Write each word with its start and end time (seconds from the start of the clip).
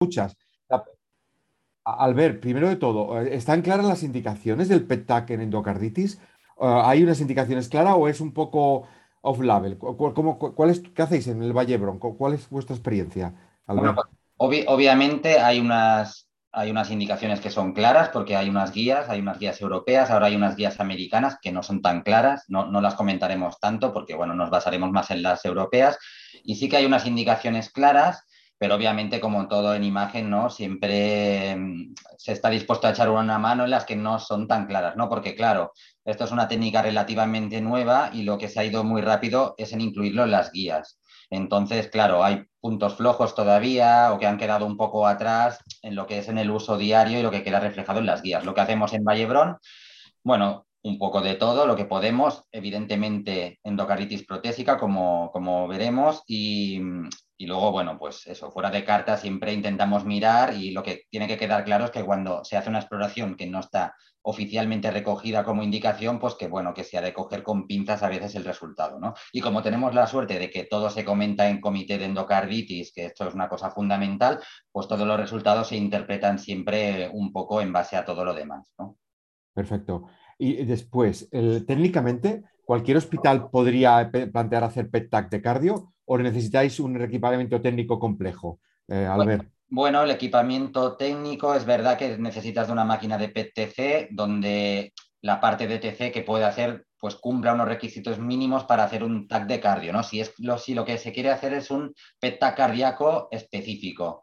muchas. 0.00 0.36
Albert, 1.84 2.40
primero 2.40 2.68
de 2.68 2.76
todo, 2.76 3.20
¿están 3.20 3.62
claras 3.62 3.86
las 3.86 4.02
indicaciones 4.02 4.68
del 4.68 4.84
PET-TAC 4.86 5.30
en 5.30 5.42
endocarditis? 5.42 6.20
¿Hay 6.58 7.04
unas 7.04 7.20
indicaciones 7.20 7.68
claras 7.68 7.94
o 7.96 8.08
es 8.08 8.20
un 8.20 8.32
poco 8.32 8.88
off-label? 9.20 9.78
¿Qué 10.94 11.02
hacéis 11.02 11.28
en 11.28 11.42
el 11.42 11.52
Valle 11.52 11.76
Bronco? 11.76 12.16
¿Cuál 12.16 12.34
es 12.34 12.50
vuestra 12.50 12.74
experiencia? 12.74 13.34
Albert? 13.66 13.98
obviamente 14.38 15.38
hay 15.38 15.60
unas, 15.60 16.28
hay 16.50 16.70
unas 16.70 16.90
indicaciones 16.90 17.40
que 17.40 17.50
son 17.50 17.72
claras 17.72 18.08
porque 18.08 18.34
hay 18.34 18.48
unas 18.48 18.72
guías, 18.72 19.08
hay 19.08 19.20
unas 19.20 19.38
guías 19.38 19.60
europeas, 19.60 20.10
ahora 20.10 20.26
hay 20.26 20.34
unas 20.34 20.56
guías 20.56 20.80
americanas 20.80 21.38
que 21.40 21.52
no 21.52 21.62
son 21.62 21.82
tan 21.82 22.02
claras, 22.02 22.44
no, 22.48 22.66
no, 22.66 22.80
las 22.80 22.96
comentaremos 22.96 23.60
tanto 23.60 23.92
porque 23.92 24.14
bueno, 24.14 24.34
nos 24.34 24.50
basaremos 24.50 24.90
más 24.90 25.10
en 25.12 25.22
las 25.22 25.44
europeas 25.44 25.98
y 26.42 26.56
sí 26.56 26.68
que 26.68 26.78
hay 26.78 26.84
unas 26.84 27.06
indicaciones 27.06 27.70
claras, 27.70 28.24
pero 28.58 28.74
obviamente 28.74 29.20
como 29.20 29.48
todo 29.48 29.74
en 29.74 29.84
imagen, 29.84 30.30
¿no? 30.30 30.50
Siempre 30.50 31.56
mm, 31.56 31.94
se 32.16 32.32
está 32.32 32.48
dispuesto 32.48 32.86
a 32.86 32.90
echar 32.90 33.10
una 33.10 33.38
mano 33.38 33.64
en 33.64 33.70
las 33.70 33.84
que 33.84 33.96
no 33.96 34.18
son 34.18 34.48
tan 34.48 34.66
claras, 34.66 34.96
¿no? 34.96 35.08
Porque 35.08 35.34
claro, 35.34 35.72
esto 36.04 36.24
es 36.24 36.32
una 36.32 36.48
técnica 36.48 36.82
relativamente 36.82 37.60
nueva 37.60 38.10
y 38.12 38.22
lo 38.22 38.38
que 38.38 38.48
se 38.48 38.60
ha 38.60 38.64
ido 38.64 38.84
muy 38.84 39.02
rápido 39.02 39.54
es 39.58 39.72
en 39.72 39.80
incluirlo 39.80 40.24
en 40.24 40.30
las 40.30 40.52
guías. 40.52 40.98
Entonces, 41.30 41.88
claro, 41.88 42.24
hay 42.24 42.44
puntos 42.60 42.94
flojos 42.96 43.34
todavía 43.34 44.12
o 44.12 44.18
que 44.18 44.26
han 44.26 44.38
quedado 44.38 44.64
un 44.64 44.76
poco 44.76 45.06
atrás 45.06 45.58
en 45.82 45.94
lo 45.96 46.06
que 46.06 46.18
es 46.18 46.28
en 46.28 46.38
el 46.38 46.50
uso 46.50 46.78
diario 46.78 47.18
y 47.18 47.22
lo 47.22 47.30
que 47.30 47.42
queda 47.42 47.60
reflejado 47.60 47.98
en 47.98 48.06
las 48.06 48.22
guías. 48.22 48.44
Lo 48.44 48.54
que 48.54 48.60
hacemos 48.60 48.92
en 48.92 49.04
Vallebrón, 49.04 49.58
bueno, 50.22 50.66
un 50.82 50.98
poco 50.98 51.20
de 51.20 51.34
todo, 51.34 51.66
lo 51.66 51.74
que 51.74 51.84
podemos, 51.84 52.44
evidentemente 52.52 53.58
endocarditis 53.64 54.24
protésica, 54.24 54.78
como, 54.78 55.30
como 55.32 55.66
veremos, 55.66 56.22
y, 56.28 56.80
y 57.38 57.46
luego, 57.46 57.70
bueno, 57.70 57.98
pues 57.98 58.26
eso, 58.26 58.50
fuera 58.50 58.70
de 58.70 58.84
carta 58.84 59.16
siempre 59.16 59.52
intentamos 59.52 60.04
mirar 60.04 60.54
y 60.54 60.70
lo 60.70 60.82
que 60.82 61.04
tiene 61.10 61.28
que 61.28 61.36
quedar 61.36 61.64
claro 61.64 61.84
es 61.84 61.90
que 61.90 62.04
cuando 62.04 62.44
se 62.44 62.56
hace 62.56 62.70
una 62.70 62.78
exploración 62.78 63.36
que 63.36 63.46
no 63.46 63.60
está 63.60 63.94
oficialmente 64.22 64.90
recogida 64.90 65.44
como 65.44 65.62
indicación, 65.62 66.18
pues 66.18 66.34
que 66.34 66.48
bueno, 66.48 66.74
que 66.74 66.82
se 66.82 66.98
ha 66.98 67.02
de 67.02 67.12
coger 67.12 67.42
con 67.42 67.66
pinzas 67.66 68.02
a 68.02 68.08
veces 68.08 68.34
el 68.34 68.44
resultado, 68.44 68.98
¿no? 68.98 69.14
Y 69.32 69.40
como 69.40 69.62
tenemos 69.62 69.94
la 69.94 70.06
suerte 70.06 70.38
de 70.38 70.50
que 70.50 70.64
todo 70.64 70.90
se 70.90 71.04
comenta 71.04 71.48
en 71.48 71.60
comité 71.60 71.98
de 71.98 72.06
endocarditis, 72.06 72.92
que 72.92 73.06
esto 73.06 73.28
es 73.28 73.34
una 73.34 73.48
cosa 73.48 73.70
fundamental, 73.70 74.40
pues 74.72 74.88
todos 74.88 75.06
los 75.06 75.20
resultados 75.20 75.68
se 75.68 75.76
interpretan 75.76 76.38
siempre 76.38 77.08
un 77.12 77.32
poco 77.32 77.60
en 77.60 77.72
base 77.72 77.96
a 77.96 78.04
todo 78.04 78.24
lo 78.24 78.34
demás, 78.34 78.74
¿no? 78.78 78.96
Perfecto. 79.54 80.06
Y 80.38 80.64
después, 80.64 81.30
técnicamente, 81.30 82.42
¿cualquier 82.64 82.96
hospital 82.96 83.48
podría 83.48 84.10
plantear 84.10 84.64
hacer 84.64 84.90
PET-TAC 84.90 85.30
de 85.30 85.40
cardio 85.40 85.92
o 86.06 86.18
necesitáis 86.18 86.80
un 86.80 87.00
equipamiento 87.00 87.60
técnico 87.60 87.98
complejo? 87.98 88.60
Eh, 88.88 89.06
Albert. 89.06 89.48
Bueno, 89.68 90.02
el 90.02 90.10
equipamiento 90.10 90.96
técnico 90.96 91.54
es 91.54 91.64
verdad 91.64 91.98
que 91.98 92.16
necesitas 92.18 92.68
de 92.68 92.72
una 92.72 92.84
máquina 92.84 93.18
de 93.18 93.28
PET-TC 93.28 94.08
donde 94.12 94.92
la 95.22 95.40
parte 95.40 95.66
de 95.66 95.78
TC 95.78 96.12
que 96.12 96.22
puede 96.22 96.44
hacer 96.44 96.86
pues 96.98 97.16
cumpla 97.16 97.52
unos 97.52 97.68
requisitos 97.68 98.18
mínimos 98.18 98.64
para 98.64 98.84
hacer 98.84 99.02
un 99.02 99.28
TAC 99.28 99.46
de 99.46 99.60
cardio, 99.60 99.92
¿no? 99.92 100.02
Si, 100.02 100.20
es 100.20 100.32
lo, 100.38 100.56
si 100.56 100.74
lo 100.74 100.84
que 100.84 100.98
se 100.98 101.12
quiere 101.12 101.30
hacer 101.30 101.52
es 101.52 101.70
un 101.70 101.94
PET-TAC 102.20 102.56
cardíaco 102.56 103.28
específico. 103.30 104.22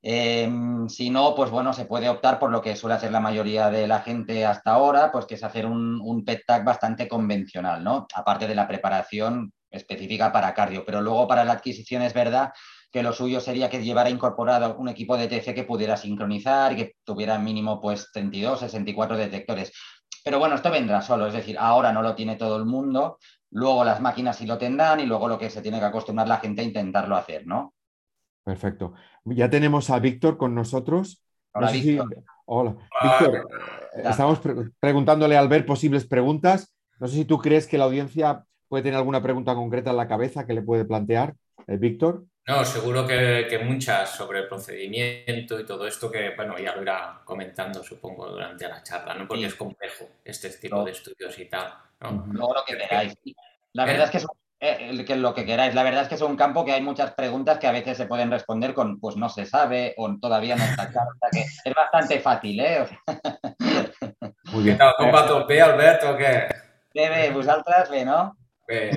Em, 0.00 0.88
si 0.88 1.10
no, 1.10 1.34
pues 1.34 1.50
bueno, 1.50 1.72
se 1.72 1.84
puede 1.84 2.08
optar 2.08 2.38
por 2.38 2.50
lo 2.50 2.60
que 2.62 2.76
suele 2.76 2.94
hacer 2.96 3.12
la 3.12 3.20
mayoría 3.20 3.70
de 3.70 3.86
la 3.86 4.00
gente 4.00 4.44
hasta 4.46 4.72
ahora, 4.72 5.12
pues 5.12 5.26
que 5.26 5.34
es 5.34 5.44
hacer 5.44 5.66
un, 5.66 6.00
un 6.00 6.24
PET-TAC 6.24 6.64
bastante 6.64 7.08
convencional, 7.08 7.84
¿no? 7.84 8.06
Aparte 8.14 8.46
de 8.46 8.54
la 8.54 8.66
preparación 8.66 9.52
específica 9.70 10.32
para 10.32 10.54
cardio, 10.54 10.84
pero 10.84 11.00
luego 11.00 11.26
para 11.28 11.44
la 11.44 11.52
adquisición 11.52 12.02
es 12.02 12.14
verdad 12.14 12.52
que 12.90 13.02
lo 13.02 13.12
suyo 13.12 13.40
sería 13.40 13.68
que 13.68 13.82
llevara 13.82 14.08
incorporado 14.08 14.76
un 14.76 14.88
equipo 14.88 15.16
de 15.16 15.28
TC 15.28 15.54
que 15.54 15.64
pudiera 15.64 15.96
sincronizar 15.96 16.72
y 16.72 16.76
que 16.76 16.92
tuviera 17.04 17.38
mínimo 17.38 17.80
pues 17.80 18.10
32, 18.12 18.60
64 18.60 19.16
detectores. 19.16 19.72
Pero 20.24 20.38
bueno, 20.38 20.54
esto 20.54 20.70
vendrá 20.70 21.02
solo, 21.02 21.26
es 21.26 21.34
decir, 21.34 21.56
ahora 21.58 21.92
no 21.92 22.02
lo 22.02 22.14
tiene 22.14 22.36
todo 22.36 22.56
el 22.56 22.64
mundo, 22.64 23.18
luego 23.50 23.84
las 23.84 24.00
máquinas 24.00 24.36
sí 24.36 24.46
lo 24.46 24.58
tendrán 24.58 25.00
y 25.00 25.06
luego 25.06 25.28
lo 25.28 25.38
que 25.38 25.50
se 25.50 25.62
tiene 25.62 25.78
que 25.78 25.84
acostumbrar 25.84 26.28
la 26.28 26.38
gente 26.38 26.62
a 26.62 26.64
intentarlo 26.64 27.14
hacer, 27.16 27.46
¿no? 27.46 27.74
Perfecto. 28.42 28.94
Ya 29.24 29.50
tenemos 29.50 29.90
a 29.90 29.98
Víctor 29.98 30.38
con 30.38 30.54
nosotros. 30.54 31.22
Hola, 31.52 31.70
Víctor. 31.70 32.24
Hola. 32.46 32.76
Víctor, 33.02 33.46
estamos 34.02 34.40
preguntándole 34.80 35.36
a 35.36 35.40
Albert 35.40 35.66
posibles 35.66 36.06
preguntas. 36.06 36.74
No 36.98 37.08
sé 37.08 37.16
si 37.16 37.24
tú 37.26 37.38
crees 37.38 37.66
que 37.66 37.76
la 37.76 37.84
audiencia 37.84 38.44
puede 38.68 38.82
tener 38.82 38.98
alguna 38.98 39.22
pregunta 39.22 39.54
concreta 39.54 39.90
en 39.90 39.96
la 39.96 40.08
cabeza 40.08 40.46
que 40.46 40.52
le 40.52 40.62
puede 40.62 40.84
plantear. 40.84 41.34
Eh, 41.66 41.76
Víctor. 41.76 42.24
No, 42.46 42.64
seguro 42.64 43.06
que, 43.06 43.60
muchas 43.62 44.10
sobre 44.10 44.40
el 44.40 44.48
procedimiento 44.48 45.60
y 45.60 45.66
todo 45.66 45.86
esto 45.86 46.10
que, 46.10 46.34
bueno, 46.34 46.58
ya 46.58 46.74
lo 46.74 46.80
irá 46.80 47.20
comentando, 47.22 47.82
supongo, 47.82 48.26
durante 48.26 48.66
la 48.66 48.82
charla, 48.82 49.14
¿no? 49.14 49.28
Porque 49.28 49.44
es 49.44 49.54
complejo 49.54 50.08
este 50.24 50.48
tipo 50.50 50.82
de 50.82 50.92
estudios 50.92 51.38
y 51.38 51.44
tal. 51.44 51.74
¿no? 52.00 52.54
lo 52.54 52.64
que 52.66 52.78
queráis. 52.78 53.14
La 53.74 53.84
verdad 53.84 54.04
es 54.06 54.10
que, 54.10 54.16
es, 54.16 54.26
eh, 54.60 55.04
que 55.04 55.16
lo 55.16 55.34
que 55.34 55.44
queráis. 55.44 55.74
La 55.74 55.82
verdad 55.82 56.04
es 56.04 56.08
que 56.08 56.14
es 56.14 56.22
un 56.22 56.36
campo 56.36 56.64
que 56.64 56.72
hay 56.72 56.80
muchas 56.80 57.12
preguntas 57.12 57.58
que 57.58 57.66
a 57.66 57.72
veces 57.72 57.98
se 57.98 58.06
pueden 58.06 58.30
responder 58.30 58.72
con, 58.72 58.98
pues 58.98 59.16
no 59.16 59.28
se 59.28 59.44
sabe 59.44 59.92
o 59.98 60.16
todavía 60.18 60.56
no 60.56 60.64
está 60.64 60.88
claro. 60.90 61.10
O 61.14 61.18
sea 61.18 61.28
que 61.30 61.40
es 61.42 61.74
bastante 61.74 62.18
fácil, 62.20 62.60
¿eh? 62.60 62.86
Muy 64.52 64.64
bien. 64.64 64.78
¿Compa 64.96 65.44
B, 65.46 65.60
Alberto, 65.60 66.12
o 66.12 66.16
qué? 66.16 66.48
Bé, 66.94 67.10
bé, 67.10 67.30
vosaltres 67.30 67.90
bé, 67.90 68.06
no? 68.06 68.37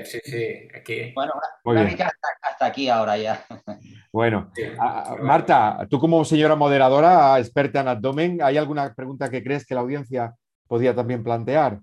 Sí, 0.04 0.20
sí, 0.24 0.68
aquí. 0.76 1.12
Bueno, 1.14 1.34
una, 1.64 1.84
hasta, 1.84 2.66
aquí 2.66 2.90
ahora 2.90 3.18
ya. 3.18 3.46
Bueno, 4.14 4.52
Marta, 5.22 5.88
tú 5.90 5.98
como 5.98 6.26
señora 6.26 6.56
moderadora, 6.56 7.40
experta 7.40 7.80
en 7.80 7.88
abdomen, 7.88 8.42
¿hay 8.44 8.58
alguna 8.58 8.94
pregunta 8.94 9.30
que 9.30 9.42
crees 9.42 9.66
que 9.66 9.74
la 9.74 9.80
audiencia 9.80 10.36
podría 10.68 10.94
también 10.94 11.24
plantear? 11.24 11.80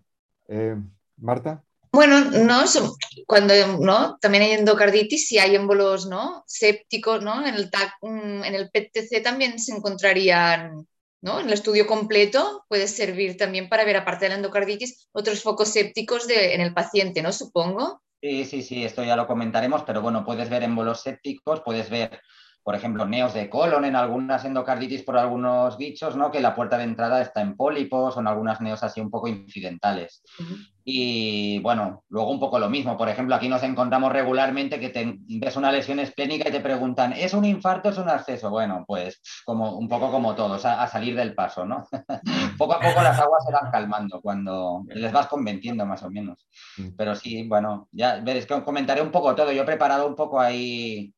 Eh, 0.47 0.77
Marta. 1.17 1.63
Bueno, 1.91 2.21
no, 2.21 2.65
cuando 3.27 3.55
¿no? 3.81 4.19
también 4.21 4.45
hay 4.45 4.53
endocarditis, 4.53 5.27
si 5.27 5.39
hay 5.39 5.55
émbolos 5.55 6.07
¿no? 6.07 6.45
sépticos, 6.47 7.23
¿no? 7.23 7.47
En 7.47 7.55
el, 7.55 7.71
TAC, 7.71 7.95
mm, 8.03 8.45
en 8.45 8.55
el 8.55 8.71
PTC 8.71 9.23
también 9.23 9.59
se 9.59 9.75
encontrarían 9.75 10.87
¿no? 11.21 11.41
En 11.41 11.47
el 11.47 11.53
estudio 11.53 11.87
completo 11.87 12.65
puede 12.69 12.89
servir 12.89 13.37
también 13.37 13.69
para 13.69 13.85
ver, 13.85 13.97
aparte 13.97 14.25
de 14.25 14.31
la 14.31 14.35
endocarditis, 14.37 15.09
otros 15.13 15.43
focos 15.43 15.69
sépticos 15.69 16.29
en 16.29 16.61
el 16.61 16.75
paciente, 16.75 17.23
¿no? 17.23 17.33
Supongo. 17.33 18.03
Sí, 18.21 18.45
sí, 18.45 18.63
sí, 18.63 18.85
esto 18.85 19.05
ya 19.05 19.17
lo 19.17 19.27
comentaremos, 19.27 19.85
pero 19.85 20.03
bueno, 20.03 20.25
puedes 20.25 20.51
ver 20.51 20.65
émbolos 20.65 21.03
sépticos, 21.03 21.61
puedes 21.61 21.89
ver 21.89 22.21
por 22.69 22.75
ejemplo, 22.75 23.07
neos 23.07 23.33
de 23.33 23.49
colon 23.49 23.87
en 23.87 23.97
algunas 23.97 24.45
endocarditis 24.45 25.03
por 25.03 25.17
algunos 25.17 25.79
bichos, 25.79 26.17
¿no? 26.17 26.31
Que 26.31 26.43
la 26.43 26.55
puerta 26.55 26.77
de 26.77 26.85
entrada 26.85 27.23
está 27.23 27.41
en 27.41 27.57
pólipos 27.57 28.15
o 28.15 28.21
en 28.21 28.27
algunas 28.27 28.61
neos 28.61 28.83
así 28.83 29.01
un 29.01 29.11
poco 29.11 29.27
incidentales. 29.27 30.23
Y 30.85 31.61
bueno, 31.61 32.05
luego 32.11 32.31
un 32.31 32.39
poco 32.39 32.59
lo 32.59 32.69
mismo. 32.69 32.99
Por 32.99 33.09
ejemplo, 33.09 33.35
aquí 33.35 33.49
nos 33.49 33.63
encontramos 33.63 34.13
regularmente 34.13 34.79
que 34.79 34.91
te 34.91 35.17
ves 35.19 35.57
una 35.57 35.73
lesión 35.73 35.99
esplénica 35.99 36.51
y 36.51 36.53
te 36.53 36.61
preguntan, 36.61 37.15
¿es 37.15 37.33
un 37.33 37.47
infarto 37.47 37.89
o 37.89 37.93
es 37.93 37.97
un 37.97 38.11
acceso? 38.11 38.51
Bueno, 38.51 38.85
pues 38.87 39.23
como, 39.47 39.79
un 39.79 39.89
poco 39.89 40.11
como 40.11 40.35
todos, 40.35 40.67
a, 40.67 40.87
salir 40.89 41.17
del 41.17 41.35
paso, 41.35 41.65
¿no? 41.65 41.87
poco 42.59 42.75
a 42.75 42.81
poco 42.81 43.03
las 43.03 43.19
aguas 43.19 43.47
se 43.47 43.53
van 43.53 43.71
calmando 43.71 44.21
cuando 44.21 44.85
les 44.89 45.11
vas 45.11 45.27
convenciendo 45.27 45.87
más 45.87 46.03
o 46.03 46.11
menos. 46.11 46.47
Pero 46.99 47.15
sí, 47.15 47.49
bueno, 47.49 47.89
ya 47.93 48.21
veréis 48.21 48.45
que 48.45 48.63
comentaré 48.63 49.01
un 49.01 49.11
poco 49.11 49.35
todo. 49.35 49.53
Yo 49.53 49.63
he 49.63 49.67
preparado 49.67 50.07
un 50.07 50.15
poco 50.15 50.39
ahí 50.39 51.15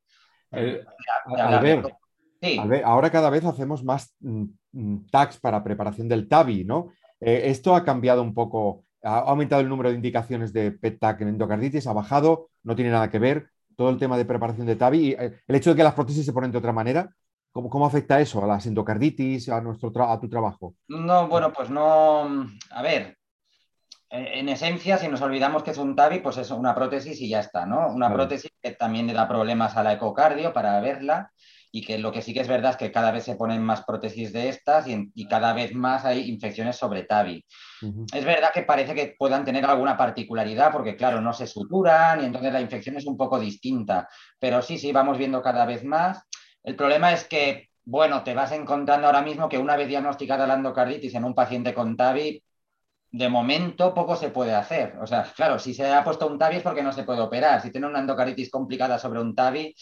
eh, 0.52 0.84
ahora 2.84 3.10
cada 3.10 3.30
vez 3.30 3.44
hacemos 3.44 3.84
más 3.84 4.14
mm, 4.20 4.44
mm, 4.72 5.06
tags 5.10 5.38
para 5.38 5.62
preparación 5.62 6.08
del 6.08 6.28
TAVI, 6.28 6.64
¿no? 6.64 6.88
Eh, 7.20 7.42
esto 7.46 7.74
ha 7.74 7.84
cambiado 7.84 8.22
un 8.22 8.34
poco, 8.34 8.84
ha 9.02 9.18
aumentado 9.18 9.60
el 9.60 9.68
número 9.68 9.90
de 9.90 9.96
indicaciones 9.96 10.52
de 10.52 10.72
PET-TAC 10.72 11.22
en 11.22 11.28
endocarditis, 11.28 11.86
ha 11.86 11.92
bajado, 11.92 12.48
no 12.62 12.74
tiene 12.74 12.90
nada 12.90 13.10
que 13.10 13.18
ver 13.18 13.50
todo 13.76 13.90
el 13.90 13.98
tema 13.98 14.16
de 14.16 14.24
preparación 14.24 14.66
de 14.66 14.76
TAVI 14.76 14.98
y 14.98 15.12
eh, 15.12 15.40
el 15.46 15.56
hecho 15.56 15.70
de 15.70 15.76
que 15.76 15.84
las 15.84 15.94
prótesis 15.94 16.24
se 16.24 16.32
ponen 16.32 16.50
de 16.50 16.58
otra 16.58 16.72
manera. 16.72 17.10
¿Cómo, 17.52 17.68
¿Cómo 17.68 17.84
afecta 17.84 18.20
eso 18.20 18.44
a 18.44 18.46
las 18.46 18.64
endocarditis, 18.66 19.48
a, 19.48 19.60
nuestro 19.60 19.90
a 20.04 20.20
tu 20.20 20.28
trabajo? 20.28 20.76
No, 20.86 21.26
bueno, 21.26 21.52
pues 21.52 21.68
no. 21.68 22.46
A 22.70 22.82
ver, 22.82 23.16
en 24.10 24.48
esencia, 24.48 24.98
si 24.98 25.06
nos 25.06 25.22
olvidamos 25.22 25.62
que 25.62 25.70
es 25.70 25.78
un 25.78 25.94
TAVI, 25.94 26.18
pues 26.18 26.36
es 26.36 26.50
una 26.50 26.74
prótesis 26.74 27.20
y 27.20 27.28
ya 27.28 27.40
está, 27.40 27.64
¿no? 27.64 27.88
Una 27.88 28.12
prótesis 28.12 28.50
que 28.60 28.72
también 28.72 29.06
le 29.06 29.12
da 29.12 29.28
problemas 29.28 29.76
a 29.76 29.84
la 29.84 29.92
ecocardio 29.92 30.52
para 30.52 30.80
verla 30.80 31.30
y 31.72 31.84
que 31.84 31.98
lo 31.98 32.10
que 32.10 32.20
sí 32.20 32.34
que 32.34 32.40
es 32.40 32.48
verdad 32.48 32.72
es 32.72 32.76
que 32.76 32.90
cada 32.90 33.12
vez 33.12 33.22
se 33.22 33.36
ponen 33.36 33.62
más 33.62 33.84
prótesis 33.84 34.32
de 34.32 34.48
estas 34.48 34.86
y, 34.88 35.26
cada 35.28 35.52
vez 35.52 35.72
más 35.72 36.04
hay 36.04 36.28
infecciones 36.28 36.76
sobre 36.76 37.04
TAVI. 37.04 37.44
Es 38.12 38.24
verdad 38.24 38.50
que 38.52 38.62
parece 38.62 38.94
que 38.94 39.14
puedan 39.16 39.44
tener 39.44 39.64
alguna 39.64 39.96
particularidad 39.96 40.72
porque, 40.72 40.96
claro, 40.96 41.20
no 41.20 41.32
se 41.32 41.46
suturan 41.46 42.20
y 42.20 42.24
entonces 42.24 42.52
la 42.52 42.60
infección 42.60 42.96
es 42.96 43.06
un 43.06 43.16
poco 43.16 43.38
distinta, 43.38 44.08
pero 44.40 44.60
sí, 44.60 44.78
sí, 44.78 44.90
vamos 44.90 45.18
viendo 45.18 45.40
cada 45.40 45.64
vez 45.64 45.84
más. 45.84 46.26
El 46.64 46.74
problema 46.74 47.12
es 47.12 47.24
que, 47.28 47.70
bueno, 47.84 48.24
te 48.24 48.34
vas 48.34 48.50
encontrando 48.50 49.06
ahora 49.06 49.22
mismo 49.22 49.48
que 49.48 49.58
una 49.58 49.76
vez 49.76 49.86
diagnosticada 49.86 50.48
la 50.48 50.54
endocarditis 50.54 51.14
en 51.14 51.24
un 51.24 51.34
paciente 51.34 51.72
con 51.72 51.96
TAVI, 51.96 52.42
de 53.12 53.28
momento 53.28 53.92
poco 53.94 54.16
se 54.16 54.30
puede 54.30 54.54
hacer. 54.54 54.96
O 55.00 55.06
sea, 55.06 55.24
claro, 55.34 55.58
si 55.58 55.74
se 55.74 55.92
ha 55.92 56.04
puesto 56.04 56.26
un 56.26 56.38
TAVI 56.38 56.56
es 56.56 56.62
porque 56.62 56.82
no 56.82 56.92
se 56.92 57.04
puede 57.04 57.20
operar. 57.20 57.60
Si 57.60 57.70
tiene 57.70 57.86
una 57.86 58.00
endocaritis 58.00 58.50
complicada 58.50 58.98
sobre 58.98 59.20
un 59.20 59.34
TAVI, 59.34 59.74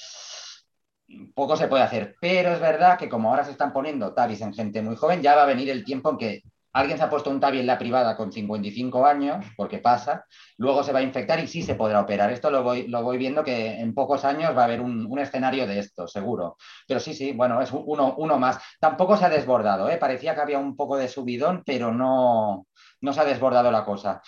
poco 1.34 1.56
se 1.56 1.68
puede 1.68 1.82
hacer. 1.82 2.16
Pero 2.20 2.52
es 2.52 2.60
verdad 2.60 2.98
que 2.98 3.08
como 3.08 3.30
ahora 3.30 3.44
se 3.44 3.52
están 3.52 3.72
poniendo 3.72 4.14
tabis 4.14 4.40
en 4.40 4.54
gente 4.54 4.82
muy 4.82 4.96
joven, 4.96 5.22
ya 5.22 5.36
va 5.36 5.42
a 5.42 5.46
venir 5.46 5.70
el 5.70 5.84
tiempo 5.84 6.10
en 6.10 6.18
que 6.18 6.42
alguien 6.72 6.98
se 6.98 7.04
ha 7.04 7.10
puesto 7.10 7.30
un 7.30 7.40
tabi 7.40 7.58
en 7.58 7.66
la 7.66 7.78
privada 7.78 8.16
con 8.16 8.30
55 8.30 9.04
años, 9.04 9.44
porque 9.56 9.78
pasa, 9.78 10.26
luego 10.58 10.82
se 10.82 10.92
va 10.92 11.00
a 11.00 11.02
infectar 11.02 11.40
y 11.40 11.48
sí 11.48 11.62
se 11.62 11.74
podrá 11.74 12.00
operar. 12.00 12.30
Esto 12.30 12.50
lo 12.50 12.62
voy, 12.62 12.86
lo 12.86 13.02
voy 13.02 13.18
viendo 13.18 13.42
que 13.42 13.80
en 13.80 13.94
pocos 13.94 14.24
años 14.24 14.56
va 14.56 14.62
a 14.62 14.64
haber 14.64 14.80
un, 14.80 15.18
escenario 15.18 15.66
de 15.66 15.78
esto, 15.80 16.06
seguro. 16.06 16.56
Pero 16.86 17.00
sí, 17.00 17.14
sí, 17.14 17.32
bueno, 17.32 17.60
es 17.60 17.72
uno, 17.72 18.14
uno 18.18 18.38
más. 18.38 18.58
Tampoco 18.78 19.16
se 19.16 19.24
ha 19.24 19.28
desbordado, 19.28 19.88
¿eh? 19.88 19.96
parecía 19.96 20.34
que 20.34 20.42
había 20.42 20.58
un 20.58 20.76
poco 20.76 20.96
de 20.96 21.08
subidón, 21.08 21.62
pero 21.66 21.92
no, 21.92 22.66
no 23.00 23.12
se 23.12 23.20
ha 23.20 23.24
desbordado 23.24 23.70
la 23.70 23.84
cosa. 23.84 24.22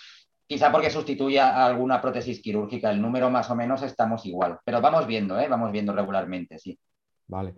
Quizá 0.47 0.71
porque 0.71 0.89
sustituya 0.89 1.55
a 1.55 1.65
alguna 1.65 2.01
prótesis 2.01 2.41
quirúrgica, 2.41 2.91
el 2.91 3.01
número 3.01 3.29
más 3.29 3.49
o 3.49 3.55
menos 3.55 3.81
estamos 3.83 4.25
igual, 4.25 4.59
pero 4.65 4.81
vamos 4.81 5.07
viendo, 5.07 5.39
¿eh? 5.39 5.47
vamos 5.47 5.71
viendo 5.71 5.93
regularmente, 5.93 6.59
sí. 6.59 6.77
Vale. 7.27 7.55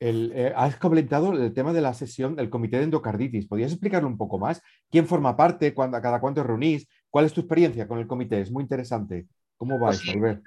Eh, 0.00 0.52
has 0.54 0.76
comentado 0.76 1.32
el 1.32 1.54
tema 1.54 1.72
de 1.72 1.80
la 1.80 1.94
sesión 1.94 2.36
del 2.36 2.50
comité 2.50 2.76
de 2.76 2.84
endocarditis. 2.84 3.46
¿Podrías 3.46 3.72
explicarlo 3.72 4.08
un 4.08 4.18
poco 4.18 4.38
más? 4.38 4.60
¿Quién 4.90 5.06
forma 5.06 5.34
parte? 5.34 5.72
¿Cuándo, 5.72 6.00
¿Cada 6.02 6.20
cuánto 6.20 6.42
reunís? 6.42 6.86
¿Cuál 7.08 7.24
es 7.24 7.32
tu 7.32 7.40
experiencia 7.40 7.88
con 7.88 7.98
el 7.98 8.06
comité? 8.06 8.40
Es 8.40 8.50
muy 8.50 8.62
interesante. 8.62 9.26
¿Cómo 9.56 9.78
vais, 9.78 10.02
pues 10.18 10.38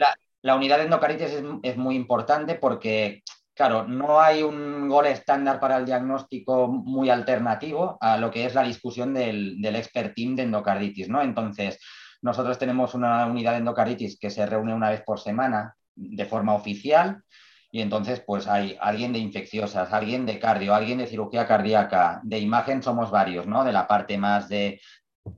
la, 0.43 0.55
unidad 0.55 0.77
de 0.77 0.83
endocarditis 0.83 1.31
es, 1.31 1.43
es, 1.63 1.77
muy 1.77 1.95
importante 1.95 2.53
porque, 2.55 3.23
claro, 3.57 3.87
no 3.87 4.21
hay 4.21 4.43
un 4.43 4.87
gol 4.87 5.07
estándar 5.07 5.59
para 5.59 5.77
el 5.77 5.85
diagnóstico 5.85 6.67
muy 6.67 7.09
alternativo 7.09 7.97
a 7.99 8.17
lo 8.17 8.31
que 8.31 8.45
es 8.45 8.55
la 8.55 8.63
discusión 8.63 9.13
del, 9.13 9.59
del 9.59 9.75
expert 9.75 10.15
team 10.15 10.35
de 10.35 10.43
endocarditis, 10.43 11.09
¿no? 11.09 11.21
Entonces, 11.21 11.79
nosotros 12.21 12.57
tenemos 12.57 12.93
una 12.93 13.25
unidad 13.25 13.53
de 13.53 13.57
endocarditis 13.57 14.19
que 14.19 14.29
se 14.29 14.45
reúne 14.45 14.73
una 14.73 14.91
vez 14.91 15.01
por 15.01 15.19
semana 15.19 15.75
de 15.95 16.25
forma 16.25 16.53
oficial 16.53 17.23
y 17.71 17.81
entonces, 17.81 18.21
pues 18.25 18.47
hay 18.47 18.77
alguien 18.79 19.11
de 19.11 19.19
infecciosas, 19.19 19.91
alguien 19.91 20.25
de 20.25 20.39
cardio, 20.39 20.73
alguien 20.73 20.99
de 20.99 21.07
cirugía 21.07 21.45
cardíaca, 21.45 22.21
de 22.23 22.39
imagen 22.39 22.81
somos 22.81 23.11
varios, 23.11 23.45
¿no? 23.45 23.63
De 23.63 23.73
la 23.73 23.87
parte 23.87 24.17
más 24.17 24.47
de 24.47 24.79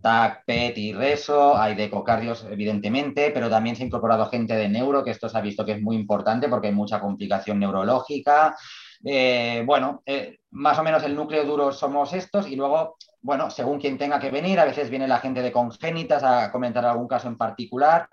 TAC, 0.01 0.43
PET 0.45 0.77
y 0.77 0.93
RESO, 0.93 1.57
hay 1.57 1.75
de 1.75 1.85
ecocardios, 1.85 2.45
evidentemente, 2.49 3.31
pero 3.31 3.49
también 3.49 3.75
se 3.75 3.83
ha 3.83 3.85
incorporado 3.85 4.29
gente 4.29 4.55
de 4.55 4.69
neuro, 4.69 5.03
que 5.03 5.11
esto 5.11 5.29
se 5.29 5.37
ha 5.37 5.41
visto 5.41 5.65
que 5.65 5.73
es 5.73 5.81
muy 5.81 5.95
importante 5.95 6.47
porque 6.47 6.67
hay 6.67 6.73
mucha 6.73 6.99
complicación 6.99 7.59
neurológica. 7.59 8.55
Eh, 9.03 9.63
bueno, 9.65 10.01
eh, 10.05 10.39
más 10.51 10.77
o 10.79 10.83
menos 10.83 11.03
el 11.03 11.15
núcleo 11.15 11.45
duro 11.45 11.71
somos 11.71 12.13
estos 12.13 12.47
y 12.47 12.55
luego, 12.55 12.97
bueno, 13.21 13.49
según 13.49 13.79
quien 13.79 13.97
tenga 13.97 14.19
que 14.19 14.31
venir, 14.31 14.59
a 14.59 14.65
veces 14.65 14.89
viene 14.89 15.07
la 15.07 15.19
gente 15.19 15.41
de 15.41 15.51
congénitas 15.51 16.23
a 16.23 16.51
comentar 16.51 16.85
algún 16.85 17.07
caso 17.07 17.27
en 17.27 17.37
particular. 17.37 18.09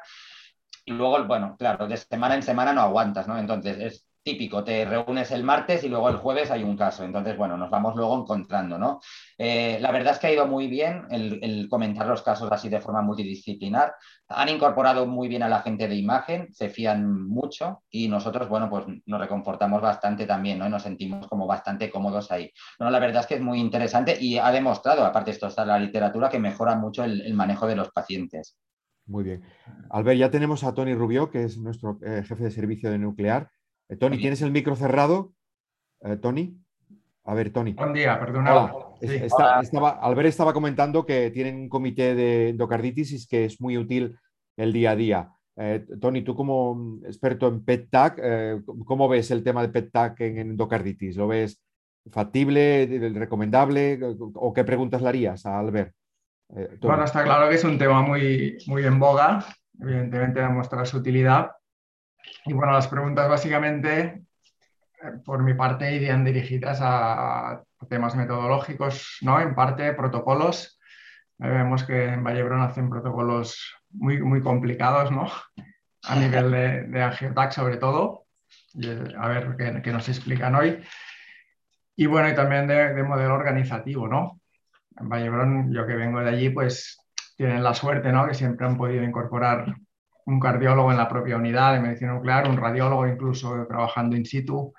Y 0.85 0.93
luego, 0.93 1.25
bueno, 1.25 1.57
claro, 1.59 1.89
de 1.89 1.97
semana 1.97 2.37
en 2.37 2.43
semana 2.43 2.73
no 2.73 2.81
aguantas, 2.81 3.27
¿no? 3.27 3.37
Entonces 3.39 3.79
es 3.79 4.06
típico, 4.27 4.65
te 4.65 4.85
reúnes 4.85 5.31
el 5.31 5.45
martes 5.45 5.85
y 5.85 5.89
luego 5.89 6.09
el 6.09 6.17
jueves 6.17 6.51
hay 6.51 6.65
un 6.65 6.77
caso. 6.77 7.05
Entonces, 7.05 7.37
bueno, 7.37 7.57
nos 7.57 7.71
vamos 7.71 7.95
luego 7.95 8.21
encontrando, 8.21 8.77
¿no? 8.77 9.01
Eh, 9.39 9.79
la 9.81 9.93
verdad 9.93 10.15
es 10.15 10.19
que 10.19 10.27
ha 10.27 10.33
ido 10.33 10.49
muy 10.49 10.67
bien 10.67 11.07
el, 11.11 11.69
comentar 11.71 12.09
los 12.09 12.23
casos 12.23 12.51
así 12.51 12.69
de 12.69 12.81
forma 12.81 13.03
multidisciplinar. 13.03 13.95
Han 14.29 14.49
incorporado 14.49 15.07
muy 15.07 15.29
bien 15.29 15.45
a 15.45 15.49
la 15.49 15.63
gente 15.63 15.87
de 15.87 15.95
imagen, 15.95 16.53
se 16.53 16.69
fían 16.69 17.29
mucho 17.29 17.85
y 17.89 18.09
nosotros, 18.09 18.49
bueno, 18.49 18.69
pues 18.69 18.85
nos 19.07 19.21
reconfortamos 19.21 19.81
bastante 19.81 20.27
también, 20.27 20.59
¿no? 20.59 20.67
Y 20.67 20.71
nos 20.71 20.83
sentimos 20.83 21.29
como 21.29 21.47
bastante 21.47 21.89
cómodos 21.89 22.33
ahí. 22.33 22.51
Bueno, 22.81 22.91
la 22.91 22.99
verdad 22.99 23.21
es 23.21 23.29
que 23.29 23.37
es 23.37 23.41
muy 23.41 23.61
interesante 23.61 24.19
y 24.21 24.39
ha 24.39 24.51
demostrado, 24.51 25.05
aparte 25.05 25.31
esto 25.31 25.47
está 25.47 25.65
la 25.65 25.79
literatura, 25.79 26.29
que 26.29 26.41
mejora 26.41 26.75
mucho 26.75 27.05
el 27.05 27.33
manejo 27.35 27.69
de 27.69 27.77
los 27.77 27.93
pacientes. 27.93 28.59
Muy 29.07 29.23
bien. 29.23 29.43
Albert, 29.91 30.19
ya 30.19 30.31
tenemos 30.31 30.65
a 30.65 30.75
Tony 30.75 30.95
Rubio, 30.95 31.31
que 31.31 31.45
es 31.45 31.59
nuestro 31.59 31.99
eh, 32.03 32.25
jefe 32.27 32.45
de 32.45 32.51
servicio 32.51 32.91
de 32.91 32.99
nuclear. 32.99 33.51
Eh, 33.89 33.97
Tony, 33.97 34.19
¿tienes 34.19 34.43
el 34.43 34.51
micro 34.51 34.77
cerrado? 34.77 35.33
Eh, 36.03 36.17
Tony. 36.17 36.59
A 37.25 37.35
ver, 37.35 37.51
Tony. 37.51 37.73
Buen 37.73 37.93
día, 37.93 38.19
perdona. 38.19 38.73
Albert 40.01 40.29
estaba 40.29 40.53
comentando 40.53 41.05
que 41.05 41.31
tienen 41.31 41.57
un 41.57 41.69
comité 41.69 42.15
de 42.15 42.51
endocarditis 42.51 43.13
y 43.13 43.27
que 43.27 43.47
es 43.47 43.61
muy 43.61 43.77
útil 43.77 44.17
el 44.57 44.73
día 44.73 44.93
a 44.93 44.97
día. 44.97 45.33
Tony, 46.01 46.23
tú 46.23 46.37
como 46.37 47.01
experto 47.05 47.49
en 47.49 47.65
PET-TAC, 47.65 48.63
¿cómo 48.85 49.09
ves 49.09 49.31
el 49.31 49.43
tema 49.43 49.63
de 49.63 49.71
PET-TAC 49.71 50.21
en 50.21 50.39
endocarditis? 50.39 51.17
¿Lo 51.17 51.27
ves 51.27 51.61
factible, 52.11 53.11
recomendable? 53.15 53.99
¿O 54.35 54.53
qué 54.53 54.63
preguntas 54.63 55.03
le 55.03 55.09
harías 55.09 55.47
a 55.47 55.59
Albert? 55.59 55.93
Eh, 56.55 56.79
bueno, 56.81 57.05
está 57.05 57.25
claro 57.25 57.49
que 57.49 57.57
es 57.57 57.65
un 57.65 57.79
tema 57.79 58.03
muy, 58.03 58.59
muy 58.67 58.85
en 58.85 58.99
boga, 58.99 59.45
evidentemente 59.81 60.41
demuestra 60.41 60.85
su 60.85 60.99
utilidad. 60.99 61.51
Y 62.47 62.53
bueno, 62.53 62.73
las 62.73 62.89
preguntas 62.89 63.29
básicamente, 63.29 64.23
eh, 65.03 65.13
por 65.25 65.43
mi 65.43 65.55
parte, 65.55 65.95
irían 65.95 66.25
dirigidas 66.25 66.79
a, 66.81 67.63
temas 67.89 68.17
metodológicos, 68.17 69.19
¿no? 69.21 69.41
En 69.41 69.55
parte, 69.55 69.93
protocolos. 69.93 70.81
Eh, 71.39 71.49
vemos 71.49 71.85
que 71.85 72.07
en 72.07 72.25
Vallebrón 72.25 72.63
hacen 72.63 72.89
protocolos 72.89 73.77
muy, 73.91 74.21
muy 74.23 74.41
complicados, 74.41 75.13
¿no? 75.13 75.29
A 76.05 76.17
nivel 76.17 76.51
de, 76.51 76.83
de 76.85 77.53
sobre 77.53 77.77
todo. 77.77 78.27
a 79.19 79.29
ver 79.29 79.57
qué, 79.83 79.93
nos 79.93 80.09
explican 80.09 80.55
hoy. 80.55 80.83
Y 81.97 82.07
bueno, 82.07 82.29
y 82.29 82.35
también 82.35 82.67
de, 82.67 82.95
de 82.95 83.03
modelo 83.03 83.35
organizativo, 83.35 84.09
¿no? 84.09 84.41
en 84.99 85.09
Vallebrón, 85.09 85.73
yo 85.73 85.87
que 85.87 85.95
vengo 85.95 86.21
de 86.21 86.31
allí, 86.31 86.51
pues 86.51 86.99
tienen 87.37 87.63
la 87.63 87.75
suerte, 87.75 88.13
¿no? 88.13 88.27
Que 88.27 88.35
siempre 88.35 88.67
han 88.67 88.77
podido 88.77 89.03
incorporar 89.05 89.77
un 90.27 90.41
cardiólogo 90.41 90.91
en 90.91 90.99
la 90.99 91.09
propia 91.09 91.37
unidad 91.37 91.75
de 91.75 91.81
medicina 91.81 92.15
nuclear, 92.15 92.49
un 92.49 92.57
radiólogo 92.57 93.07
incluso 93.07 93.67
trabajando 93.67 94.17
in 94.17 94.25
situ 94.25 94.75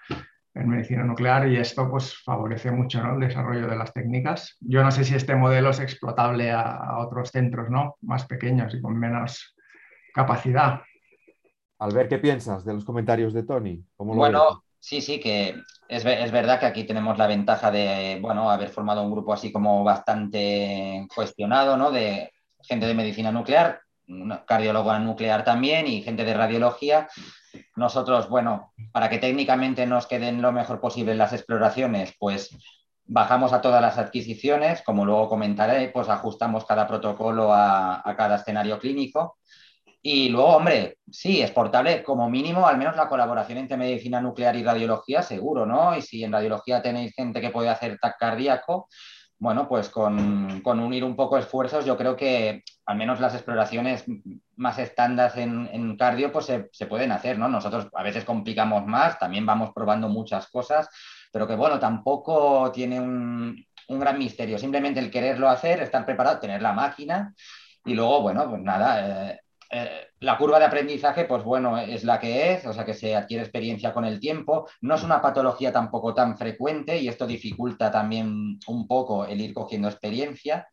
en 0.53 0.69
medicina 0.69 1.03
nuclear 1.03 1.47
y 1.47 1.57
esto 1.57 1.89
pues 1.89 2.15
favorece 2.23 2.71
mucho 2.71 3.01
¿no? 3.01 3.13
el 3.13 3.19
desarrollo 3.19 3.67
de 3.67 3.75
las 3.75 3.93
técnicas. 3.93 4.57
Yo 4.59 4.83
no 4.83 4.91
sé 4.91 5.03
si 5.03 5.15
este 5.15 5.35
modelo 5.35 5.69
es 5.69 5.79
explotable 5.79 6.51
a, 6.51 6.97
otros 6.99 7.29
centros 7.29 7.69
¿no? 7.69 7.95
más 8.01 8.25
pequeños 8.25 8.73
y 8.73 8.81
con 8.81 8.97
menos 8.97 9.55
capacidad. 10.13 10.81
Albert, 11.79 12.09
¿qué 12.09 12.17
piensas 12.17 12.65
de 12.65 12.73
los 12.73 12.85
comentarios 12.85 13.33
de 13.33 13.43
Tony? 13.43 13.83
bueno, 13.97 14.63
Sí, 14.79 15.01
sí, 15.01 15.19
que 15.19 15.55
es, 15.89 16.03
verdad 16.03 16.59
que 16.59 16.65
aquí 16.65 16.83
tenemos 16.83 17.17
la 17.17 17.27
ventaja 17.27 17.71
de, 17.71 18.19
bueno, 18.21 18.49
haber 18.49 18.69
formado 18.69 19.03
un 19.03 19.11
grupo 19.11 19.33
así 19.33 19.51
como 19.51 19.83
bastante 19.83 21.05
cuestionado, 21.13 21.75
¿no? 21.75 21.91
De 21.91 22.31
gente 22.61 22.85
de 22.85 22.93
medicina 22.93 23.31
nuclear, 23.31 23.81
cardiólogo 24.45 24.97
nuclear 24.99 25.43
también 25.43 25.87
y 25.87 26.01
gente 26.01 26.23
de 26.23 26.33
radiología. 26.33 27.07
Nosotros, 27.75 28.29
bueno, 28.29 28.73
para 28.91 29.09
que 29.09 29.17
técnicamente 29.17 29.85
nos 29.85 30.07
queden 30.07 30.41
lo 30.41 30.51
mejor 30.51 30.79
posible 30.79 31.15
las 31.15 31.33
exploraciones, 31.33 32.13
pues 32.19 32.55
bajamos 33.05 33.53
a 33.53 33.61
todas 33.61 33.81
las 33.81 33.97
adquisiciones, 33.97 34.81
como 34.83 35.05
luego 35.05 35.29
comentaré, 35.29 35.89
pues 35.89 36.09
ajustamos 36.09 36.65
cada 36.65 36.87
protocolo 36.87 37.53
a 37.53 38.13
cada 38.17 38.35
escenario 38.35 38.79
clínico 38.79 39.37
y 40.09 40.29
luego, 40.29 40.55
hombre, 40.55 40.99
sí, 41.11 41.41
exportable 41.41 42.01
como 42.01 42.29
mínimo, 42.29 42.65
al 42.65 42.77
menos 42.77 42.95
la 42.95 43.09
colaboración 43.09 43.57
entre 43.57 43.75
medicina 43.75 44.21
nuclear 44.21 44.55
y 44.55 44.63
radiología, 44.63 45.21
seguro, 45.21 45.65
¿no? 45.65 45.97
Y 45.97 46.01
si 46.01 46.23
en 46.23 46.31
radiología 46.31 46.81
tenéis 46.81 47.13
gente 47.13 47.41
que 47.41 47.49
puede 47.49 47.67
hacer 47.67 47.97
TAC 47.99 48.17
cardíaco, 48.17 48.87
bueno, 49.39 49.67
pues 49.67 49.89
con, 49.89 50.61
unir 50.65 51.03
un 51.03 51.15
poco 51.15 51.37
esfuerzos, 51.37 51.85
yo 51.85 51.95
creo 51.95 52.15
que 52.15 52.63
al 52.85 52.97
menos 52.97 53.19
las 53.19 53.35
exploraciones 53.35 54.05
más 54.55 54.79
estándar 54.79 55.31
en, 55.37 55.95
cardio, 55.97 56.31
pues 56.31 56.45
se, 56.45 56.85
pueden 56.87 57.11
hacer, 57.11 57.37
¿no? 57.37 57.47
Nosotros 57.47 57.87
a 57.93 58.03
veces 58.03 58.25
complicamos 58.25 58.85
más, 58.85 59.19
también 59.19 59.45
vamos 59.45 59.71
probando 59.73 60.09
muchas 60.09 60.47
cosas, 60.47 60.89
pero 61.31 61.47
que 61.47 61.55
bueno, 61.55 61.79
tampoco 61.79 62.71
tiene 62.71 62.99
un, 62.99 63.63
un 63.89 63.99
gran 63.99 64.17
misterio, 64.17 64.57
simplemente 64.57 64.99
el 64.99 65.11
quererlo 65.11 65.49
hacer, 65.49 65.81
estar 65.81 66.05
preparado, 66.05 66.39
tener 66.39 66.61
la 66.61 66.73
máquina 66.73 67.33
y 67.85 67.93
luego, 67.93 68.21
bueno, 68.21 68.49
pues 68.49 68.61
nada, 68.61 69.31
eh, 69.31 69.39
eh, 69.69 70.07
la 70.19 70.37
curva 70.37 70.59
de 70.59 70.65
aprendizaje, 70.65 71.25
pues 71.25 71.43
bueno, 71.43 71.77
es 71.77 72.03
la 72.03 72.19
que 72.19 72.53
es, 72.53 72.65
o 72.65 72.73
sea 72.73 72.85
que 72.85 72.93
se 72.93 73.15
adquiere 73.15 73.43
experiencia 73.43 73.93
con 73.93 74.05
el 74.05 74.19
tiempo. 74.19 74.67
No 74.81 74.95
es 74.95 75.03
una 75.03 75.21
patología 75.21 75.71
tampoco 75.71 76.13
tan 76.13 76.37
frecuente 76.37 76.97
y 76.97 77.07
esto 77.07 77.27
dificulta 77.27 77.91
también 77.91 78.59
un 78.67 78.87
poco 78.87 79.25
el 79.25 79.41
ir 79.41 79.53
cogiendo 79.53 79.87
experiencia. 79.89 80.67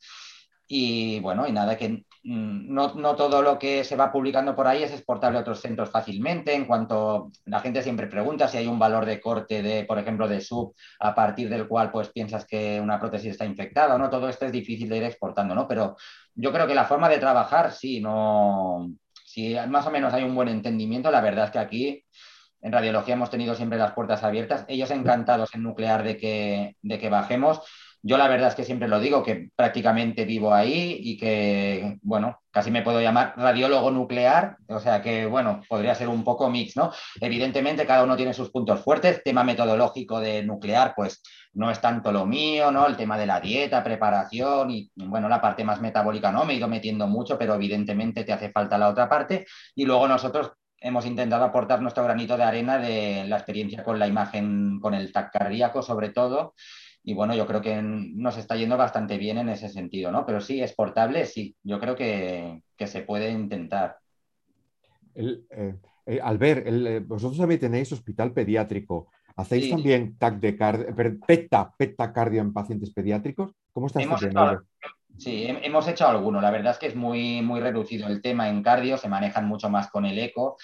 Y 0.67 1.21
bueno, 1.21 1.47
y 1.47 1.53
nada, 1.53 1.77
que 1.77 2.05
no, 2.25 2.95
no, 2.95 3.17
todo 3.17 3.43
lo 3.43 3.59
que 3.59 3.85
se 3.85 3.97
va 3.97 4.11
publicando 4.11 4.57
por 4.57 4.67
ahí 4.67 4.83
es 4.83 4.93
exportable 4.93 5.39
a 5.39 5.43
otros 5.43 5.61
centros 5.61 5.91
fácilmente. 5.91 6.55
En 6.55 6.65
cuanto 6.65 7.31
la 7.45 7.61
gente 7.61 7.83
siempre 7.83 8.07
pregunta 8.07 8.49
si 8.49 8.57
hay 8.57 8.67
un 8.67 8.79
valor 8.79 9.05
de 9.05 9.21
corte 9.21 9.63
de, 9.63 9.85
por 9.85 9.99
ejemplo, 9.99 10.27
de 10.27 10.41
sub, 10.41 10.75
a 11.01 11.15
partir 11.15 11.51
del 11.51 11.69
cual 11.69 11.91
pues 11.91 12.09
piensas 12.09 12.47
que 12.47 12.81
una 12.81 12.99
prótesis 12.99 13.33
está 13.33 13.45
infectada 13.45 13.99
no, 13.99 14.11
todo 14.11 14.29
esto 14.29 14.47
es 14.47 14.53
difícil 14.53 14.89
de 14.89 14.97
ir 14.99 15.03
exportando, 15.05 15.55
¿no? 15.55 15.69
Pero 15.69 15.97
yo 16.35 16.53
creo 16.53 16.67
que 16.67 16.75
la 16.75 16.85
forma 16.85 17.09
de 17.09 17.19
trabajar, 17.19 17.73
sí, 17.73 18.01
no. 18.01 18.91
Si 19.25 19.55
más 19.69 19.87
o 19.87 19.91
menos 19.91 20.15
hay 20.15 20.23
un 20.23 20.35
buen 20.35 20.49
entendimiento, 20.49 21.11
la 21.11 21.21
verdad 21.21 21.47
es 21.47 21.51
que 21.51 21.59
aquí 21.59 22.05
en 22.63 22.73
radiología 22.73 23.15
hemos 23.15 23.31
tenido 23.31 23.55
siempre 23.55 23.79
las 23.79 23.93
puertas 23.93 24.23
abiertas. 24.25 24.65
Ellos 24.69 24.91
encantados 24.91 25.55
en 25.55 25.63
nuclear 25.63 26.03
de 26.03 26.17
que, 26.17 26.77
de 26.81 26.99
que 26.99 27.11
bajemos. 27.11 27.61
Yo 28.07 28.19
la 28.19 28.29
verdad 28.29 28.49
es 28.49 28.55
que 28.55 28.65
siempre 28.65 28.87
lo 28.87 29.01
digo, 29.01 29.23
que 29.23 29.49
prácticamente 29.57 30.27
vivo 30.27 30.53
ahí 30.53 30.99
y 31.01 31.17
que, 31.17 31.97
bueno, 32.03 32.39
casi 32.51 32.71
me 32.71 32.83
puedo 32.83 33.01
llamar 33.01 33.33
radiólogo 33.35 33.91
nuclear, 33.91 34.59
o 34.69 34.79
sea 34.79 35.01
que, 35.01 35.25
bueno, 35.25 35.63
podría 35.67 35.95
ser 35.95 36.09
un 36.09 36.23
poco 36.23 36.51
mix, 36.51 36.77
¿no? 36.77 36.93
Evidentemente 37.19 37.87
cada 37.87 38.05
uno 38.05 38.15
tiene 38.15 38.35
sus 38.35 38.51
puntos 38.51 38.81
fuertes, 38.81 39.23
tema 39.25 39.43
metodológico 39.43 40.21
de 40.21 40.43
nuclear, 40.43 40.93
pues 40.95 41.23
no 41.55 41.71
es 41.71 41.81
tanto 41.81 42.13
lo 42.13 42.27
mío, 42.27 42.71
¿no? 42.71 42.87
El 42.87 42.99
tema 42.99 43.17
de 43.17 43.25
la 43.25 43.41
dieta, 43.41 43.83
preparación 43.83 44.71
y, 44.71 44.93
bueno, 44.97 45.27
la 45.27 45.41
parte 45.41 45.65
más 45.65 45.81
metabólica 45.81 46.31
no, 46.31 46.45
me 46.45 46.53
he 46.53 46.57
ido 46.57 46.69
metiendo 46.69 47.07
mucho, 47.07 47.39
pero 47.39 47.55
evidentemente 47.55 48.25
te 48.25 48.35
hace 48.35 48.53
falta 48.53 48.77
la 48.77 48.91
otra 48.91 49.09
parte 49.09 49.47
y 49.75 49.87
luego 49.87 50.07
nosotros 50.07 50.53
hemos 50.79 51.07
intentado 51.07 51.45
aportar 51.45 51.81
nuestro 51.81 52.05
granito 52.05 52.37
de 52.37 52.45
arena 52.45 52.77
de 52.77 53.25
la 53.27 53.37
experiencia 53.37 53.83
con 53.83 53.99
la 53.99 54.07
imagen, 54.07 54.79
con 54.79 54.93
el 54.93 55.11
TAC 55.11 55.33
cardíaco 55.33 55.83
sobre 55.83 56.11
todo, 56.11 56.53
y 57.07 57.13
bueno, 57.13 57.35
yo 57.35 57.47
creo 57.47 57.61
que 57.61 57.83
nos 57.83 58.39
está 58.39 58.57
yendo 58.57 58.79
bastante 58.79 59.19
bien 59.19 59.37
en 59.37 59.51
ese 59.51 59.69
sentido, 59.69 60.11
¿no? 60.11 60.25
Pero 60.25 60.41
sí, 60.41 60.63
exportable, 60.63 61.27
sí, 61.27 61.55
yo 61.63 61.79
creo 61.79 61.95
que, 61.95 62.63
se 62.79 63.03
puede 63.03 63.31
intentar. 63.31 63.99
Eh, 65.15 65.77
eh, 66.07 66.21
al 66.23 66.39
ver, 66.39 66.65
eh, 66.67 67.01
vosotros 67.01 67.39
también 67.39 67.61
tenéis 67.61 67.93
hospital 67.93 68.33
pediátrico. 68.33 69.11
¿Hacéis 69.37 69.69
también 69.69 70.17
TAC 70.17 70.41
de 70.41 70.57
cardio, 70.57 70.87
PETA, 71.27 71.75
PETA 71.77 72.13
cardio 72.13 72.41
en 72.41 72.53
pacientes 72.53 72.91
pediátricos? 72.91 73.53
¿Cómo 73.73 73.89
está 73.89 74.01
funcionando? 74.01 74.63
Sí, 75.19 75.47
hemos 75.47 75.87
hecho 75.87 76.09
alguno. 76.09 76.41
La 76.41 76.51
verdad 76.51 76.73
es 76.73 76.79
que 76.79 76.87
es 76.87 76.97
muy, 76.97 77.43
muy 77.43 77.61
reducido 77.61 78.07
el 78.09 78.23
tema 78.23 78.49
en 78.49 78.63
cardio, 78.63 78.97
se 78.97 79.09
manejan 79.09 79.47
mucho 79.47 79.69
más 79.69 79.91
con 79.91 80.07
el 80.07 80.19
eco. 80.19 80.57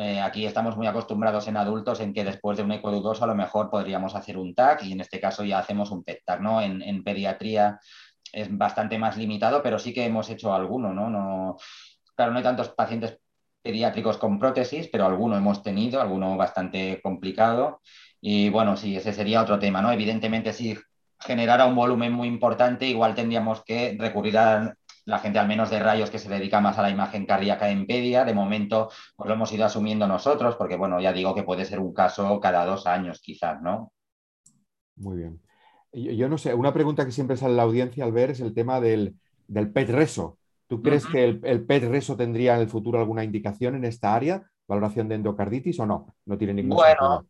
Eh, 0.00 0.20
aquí 0.20 0.46
estamos 0.46 0.76
muy 0.76 0.86
acostumbrados 0.86 1.46
en 1.48 1.56
adultos 1.56 2.00
en 2.00 2.12
que 2.12 2.24
después 2.24 2.56
de 2.56 2.64
un 2.64 2.72
eco 2.72 2.90
dudoso 2.90 3.24
a 3.24 3.26
lo 3.26 3.34
mejor 3.34 3.70
podríamos 3.70 4.14
hacer 4.14 4.36
un 4.36 4.54
TAC 4.54 4.84
y 4.84 4.92
en 4.92 5.00
este 5.00 5.20
caso 5.20 5.44
ya 5.44 5.58
hacemos 5.58 5.90
un 5.90 6.02
PET 6.02 6.22
TAC, 6.24 6.40
¿no? 6.40 6.60
En, 6.60 7.04
pediatría 7.04 7.78
es 8.32 8.56
bastante 8.56 8.98
más 8.98 9.16
limitado, 9.16 9.62
pero 9.62 9.78
sí 9.78 9.92
que 9.92 10.04
hemos 10.04 10.28
hecho 10.30 10.52
alguno, 10.54 10.92
¿no? 10.92 11.10
no 11.10 11.56
claro, 12.14 12.32
no 12.32 12.38
hay 12.38 12.44
tantos 12.44 12.70
pacientes 12.70 13.18
pediátricos 13.62 14.18
con 14.18 14.38
prótesis, 14.38 14.88
pero 14.90 15.06
alguno 15.06 15.36
hemos 15.36 15.62
tenido, 15.62 16.00
alguno 16.00 16.36
bastante 16.36 17.00
complicado. 17.02 17.80
Y 18.20 18.48
bueno, 18.50 18.76
sí, 18.76 18.96
ese 18.96 19.12
sería 19.12 19.42
otro 19.42 19.58
tema, 19.58 19.82
¿no? 19.82 19.92
Evidentemente, 19.92 20.52
si 20.52 20.78
generara 21.18 21.66
un 21.66 21.74
volumen 21.74 22.12
muy 22.12 22.28
importante, 22.28 22.86
igual 22.86 23.14
tendríamos 23.14 23.62
que 23.64 23.96
recurrir 23.98 24.38
a 24.38 24.74
la 25.10 25.18
gente 25.18 25.38
al 25.38 25.48
menos 25.48 25.70
de 25.70 25.80
rayos 25.80 26.10
que 26.10 26.18
se 26.18 26.28
dedica 26.28 26.60
más 26.60 26.78
a 26.78 26.82
la 26.82 26.90
imagen 26.90 27.26
cardíaca 27.26 27.68
en 27.68 27.86
pedia. 27.86 28.24
De 28.24 28.32
momento 28.32 28.90
pues 29.16 29.28
lo 29.28 29.34
hemos 29.34 29.52
ido 29.52 29.64
asumiendo 29.64 30.06
nosotros, 30.06 30.56
porque 30.56 30.76
bueno, 30.76 31.00
ya 31.00 31.12
digo 31.12 31.34
que 31.34 31.42
puede 31.42 31.64
ser 31.64 31.80
un 31.80 31.92
caso 31.92 32.40
cada 32.40 32.64
dos 32.64 32.86
años 32.86 33.20
quizás, 33.20 33.60
¿no? 33.60 33.92
Muy 34.96 35.18
bien. 35.18 35.40
Yo, 35.92 36.28
no 36.28 36.38
sé, 36.38 36.54
una 36.54 36.72
pregunta 36.72 37.04
que 37.04 37.10
siempre 37.10 37.36
sale 37.36 37.54
a 37.54 37.56
la 37.56 37.62
audiencia 37.64 38.04
al 38.04 38.12
ver 38.12 38.30
es 38.30 38.40
el 38.40 38.54
tema 38.54 38.80
del, 38.80 39.16
PET 39.52 39.90
reso. 39.90 40.38
¿Tú 40.68 40.80
crees 40.80 41.04
que 41.04 41.24
el, 41.24 41.40
el, 41.42 41.66
PET 41.66 41.84
reso 41.84 42.16
tendría 42.16 42.54
en 42.54 42.60
el 42.60 42.68
futuro 42.68 43.00
alguna 43.00 43.24
indicación 43.24 43.74
en 43.74 43.84
esta 43.84 44.14
área, 44.14 44.48
valoración 44.68 45.08
de 45.08 45.16
endocarditis 45.16 45.80
o 45.80 45.86
no? 45.86 46.14
No 46.26 46.38
tiene 46.38 46.54
ningún 46.54 46.76
Bueno, 46.76 47.26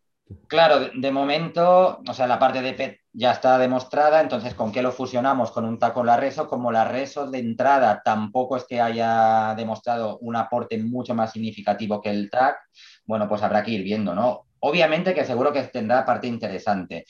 Claro, 0.47 0.91
de, 0.95 1.11
momento, 1.11 2.01
o 2.07 2.15
sea, 2.15 2.27
la 2.27 2.39
parte 2.39 2.63
de 2.63 2.73
PET 2.75 3.00
ya 3.13 3.33
está 3.33 3.59
demostrada, 3.59 4.21
entonces, 4.21 4.55
¿con 4.55 4.71
qué 4.71 4.83
lo 4.83 4.93
fusionamos? 4.93 5.51
Con 5.51 5.65
un 5.65 5.79
taco 5.79 6.05
la 6.05 6.17
reso, 6.17 6.49
como 6.49 6.71
la 6.71 6.85
reso 6.85 7.29
de 7.29 7.39
entrada 7.39 8.03
tampoco 8.05 8.57
es 8.57 8.65
que 8.65 8.81
haya 8.81 9.55
demostrado 9.57 10.19
un 10.19 10.37
aporte 10.37 10.79
mucho 10.79 11.15
más 11.15 11.33
significativo 11.33 12.01
que 12.01 12.11
el 12.11 12.31
TAC, 12.31 12.57
bueno, 13.05 13.29
pues 13.29 13.43
habrá 13.43 13.63
que 13.63 13.73
ir 13.73 13.83
viendo, 13.83 14.15
¿no? 14.15 14.47
Obviamente 14.61 15.15
que 15.15 15.25
seguro 15.25 15.53
que 15.53 15.63
tendrá 15.65 16.05
parte 16.05 16.29
interesante. 16.29 17.05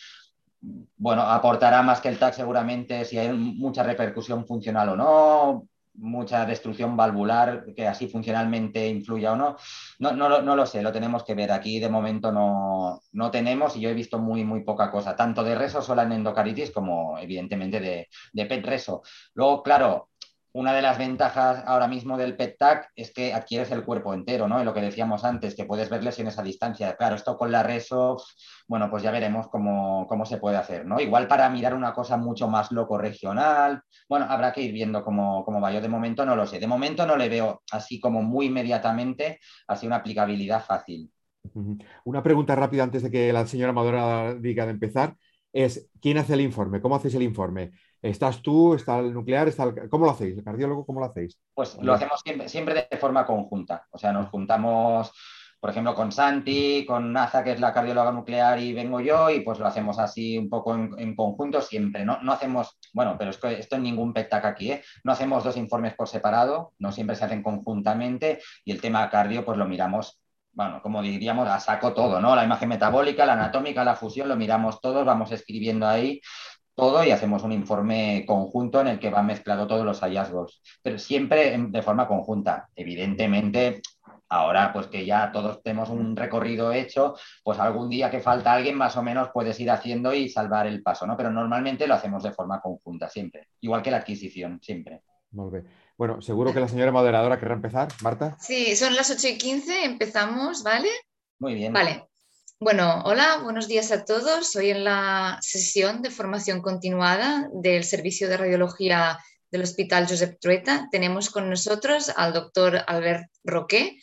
Bueno, 0.96 1.22
aportará 1.22 1.82
más 1.82 2.00
que 2.00 2.08
el 2.08 2.18
TAC 2.18 2.34
seguramente 2.34 3.04
si 3.04 3.18
hay 3.18 3.32
mucha 3.32 3.82
repercusión 3.82 4.46
funcional 4.46 4.90
o 4.90 4.96
no, 4.96 5.68
mucha 5.94 6.44
destrucción 6.46 6.96
valvular 6.96 7.64
que 7.74 7.86
así 7.88 8.08
funcionalmente 8.08 8.88
influya 8.88 9.32
o 9.32 9.36
no. 9.36 9.56
No, 9.98 10.12
no, 10.12 10.42
no, 10.42 10.56
lo 10.56 10.66
sé, 10.66 10.82
lo 10.82 10.92
tenemos 10.92 11.24
que 11.24 11.34
ver. 11.34 11.52
Aquí 11.52 11.80
de 11.80 11.88
momento 11.88 12.32
no, 12.32 13.00
no, 13.12 13.30
tenemos 13.30 13.76
y 13.76 13.80
yo 13.80 13.90
he 13.90 13.94
visto 13.94 14.18
muy, 14.18 14.44
muy 14.44 14.62
poca 14.64 14.90
cosa, 14.90 15.16
tanto 15.16 15.42
de 15.44 15.54
reso 15.54 15.82
sola 15.82 16.02
en 16.04 16.12
endocaritis 16.12 16.70
como 16.70 17.18
evidentemente 17.18 17.80
de, 17.80 18.08
de 18.32 18.46
PET 18.46 18.66
reso. 18.66 19.02
Luego, 19.34 19.62
claro, 19.62 20.09
una 20.52 20.72
de 20.72 20.82
las 20.82 20.98
ventajas 20.98 21.62
ahora 21.66 21.86
mismo 21.86 22.16
del 22.16 22.36
PET-TAC 22.36 22.90
es 22.96 23.12
que 23.12 23.32
adquieres 23.32 23.70
el 23.70 23.84
cuerpo 23.84 24.12
entero, 24.12 24.48
¿no? 24.48 24.60
Y 24.60 24.64
lo 24.64 24.74
que 24.74 24.80
decíamos 24.80 25.24
antes, 25.24 25.54
que 25.54 25.64
puedes 25.64 25.88
ver 25.88 26.02
lesiones 26.02 26.38
a 26.38 26.42
distancia. 26.42 26.96
Claro, 26.96 27.14
esto 27.14 27.36
con 27.36 27.52
la 27.52 27.62
RESO, 27.62 28.20
bueno, 28.66 28.90
pues 28.90 29.02
ya 29.02 29.10
veremos 29.10 29.48
cómo, 29.48 30.06
se 30.24 30.38
puede 30.38 30.56
hacer, 30.56 30.84
¿no? 30.86 31.00
Igual 31.00 31.28
para 31.28 31.48
mirar 31.50 31.74
una 31.74 31.92
cosa 31.92 32.16
mucho 32.16 32.48
más 32.48 32.72
loco 32.72 32.98
regional, 32.98 33.80
bueno, 34.08 34.26
habrá 34.28 34.52
que 34.52 34.62
ir 34.62 34.72
viendo 34.72 35.04
cómo, 35.04 35.44
cómo 35.44 35.60
va. 35.60 35.72
Yo 35.72 35.80
de 35.80 35.88
momento 35.88 36.26
no 36.26 36.34
lo 36.34 36.46
sé. 36.46 36.58
De 36.58 36.66
momento 36.66 37.06
no 37.06 37.16
le 37.16 37.28
veo 37.28 37.62
así 37.70 38.00
como 38.00 38.22
muy 38.22 38.46
inmediatamente, 38.46 39.38
así 39.68 39.86
una 39.86 39.96
aplicabilidad 39.96 40.64
fácil. 40.64 41.10
Una 42.04 42.22
pregunta 42.22 42.54
rápida 42.54 42.82
antes 42.82 43.02
de 43.02 43.10
que 43.10 43.32
la 43.32 43.46
señora 43.46 43.72
Madura 43.72 44.34
diga 44.34 44.66
de 44.66 44.72
empezar 44.72 45.16
es, 45.52 45.90
¿quién 46.00 46.18
hace 46.18 46.34
el 46.34 46.40
informe? 46.40 46.80
¿Cómo 46.80 46.96
hacéis 46.96 47.14
el 47.14 47.22
informe? 47.22 47.72
¿Estás 48.02 48.40
tú? 48.40 48.74
¿Está 48.74 48.98
el 48.98 49.12
nuclear? 49.12 49.48
Está 49.48 49.72
¿Cómo 49.88 50.04
lo 50.04 50.12
hacéis? 50.12 50.38
¿El 50.38 50.44
cardiólogo 50.44 50.86
cómo 50.86 51.00
lo 51.00 51.06
hacéis? 51.06 51.38
Pues 51.54 51.76
lo 51.80 51.92
hacemos 51.92 52.22
siempre, 52.46 52.88
de 52.90 52.96
forma 52.96 53.26
conjunta. 53.26 53.86
O 53.90 53.98
sea, 53.98 54.12
nos 54.12 54.28
juntamos, 54.30 55.12
por 55.60 55.70
ejemplo, 55.70 55.94
con 55.94 56.10
Santi, 56.10 56.86
con 56.86 57.12
Naza, 57.12 57.44
que 57.44 57.52
es 57.52 57.60
la 57.60 57.74
cardióloga 57.74 58.12
nuclear, 58.12 58.58
y 58.58 58.72
vengo 58.72 59.00
yo, 59.00 59.28
y 59.28 59.40
pues 59.40 59.58
lo 59.58 59.66
hacemos 59.66 59.98
así 59.98 60.38
un 60.38 60.48
poco 60.48 60.74
en, 60.74 61.14
conjunto 61.14 61.60
siempre. 61.60 62.04
No, 62.04 62.22
no 62.22 62.32
hacemos, 62.32 62.78
bueno, 62.94 63.16
pero 63.18 63.30
es 63.30 63.38
que 63.38 63.58
esto 63.58 63.76
en 63.76 63.82
ningún 63.82 64.14
PETAC 64.14 64.44
aquí, 64.44 64.72
¿eh? 64.72 64.82
No 65.04 65.12
hacemos 65.12 65.44
dos 65.44 65.56
informes 65.56 65.94
por 65.94 66.08
separado, 66.08 66.72
no 66.78 66.92
siempre 66.92 67.16
se 67.16 67.24
hacen 67.26 67.42
conjuntamente, 67.42 68.40
y 68.64 68.72
el 68.72 68.80
tema 68.80 69.10
cardio, 69.10 69.44
pues 69.44 69.58
lo 69.58 69.66
miramos 69.66 70.20
bueno, 70.60 70.82
como 70.82 71.00
diríamos, 71.00 71.48
a 71.48 71.58
saco 71.58 71.94
todo, 71.94 72.20
¿no? 72.20 72.36
La 72.36 72.44
imagen 72.44 72.68
metabólica, 72.68 73.24
la 73.24 73.32
anatómica, 73.32 73.82
la 73.82 73.96
fusión, 73.96 74.28
lo 74.28 74.36
miramos 74.36 74.78
todos, 74.82 75.06
vamos 75.06 75.32
escribiendo 75.32 75.86
ahí 75.88 76.20
todo 76.74 77.02
y 77.02 77.10
hacemos 77.10 77.42
un 77.44 77.52
informe 77.52 78.24
conjunto 78.26 78.82
en 78.82 78.88
el 78.88 78.98
que 78.98 79.08
van 79.08 79.24
mezclado 79.24 79.66
todos 79.66 79.86
los 79.86 80.00
hallazgos, 80.00 80.60
pero 80.82 80.98
siempre 80.98 81.56
de 81.56 81.82
forma 81.82 82.06
conjunta. 82.06 82.68
Evidentemente, 82.76 83.80
ahora 84.28 84.70
pues 84.70 84.88
que 84.88 85.06
ya 85.06 85.32
todos 85.32 85.62
tenemos 85.62 85.88
un 85.88 86.14
recorrido 86.14 86.72
hecho, 86.72 87.14
pues 87.42 87.58
algún 87.58 87.88
día 87.88 88.10
que 88.10 88.20
falta 88.20 88.52
alguien 88.52 88.76
más 88.76 88.98
o 88.98 89.02
menos 89.02 89.30
puedes 89.32 89.58
ir 89.60 89.70
haciendo 89.70 90.12
y 90.12 90.28
salvar 90.28 90.66
el 90.66 90.82
paso, 90.82 91.06
¿no? 91.06 91.16
Pero 91.16 91.30
normalmente 91.30 91.86
lo 91.86 91.94
hacemos 91.94 92.22
de 92.22 92.32
forma 92.32 92.60
conjunta 92.60 93.08
siempre, 93.08 93.48
igual 93.62 93.80
que 93.80 93.92
la 93.92 93.96
adquisición, 93.96 94.58
siempre. 94.60 95.00
Muy 95.30 95.50
bien. 95.52 95.68
Bueno, 96.00 96.22
seguro 96.22 96.54
que 96.54 96.60
la 96.60 96.66
señora 96.66 96.92
moderadora 96.92 97.38
querrá 97.38 97.52
empezar, 97.52 97.88
Marta. 98.00 98.34
Sí, 98.40 98.74
son 98.74 98.96
las 98.96 99.10
8 99.10 99.28
y 99.28 99.36
15, 99.36 99.84
empezamos, 99.84 100.62
¿vale? 100.62 100.88
Muy 101.38 101.52
bien. 101.52 101.74
Vale. 101.74 102.06
Bueno, 102.58 103.02
hola, 103.04 103.40
buenos 103.42 103.68
días 103.68 103.92
a 103.92 104.06
todos. 104.06 104.56
Hoy 104.56 104.70
en 104.70 104.84
la 104.84 105.36
sesión 105.42 106.00
de 106.00 106.08
formación 106.08 106.62
continuada 106.62 107.50
del 107.52 107.84
Servicio 107.84 108.30
de 108.30 108.38
Radiología 108.38 109.18
del 109.50 109.60
Hospital 109.60 110.06
Josep 110.08 110.40
Trueta 110.40 110.88
tenemos 110.90 111.28
con 111.28 111.50
nosotros 111.50 112.10
al 112.16 112.32
doctor 112.32 112.82
Albert 112.86 113.30
Roque, 113.44 113.98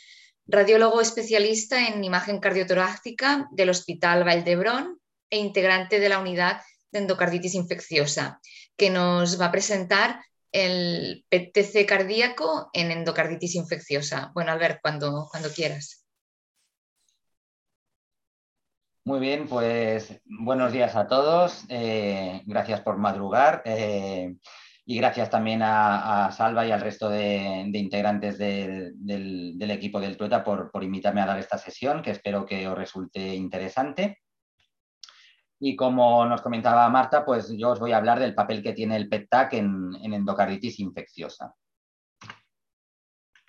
radiólogo 0.45 1.01
especialista 1.01 1.87
en 1.87 2.03
imagen 2.03 2.39
cardiotorácica 2.39 3.47
del 3.49 3.71
Hospital 3.71 4.23
Valdebrón 4.23 4.99
e 5.31 5.39
integrante 5.39 5.99
de 5.99 6.09
la 6.09 6.19
unidad 6.19 6.61
de 6.91 6.99
endocarditis 6.99 7.55
infecciosa, 7.55 8.39
que 8.75 8.91
nos 8.91 9.41
va 9.41 9.47
a 9.47 9.51
presentar 9.51 10.21
el 10.51 11.25
PTC 11.29 11.85
cardíaco 11.85 12.69
en 12.73 12.91
endocarditis 12.91 13.55
infecciosa. 13.55 14.31
Bueno, 14.33 14.51
Albert, 14.51 14.79
cuando, 14.81 15.27
cuando 15.31 15.49
quieras. 15.49 16.07
Muy 19.07 19.21
bien, 19.21 19.47
pues 19.47 20.21
buenos 20.25 20.73
días 20.73 20.97
a 20.97 21.07
todos. 21.07 21.63
Eh, 21.69 22.41
gracias 22.45 22.81
por 22.81 22.97
madrugar 22.97 23.61
eh, 23.63 24.35
y 24.85 24.97
gracias 24.97 25.29
también 25.29 25.61
a, 25.63 26.29
Salva 26.33 26.67
y 26.67 26.71
al 26.71 26.81
resto 26.81 27.07
de, 27.07 27.69
integrantes 27.73 28.37
del, 28.37 28.91
equipo 29.71 30.01
del 30.01 30.17
Tueta 30.17 30.43
por, 30.43 30.71
invitarme 30.81 31.21
a 31.21 31.25
dar 31.25 31.39
esta 31.39 31.57
sesión, 31.57 32.01
que 32.01 32.11
espero 32.11 32.45
que 32.45 32.67
os 32.67 32.77
resulte 32.77 33.33
interesante. 33.33 34.19
Y 35.59 35.75
como 35.75 36.25
nos 36.25 36.41
comentaba 36.41 36.87
Marta, 36.89 37.25
pues 37.25 37.49
yo 37.57 37.71
os 37.71 37.79
voy 37.79 37.91
a 37.91 37.97
hablar 37.97 38.19
del 38.19 38.35
papel 38.35 38.61
que 38.61 38.73
tiene 38.73 38.95
el 38.95 39.09
PET-TAC 39.09 39.53
en 39.53 40.13
endocarditis 40.13 40.79
infecciosa. 40.79 41.53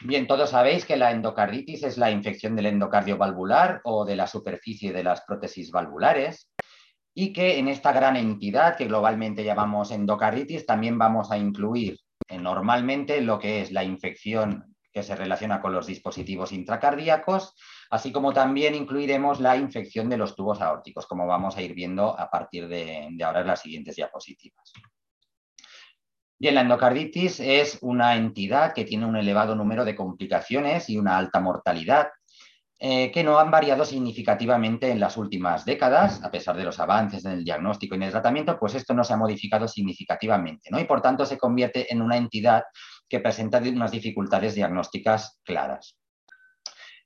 Bien, 0.04 0.28
todos 0.28 0.50
sabéis 0.50 0.84
que 0.84 0.96
la 0.96 1.10
endocarditis 1.10 1.82
es 1.82 1.98
la 1.98 2.10
infección 2.10 2.54
del 2.54 2.66
endocardio 2.66 3.18
valvular 3.18 3.80
o 3.82 4.04
de 4.04 4.14
la 4.14 4.28
superficie 4.28 4.92
de 4.92 5.02
las 5.02 5.22
prótesis 5.22 5.72
valvulares 5.72 6.48
y 7.12 7.32
que 7.32 7.58
en 7.58 7.66
esta 7.66 7.92
gran 7.92 8.14
entidad 8.14 8.76
que 8.76 8.86
globalmente 8.86 9.42
llamamos 9.42 9.90
endocarditis 9.90 10.66
también 10.66 10.98
vamos 10.98 11.32
a 11.32 11.36
incluir 11.36 11.98
normalmente 12.30 13.20
lo 13.20 13.40
que 13.40 13.60
es 13.60 13.72
la 13.72 13.82
infección 13.82 14.76
que 14.92 15.02
se 15.02 15.16
relaciona 15.16 15.60
con 15.60 15.72
los 15.72 15.86
dispositivos 15.86 16.52
intracardíacos, 16.52 17.54
así 17.90 18.12
como 18.12 18.32
también 18.32 18.74
incluiremos 18.74 19.40
la 19.40 19.56
infección 19.56 20.08
de 20.08 20.16
los 20.16 20.36
tubos 20.36 20.60
aórticos, 20.60 21.06
como 21.06 21.26
vamos 21.26 21.56
a 21.56 21.62
ir 21.62 21.74
viendo 21.74 22.18
a 22.18 22.30
partir 22.30 22.68
de, 22.68 23.08
ahora 23.24 23.40
en 23.40 23.46
las 23.46 23.60
siguientes 23.60 23.96
diapositivas. 23.96 24.72
Bien, 26.40 26.54
la 26.54 26.60
endocarditis 26.60 27.40
es 27.40 27.78
una 27.80 28.14
entidad 28.14 28.72
que 28.72 28.84
tiene 28.84 29.06
un 29.06 29.16
elevado 29.16 29.56
número 29.56 29.84
de 29.84 29.96
complicaciones 29.96 30.88
y 30.88 30.96
una 30.96 31.18
alta 31.18 31.40
mortalidad, 31.40 32.10
eh, 32.80 33.10
que 33.10 33.24
no 33.24 33.40
han 33.40 33.50
variado 33.50 33.84
significativamente 33.84 34.88
en 34.92 35.00
las 35.00 35.16
últimas 35.16 35.64
décadas, 35.64 36.22
a 36.22 36.30
pesar 36.30 36.56
de 36.56 36.62
los 36.62 36.78
avances 36.78 37.24
en 37.24 37.32
el 37.32 37.44
diagnóstico 37.44 37.94
y 37.94 37.98
en 37.98 38.04
el 38.04 38.12
tratamiento, 38.12 38.56
pues 38.56 38.76
esto 38.76 38.94
no 38.94 39.02
se 39.02 39.14
ha 39.14 39.16
modificado 39.16 39.66
significativamente, 39.66 40.70
¿no? 40.70 40.78
Y 40.78 40.84
por 40.84 41.02
tanto 41.02 41.26
se 41.26 41.38
convierte 41.38 41.92
en 41.92 42.02
una 42.02 42.16
entidad 42.16 42.62
que 43.08 43.18
presenta 43.18 43.58
unas 43.58 43.90
dificultades 43.90 44.54
diagnósticas 44.54 45.40
claras. 45.42 45.98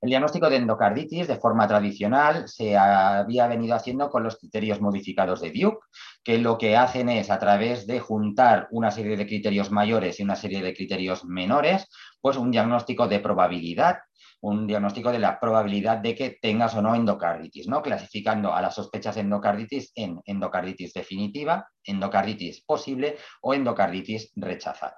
El 0.02 0.08
diagnóstico 0.08 0.50
de 0.50 0.56
endocarditis 0.56 1.28
de 1.28 1.36
forma 1.36 1.68
tradicional 1.68 2.48
se 2.48 2.76
había 2.76 3.46
venido 3.46 3.76
haciendo 3.76 4.10
con 4.10 4.24
los 4.24 4.36
criterios 4.36 4.80
modificados 4.80 5.40
de 5.40 5.52
Duke, 5.52 5.78
que 6.24 6.38
lo 6.38 6.58
que 6.58 6.76
hacen 6.76 7.08
es 7.08 7.30
a 7.30 7.38
través 7.38 7.86
de 7.86 8.00
juntar 8.00 8.66
una 8.72 8.90
serie 8.90 9.16
de 9.16 9.26
criterios 9.26 9.70
mayores 9.70 10.18
y 10.18 10.24
una 10.24 10.34
serie 10.34 10.60
de 10.60 10.74
criterios 10.74 11.24
menores, 11.24 11.88
pues 12.20 12.36
un 12.36 12.50
diagnóstico 12.50 13.06
de 13.06 13.20
probabilidad 13.20 13.98
un 14.42 14.66
diagnóstico 14.66 15.12
de 15.12 15.20
la 15.20 15.38
probabilidad 15.38 15.98
de 15.98 16.16
que 16.16 16.30
tengas 16.42 16.74
o 16.74 16.82
no 16.82 16.96
endocarditis, 16.96 17.68
¿no? 17.68 17.80
clasificando 17.80 18.52
a 18.52 18.60
las 18.60 18.74
sospechas 18.74 19.14
de 19.14 19.20
endocarditis 19.20 19.92
en 19.94 20.20
endocarditis 20.24 20.92
definitiva, 20.92 21.68
endocarditis 21.84 22.64
posible 22.64 23.18
o 23.40 23.54
endocarditis 23.54 24.32
rechazada. 24.34 24.96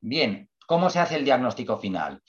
Bien, 0.00 0.50
¿cómo 0.72 0.88
se 0.88 1.00
hace 1.00 1.16
el 1.16 1.24
diagnóstico 1.26 1.76
final? 1.76 2.22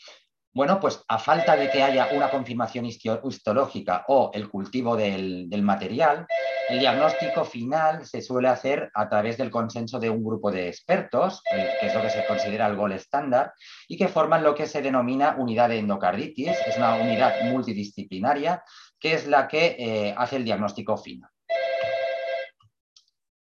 Bueno, 0.53 0.77
pues 0.77 1.01
a 1.07 1.17
falta 1.17 1.55
de 1.55 1.71
que 1.71 1.81
haya 1.81 2.09
una 2.11 2.29
confirmación 2.29 2.85
histológica 2.85 4.03
o 4.09 4.31
el 4.33 4.49
cultivo 4.49 4.97
del, 4.97 5.47
material, 5.61 6.27
el 6.67 6.79
diagnóstico 6.79 7.45
final 7.45 8.05
se 8.05 8.21
suele 8.21 8.49
hacer 8.49 8.91
a 8.95 9.07
través 9.07 9.37
del 9.37 9.49
consenso 9.49 9.97
de 9.97 10.09
un 10.09 10.25
grupo 10.25 10.51
de 10.51 10.67
expertos, 10.67 11.41
que 11.49 11.87
es 11.87 11.95
lo 11.95 12.01
que 12.01 12.09
se 12.09 12.25
considera 12.25 12.67
el 12.67 12.75
gol 12.75 12.91
estándar, 12.91 13.53
y 13.87 13.95
que 13.95 14.09
forman 14.09 14.43
lo 14.43 14.53
que 14.55 14.67
se 14.67 14.81
denomina 14.81 15.37
unidad 15.39 15.69
de 15.69 15.79
endocarditis. 15.79 16.57
Es 16.67 16.75
una 16.75 16.95
unidad 16.95 17.45
multidisciplinaria 17.45 18.61
que 18.99 19.13
es 19.13 19.25
la 19.25 19.47
que 19.47 19.77
eh, 19.79 20.13
hace 20.17 20.35
el 20.35 20.43
diagnóstico 20.43 20.97
final. 20.97 21.29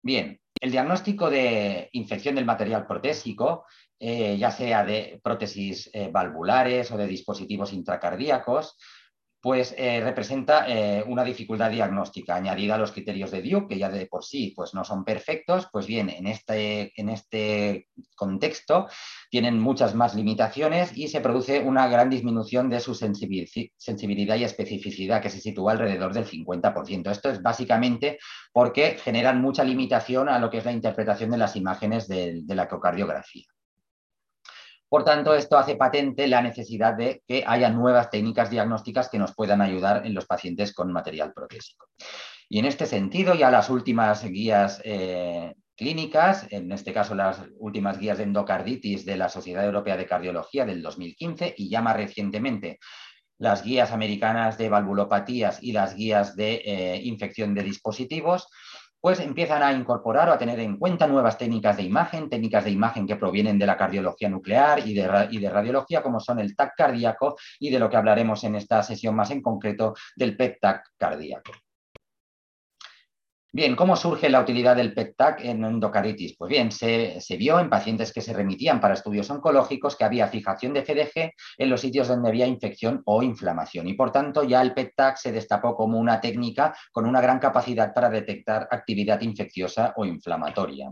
Bien, 0.04 0.40
el 0.64 0.72
diagnóstico 0.72 1.30
de 1.30 1.90
infección 1.92 2.36
del 2.36 2.46
material 2.46 2.88
protésico 2.88 3.66
eh, 4.00 4.38
ya 4.38 4.52
sea 4.52 4.84
de 4.84 5.22
prótesis 5.24 5.90
eh, 5.94 6.10
valvulares 6.12 6.92
o 6.92 6.98
de 6.98 7.08
dispositivos 7.08 7.72
intracardíacos, 7.72 8.78
pues 9.42 9.76
eh, 9.78 10.00
representa 10.02 10.66
una 11.06 11.24
dificultad 11.26 11.70
diagnóstica 11.70 12.36
añadida 12.36 12.76
a 12.76 12.78
los 12.78 12.94
criterios 12.94 13.32
de 13.32 13.42
Duke, 13.42 13.68
que 13.68 13.78
ya 13.78 13.90
de 13.90 14.06
por 14.06 14.24
sí 14.24 14.54
pues, 14.56 14.74
no 14.74 14.86
son 14.86 15.04
perfectos, 15.04 15.68
pues 15.72 15.86
bien, 15.86 16.10
en 16.10 16.28
este, 16.28 16.94
en 16.96 17.10
este 17.10 17.90
contexto 18.16 18.88
tienen 19.30 19.60
muchas 19.60 19.96
más 19.96 20.16
limitaciones 20.16 20.98
y 20.98 21.10
se 21.10 21.20
produce 21.20 21.60
una 21.60 21.88
gran 21.88 22.10
disminución 22.10 22.70
de 22.70 22.80
su 22.80 22.96
sensibilidad 22.96 24.36
y 24.38 24.44
especificidad, 24.46 25.22
que 25.22 25.30
se 25.30 25.42
sitúa 25.42 25.74
alrededor 25.74 26.14
del 26.14 26.26
50%. 26.26 27.12
Esto 27.12 27.30
es 27.30 27.42
básicamente 27.42 28.20
porque 28.54 28.98
generan 28.98 29.42
mucha 29.42 29.66
limitación 29.66 30.30
a 30.30 30.40
lo 30.40 30.50
que 30.50 30.60
es 30.60 30.66
la 30.66 30.72
interpretación 30.72 31.32
de 31.32 31.38
las 31.38 31.58
imágenes 31.58 32.08
de 32.08 32.44
la 32.48 32.64
ecocardiografía. 32.64 33.53
Por 34.94 35.04
tanto, 35.04 35.34
esto 35.34 35.58
hace 35.58 35.76
patente 35.76 36.28
la 36.28 36.44
necesidad 36.44 36.94
de 36.94 37.24
que 37.28 37.44
haya 37.48 37.72
nuevas 37.72 38.12
técnicas 38.12 38.52
diagnósticas 38.52 39.10
que 39.10 39.18
nos 39.18 39.34
puedan 39.34 39.60
ayudar 39.60 40.06
en 40.06 40.14
los 40.14 40.28
pacientes 40.28 40.72
con 40.72 40.94
material 40.94 41.34
protésico. 41.34 41.88
Y 42.48 42.60
en 42.60 42.66
este 42.66 42.86
sentido, 42.86 43.34
ya 43.34 43.50
las 43.50 43.72
últimas 43.72 44.24
guías 44.24 44.80
eh, 44.84 45.56
clínicas, 45.76 46.46
en 46.52 46.72
este 46.72 46.94
caso 46.94 47.16
las 47.16 47.42
últimas 47.58 47.98
guías 47.98 48.20
de 48.20 48.26
endocarditis 48.26 49.04
de 49.04 49.18
la 49.18 49.30
Sociedad 49.30 49.66
Europea 49.66 49.98
de 49.98 50.06
Cardiología 50.06 50.64
del 50.64 50.84
2015 50.84 51.56
y 51.58 51.70
ya 51.72 51.82
más 51.82 51.98
recientemente 51.98 52.78
las 53.40 53.64
guías 53.64 53.92
americanas 53.94 54.60
de 54.60 54.70
valvulopatías 54.70 55.58
y 55.64 55.72
las 55.72 55.96
guías 55.96 56.36
de 56.36 56.62
eh, 56.66 57.02
infección 57.04 57.56
de 57.56 57.64
dispositivos, 57.64 58.48
pues 59.04 59.20
empiezan 59.20 59.62
a 59.62 59.74
incorporar 59.74 60.30
o 60.30 60.32
a 60.32 60.38
tener 60.38 60.62
en 60.62 60.78
cuenta 60.78 61.08
nuevas 61.08 61.38
técnicas 61.38 61.76
de 61.76 61.84
imagen, 61.84 62.30
técnicas 62.30 62.64
de 62.64 62.72
imagen 62.72 63.06
que 63.06 63.18
provienen 63.18 63.60
de 63.60 63.66
la 63.66 63.76
cardiología 63.76 64.30
nuclear 64.30 64.88
y 64.88 64.94
de, 64.94 65.28
de 65.30 65.50
radiología, 65.50 66.02
como 66.02 66.22
son 66.22 66.40
el 66.40 66.56
TAC 66.56 66.72
cardíaco 66.78 67.36
y 67.60 67.70
de 67.70 67.80
lo 67.80 67.90
que 67.90 67.98
hablaremos 67.98 68.46
en 68.46 68.56
esta 68.56 68.82
sesión 68.82 69.14
más 69.14 69.30
en 69.32 69.42
concreto 69.42 69.94
del 70.16 70.38
PET-TAC 70.38 70.92
cardíaco. 70.98 71.52
Bien, 73.56 73.76
¿cómo 73.76 73.96
surge 73.96 74.30
la 74.30 74.42
utilidad 74.42 74.76
del 74.76 74.96
PET-TAC 74.96 75.42
en 75.42 75.64
endocarditis? 75.64 76.36
Pues 76.40 76.50
bien, 76.50 76.72
se, 76.72 77.20
vio 77.38 77.60
en 77.60 77.70
pacientes 77.70 78.12
que 78.12 78.20
se 78.20 78.34
remitían 78.34 78.82
para 78.82 78.96
estudios 78.96 79.30
oncológicos 79.30 79.96
que 79.96 80.04
había 80.04 80.28
fijación 80.28 80.74
de 80.74 80.82
FDG 80.82 81.34
en 81.60 81.70
los 81.70 81.82
sitios 81.82 82.08
donde 82.08 82.30
había 82.30 82.48
infección 82.48 83.04
o 83.06 83.22
inflamación 83.22 83.88
y 83.88 83.94
por 83.94 84.12
tanto 84.12 84.44
ya 84.44 84.60
el 84.64 84.74
PET-TAC 84.74 85.18
se 85.18 85.32
destapó 85.32 85.76
como 85.76 86.00
una 86.00 86.20
técnica 86.20 86.76
con 86.92 87.06
una 87.06 87.22
gran 87.22 87.38
capacidad 87.38 87.94
para 87.94 88.10
detectar 88.10 88.68
actividad 88.72 89.22
infecciosa 89.22 89.94
o 89.98 90.04
inflamatoria. 90.04 90.92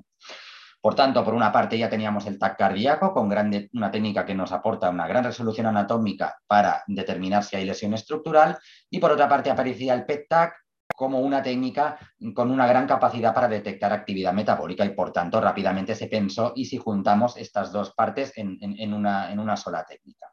Por 0.79 0.93
tanto, 0.93 1.23
por 1.23 1.33
una 1.33 1.51
parte 1.51 1.79
ya 1.79 1.89
teníamos 1.89 2.27
el 2.27 2.37
TAC 2.37 2.57
cardíaco 2.57 3.11
con 3.11 3.25
una 3.25 3.91
técnica 3.91 4.23
que 4.23 4.35
nos 4.35 4.51
aporta 4.51 4.89
una 4.91 5.07
gran 5.07 5.23
resolución 5.23 5.65
anatómica 5.65 6.37
para 6.45 6.83
determinar 6.85 7.43
si 7.43 7.55
hay 7.55 7.65
lesión 7.65 7.95
estructural 7.95 8.59
y 8.87 8.99
por 8.99 9.11
otra 9.11 9.27
parte 9.27 9.49
aparecía 9.49 9.95
el 9.95 10.05
PET-TAC 10.05 10.60
como 11.01 11.19
una 11.19 11.41
técnica 11.41 11.97
con 12.35 12.51
una 12.51 12.67
gran 12.67 12.85
capacidad 12.85 13.33
para 13.33 13.47
detectar 13.47 13.91
actividad 13.91 14.33
metabólica 14.33 14.85
y 14.85 14.89
por 14.89 15.11
tanto 15.11 15.41
rápidamente 15.41 15.95
se 15.95 16.05
pensó 16.05 16.53
y 16.55 16.65
si 16.65 16.77
juntamos 16.77 17.37
estas 17.37 17.71
dos 17.71 17.91
partes 17.95 18.33
en, 18.35 18.93
una, 18.93 19.31
en 19.31 19.39
una 19.39 19.57
sola 19.57 19.83
técnica. 19.83 20.30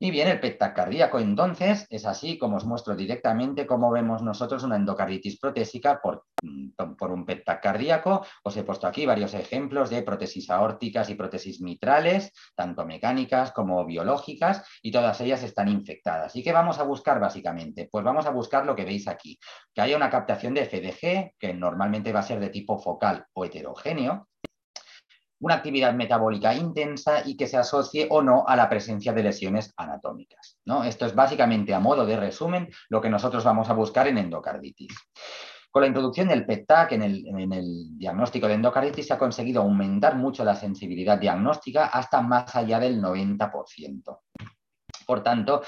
Y 0.00 0.12
bien, 0.12 0.28
el 0.28 0.38
PET 0.38 0.58
cardíaco 0.74 1.18
entonces 1.18 1.84
es 1.90 2.06
así 2.06 2.38
como 2.38 2.58
os 2.58 2.64
muestro 2.64 2.94
directamente 2.94 3.66
cómo 3.66 3.90
vemos 3.90 4.22
nosotros 4.22 4.62
una 4.62 4.76
endocarditis 4.76 5.40
protésica 5.40 6.00
por, 6.00 6.24
mm, 6.40 6.94
por 6.96 7.10
un 7.10 7.26
PET 7.26 7.42
cardíaco. 7.60 8.24
Os 8.44 8.56
he 8.56 8.62
puesto 8.62 8.86
aquí 8.86 9.06
varios 9.06 9.34
ejemplos 9.34 9.90
de 9.90 10.02
prótesis 10.02 10.50
aórticas 10.50 11.10
y 11.10 11.16
prótesis 11.16 11.60
mitrales, 11.60 12.32
tanto 12.54 12.86
mecánicas 12.86 13.50
como 13.50 13.84
biológicas, 13.84 14.64
y 14.82 14.92
todas 14.92 15.20
ellas 15.20 15.42
están 15.42 15.66
infectadas. 15.68 16.36
¿Y 16.36 16.44
qué 16.44 16.52
vamos 16.52 16.78
a 16.78 16.84
buscar 16.84 17.18
básicamente? 17.18 17.88
Pues 17.90 18.04
vamos 18.04 18.26
a 18.26 18.30
buscar 18.30 18.66
lo 18.66 18.76
que 18.76 18.84
veis 18.84 19.08
aquí, 19.08 19.36
que 19.74 19.80
haya 19.80 19.96
una 19.96 20.10
captación 20.10 20.54
de 20.54 20.64
FDG, 20.64 21.34
que 21.40 21.54
normalmente 21.54 22.12
va 22.12 22.20
a 22.20 22.22
ser 22.22 22.38
de 22.38 22.50
tipo 22.50 22.78
focal 22.78 23.26
o 23.32 23.44
heterogéneo, 23.44 24.28
una 25.40 25.54
actividad 25.54 25.94
metabólica 25.94 26.54
intensa 26.54 27.22
y 27.24 27.36
que 27.36 27.46
se 27.46 27.56
asocie 27.56 28.06
o 28.10 28.22
no 28.22 28.44
a 28.46 28.56
la 28.56 28.68
presencia 28.68 29.12
de 29.12 29.22
lesiones 29.22 29.72
anatómicas. 29.76 30.58
¿no? 30.64 30.84
Esto 30.84 31.06
es 31.06 31.14
básicamente, 31.14 31.74
a 31.74 31.80
modo 31.80 32.04
de 32.06 32.16
resumen, 32.16 32.68
lo 32.88 33.00
que 33.00 33.10
nosotros 33.10 33.44
vamos 33.44 33.70
a 33.70 33.74
buscar 33.74 34.08
en 34.08 34.18
endocarditis. 34.18 34.96
Con 35.70 35.82
la 35.82 35.88
introducción 35.88 36.28
del 36.28 36.46
PET-TAC 36.46 36.92
en 36.92 37.02
el, 37.02 37.26
en 37.26 37.52
el, 37.52 37.98
diagnóstico 37.98 38.48
de 38.48 38.54
endocarditis 38.54 39.06
se 39.06 39.12
ha 39.12 39.18
conseguido 39.18 39.62
aumentar 39.62 40.16
mucho 40.16 40.44
la 40.44 40.54
sensibilidad 40.54 41.18
diagnóstica 41.18 41.86
hasta 41.86 42.22
más 42.22 42.56
allá 42.56 42.80
del 42.80 43.00
90%. 43.00 44.20
Por 45.06 45.22
tanto, 45.22 45.62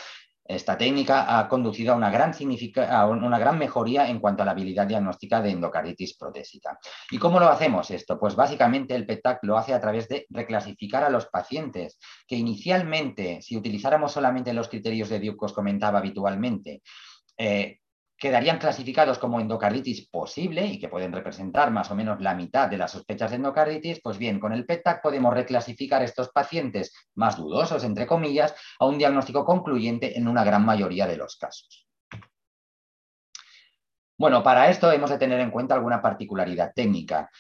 esta 0.55 0.77
técnica 0.77 1.39
ha 1.39 1.49
conducido 1.49 1.93
a 1.93 1.97
una, 1.97 2.11
gran 2.11 2.33
a 2.89 3.07
una 3.07 3.39
gran 3.39 3.59
mejoría 3.59 4.09
en 4.09 4.19
cuanto 4.19 4.43
a 4.43 4.47
la 4.47 4.53
habilidad 4.53 4.87
diagnóstica 4.87 5.41
de 5.41 5.51
endocarditis 5.51 6.17
protésica. 6.17 6.79
¿Y 7.11 7.19
cómo 7.19 7.41
lo 7.41 7.49
hacemos 7.49 7.91
esto? 7.91 8.19
Pues 8.19 8.35
básicamente 8.37 8.95
el 8.95 9.07
PETAC 9.07 9.41
lo 9.43 9.57
hace 9.57 9.75
a 9.75 9.81
través 9.81 10.09
de 10.09 10.27
reclasificar 10.31 11.05
a 11.05 11.11
los 11.11 11.27
pacientes, 11.27 11.99
que 12.27 12.37
inicialmente, 12.37 13.43
si 13.43 13.57
utilizáramos 13.57 14.13
solamente 14.13 14.53
los 14.53 14.69
criterios 14.69 15.09
de 15.09 15.21
Duke 15.21 15.39
que 15.39 15.45
os 15.47 15.53
comentaba 15.53 15.99
habitualmente, 15.99 16.83
eh, 17.37 17.80
quedarían 18.21 18.59
clasificados 18.59 19.19
como 19.19 19.41
endocarditis 19.41 20.07
posible 20.09 20.67
y 20.67 20.79
que 20.79 20.91
pueden 20.91 21.11
representar 21.11 21.71
más 21.71 21.91
o 21.91 21.95
menos 21.95 22.21
la 22.21 22.35
mitad 22.35 22.69
de 22.69 22.77
las 22.77 22.93
sospechas 22.93 23.31
de 23.31 23.37
endocarditis, 23.37 24.03
pues 24.03 24.19
bien, 24.19 24.39
con 24.39 24.53
el 24.53 24.67
PET-TAC 24.67 25.01
podemos 25.03 25.33
reclasificar 25.33 26.03
estos 26.03 26.29
pacientes 26.29 26.93
más 27.15 27.39
dudosos, 27.39 27.83
entre 27.83 28.07
comillas, 28.07 28.55
a 28.79 28.85
un 28.85 28.99
diagnóstico 28.99 29.43
concluyente 29.47 30.19
en 30.19 30.29
una 30.29 30.45
gran 30.45 30.67
mayoría 30.67 31.07
de 31.07 31.17
los 31.17 31.37
casos. 31.37 31.89
Bueno, 34.19 34.43
para 34.43 34.69
esto 34.69 34.93
hemos 34.93 35.09
de 35.09 35.17
tener 35.17 35.41
en 35.41 35.51
cuenta 35.51 35.75
alguna 35.75 36.03
particularidad 36.03 36.73
técnica. 36.75 37.31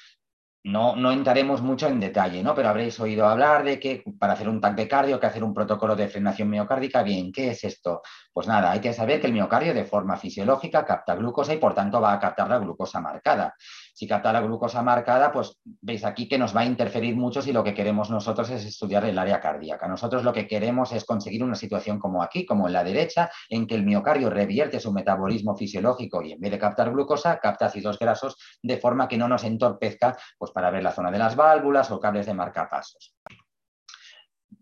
No, 0.62 0.94
no, 0.94 1.10
entraremos 1.10 1.62
mucho 1.62 1.88
en 1.88 2.00
detalle, 2.00 2.42
¿no? 2.42 2.54
Pero 2.54 2.68
habréis 2.68 3.00
oído 3.00 3.26
hablar 3.26 3.64
de 3.64 3.80
que 3.80 4.04
para 4.18 4.34
hacer 4.34 4.46
un 4.46 4.60
TAC 4.60 4.76
de 4.76 4.88
cardio 4.88 5.18
que 5.18 5.26
hacer 5.26 5.42
un 5.42 5.54
protocolo 5.54 5.96
de 5.96 6.08
frenación 6.08 6.50
miocárdica. 6.50 7.02
Bien, 7.02 7.32
¿qué 7.32 7.50
es 7.50 7.64
esto? 7.64 8.02
Pues 8.32 8.46
nada, 8.46 8.70
hay 8.70 8.80
que 8.80 8.92
saber 8.92 9.20
que 9.20 9.26
el 9.26 9.32
miocardio 9.32 9.74
de 9.74 9.84
forma 9.84 10.16
fisiológica 10.16 10.84
capta 10.84 11.16
glucosa 11.16 11.52
y 11.52 11.58
por 11.58 11.74
tanto 11.74 12.00
va 12.00 12.12
a 12.12 12.20
captar 12.20 12.48
la 12.48 12.58
glucosa 12.58 13.00
marcada. 13.00 13.54
Si 13.92 14.06
capta 14.06 14.32
la 14.32 14.40
glucosa 14.40 14.82
marcada, 14.82 15.32
pues 15.32 15.58
veis 15.64 16.04
aquí 16.04 16.28
que 16.28 16.38
nos 16.38 16.54
va 16.54 16.60
a 16.60 16.64
interferir 16.64 17.16
mucho 17.16 17.42
si 17.42 17.52
lo 17.52 17.64
que 17.64 17.74
queremos 17.74 18.08
nosotros 18.08 18.48
es 18.50 18.64
estudiar 18.64 19.04
el 19.04 19.18
área 19.18 19.40
cardíaca. 19.40 19.88
Nosotros 19.88 20.22
lo 20.22 20.32
que 20.32 20.46
queremos 20.46 20.92
es 20.92 21.04
conseguir 21.04 21.42
una 21.42 21.56
situación 21.56 21.98
como 21.98 22.22
aquí, 22.22 22.46
como 22.46 22.68
en 22.68 22.72
la 22.72 22.84
derecha, 22.84 23.30
en 23.48 23.66
que 23.66 23.74
el 23.74 23.84
miocardio 23.84 24.30
revierte 24.30 24.78
su 24.78 24.92
metabolismo 24.92 25.56
fisiológico 25.56 26.22
y 26.22 26.32
en 26.32 26.40
vez 26.40 26.52
de 26.52 26.58
captar 26.58 26.92
glucosa, 26.92 27.40
capta 27.40 27.66
ácidos 27.66 27.98
grasos 27.98 28.36
de 28.62 28.76
forma 28.76 29.08
que 29.08 29.18
no 29.18 29.26
nos 29.26 29.42
entorpezca 29.42 30.16
pues, 30.38 30.52
para 30.52 30.70
ver 30.70 30.84
la 30.84 30.92
zona 30.92 31.10
de 31.10 31.18
las 31.18 31.34
válvulas 31.34 31.90
o 31.90 31.98
cables 31.98 32.26
de 32.26 32.34
marcapasos. 32.34 33.16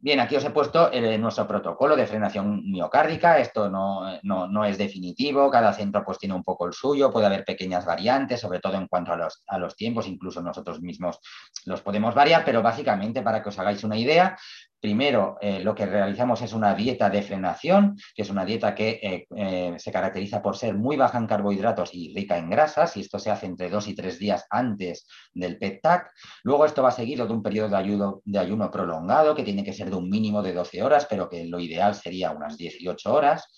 Bien, 0.01 0.21
aquí 0.21 0.37
os 0.37 0.45
he 0.45 0.51
puesto 0.51 0.91
nuestro 1.19 1.49
protocolo 1.49 1.97
de 1.97 2.07
frenación 2.07 2.63
miocárdica. 2.71 3.39
Esto 3.41 3.69
no, 3.69 4.65
es 4.65 4.79
definitivo, 4.79 5.51
cada 5.51 5.73
centro 5.73 6.05
pues 6.05 6.19
tiene 6.19 6.37
un 6.37 6.45
poco 6.45 6.67
el 6.67 6.73
suyo, 6.73 7.11
puede 7.11 7.27
haber 7.27 7.45
pequeñas 7.45 7.85
variantes, 7.85 8.41
sobre 8.41 8.61
todo 8.61 8.77
en 8.77 8.87
cuanto 8.87 9.13
a 9.13 9.17
los, 9.17 9.43
a 9.49 9.59
los 9.59 9.75
tiempos, 9.75 10.07
incluso 10.07 10.41
nosotros 10.41 10.81
mismos 10.81 11.19
los 11.65 11.83
podemos 11.83 12.15
variar, 12.15 12.45
pero 12.45 12.63
básicamente 12.63 13.23
para 13.23 13.43
que 13.43 13.49
os 13.49 13.59
hagáis 13.59 13.83
una 13.83 13.97
idea, 13.97 14.39
Primero, 14.81 15.39
eh, 15.41 15.59
lo 15.61 15.75
que 15.75 15.87
realizamos 15.87 16.41
es 16.41 16.53
una 16.53 16.73
dieta 16.73 17.11
de 17.11 17.23
frenación, 17.23 17.97
que 18.15 18.23
es 18.23 18.31
una 18.31 18.45
dieta 18.45 18.77
que 18.77 19.01
eh, 19.03 19.27
eh, 19.37 19.75
se 19.77 19.91
caracteriza 19.91 20.41
por 20.41 20.57
ser 20.57 20.75
muy 20.75 20.97
baja 20.97 21.19
en 21.19 21.27
carbohidratos 21.27 21.91
y 21.95 22.15
rica 22.15 22.39
en 22.39 22.49
grasas, 22.49 22.97
y 22.97 23.01
esto 23.01 23.19
se 23.19 23.33
hace 23.33 23.47
entre 23.47 23.71
dos 23.71 23.89
y 23.89 23.97
tres 23.97 24.21
días 24.21 24.47
antes 24.51 25.09
del 25.35 25.59
PET-TAC. 25.59 26.13
Luego 26.45 26.65
esto 26.65 26.85
va 26.85 26.93
seguido 26.93 27.27
de 27.27 27.33
un 27.33 27.43
periodo 27.43 27.71
de 27.71 27.77
ayuno, 27.77 28.23
de 28.25 28.39
ayuno 28.39 28.71
prolongado, 28.71 29.35
que 29.35 29.43
tiene 29.43 29.65
que 29.65 29.73
ser 29.73 29.91
de 29.91 29.97
un 29.97 30.09
mínimo 30.09 30.43
de 30.43 30.53
12 30.53 30.81
horas, 30.81 31.07
pero 31.11 31.29
que 31.29 31.45
lo 31.47 31.59
ideal 31.59 31.97
sería 31.97 32.31
unas 32.31 32.57
18 32.57 33.13
horas. 33.13 33.49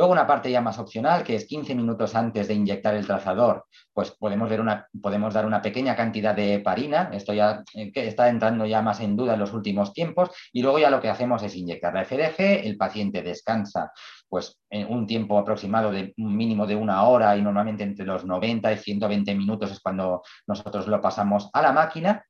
Luego 0.00 0.14
una 0.14 0.26
parte 0.26 0.50
ya 0.50 0.62
más 0.62 0.78
opcional, 0.78 1.22
que 1.22 1.34
es 1.34 1.44
15 1.44 1.74
minutos 1.74 2.14
antes 2.14 2.48
de 2.48 2.54
inyectar 2.54 2.94
el 2.94 3.06
trazador, 3.06 3.66
pues 3.92 4.12
podemos, 4.12 4.48
dar 4.48 5.44
una 5.44 5.60
pequeña 5.60 5.94
cantidad 5.94 6.34
de 6.34 6.54
heparina, 6.54 7.10
esto 7.12 7.34
ya 7.34 7.62
eh, 7.74 7.92
está 7.94 8.30
entrando 8.30 8.64
ya 8.64 8.80
más 8.80 9.00
en 9.00 9.14
duda 9.14 9.34
en 9.34 9.40
los 9.40 9.52
últimos 9.52 9.92
tiempos, 9.92 10.30
y 10.54 10.62
luego 10.62 10.78
ya 10.78 10.88
lo 10.88 11.02
que 11.02 11.10
hacemos 11.10 11.42
es 11.42 11.54
inyectar 11.54 11.92
la 11.92 12.06
FDG, 12.06 12.64
el 12.64 12.78
paciente 12.78 13.20
descansa 13.20 13.92
pues 14.26 14.58
en 14.70 14.90
un 14.90 15.06
tiempo 15.06 15.36
aproximado 15.36 15.90
de 15.90 16.14
un 16.16 16.34
mínimo 16.34 16.66
de 16.66 16.76
una 16.76 17.02
hora 17.02 17.36
y 17.36 17.42
normalmente 17.42 17.82
entre 17.82 18.06
los 18.06 18.24
90 18.24 18.72
y 18.72 18.76
120 18.78 19.34
minutos 19.34 19.70
es 19.70 19.80
cuando 19.80 20.22
nosotros 20.46 20.86
lo 20.86 20.98
pasamos 21.02 21.50
a 21.52 21.60
la 21.60 21.72
máquina 21.72 22.24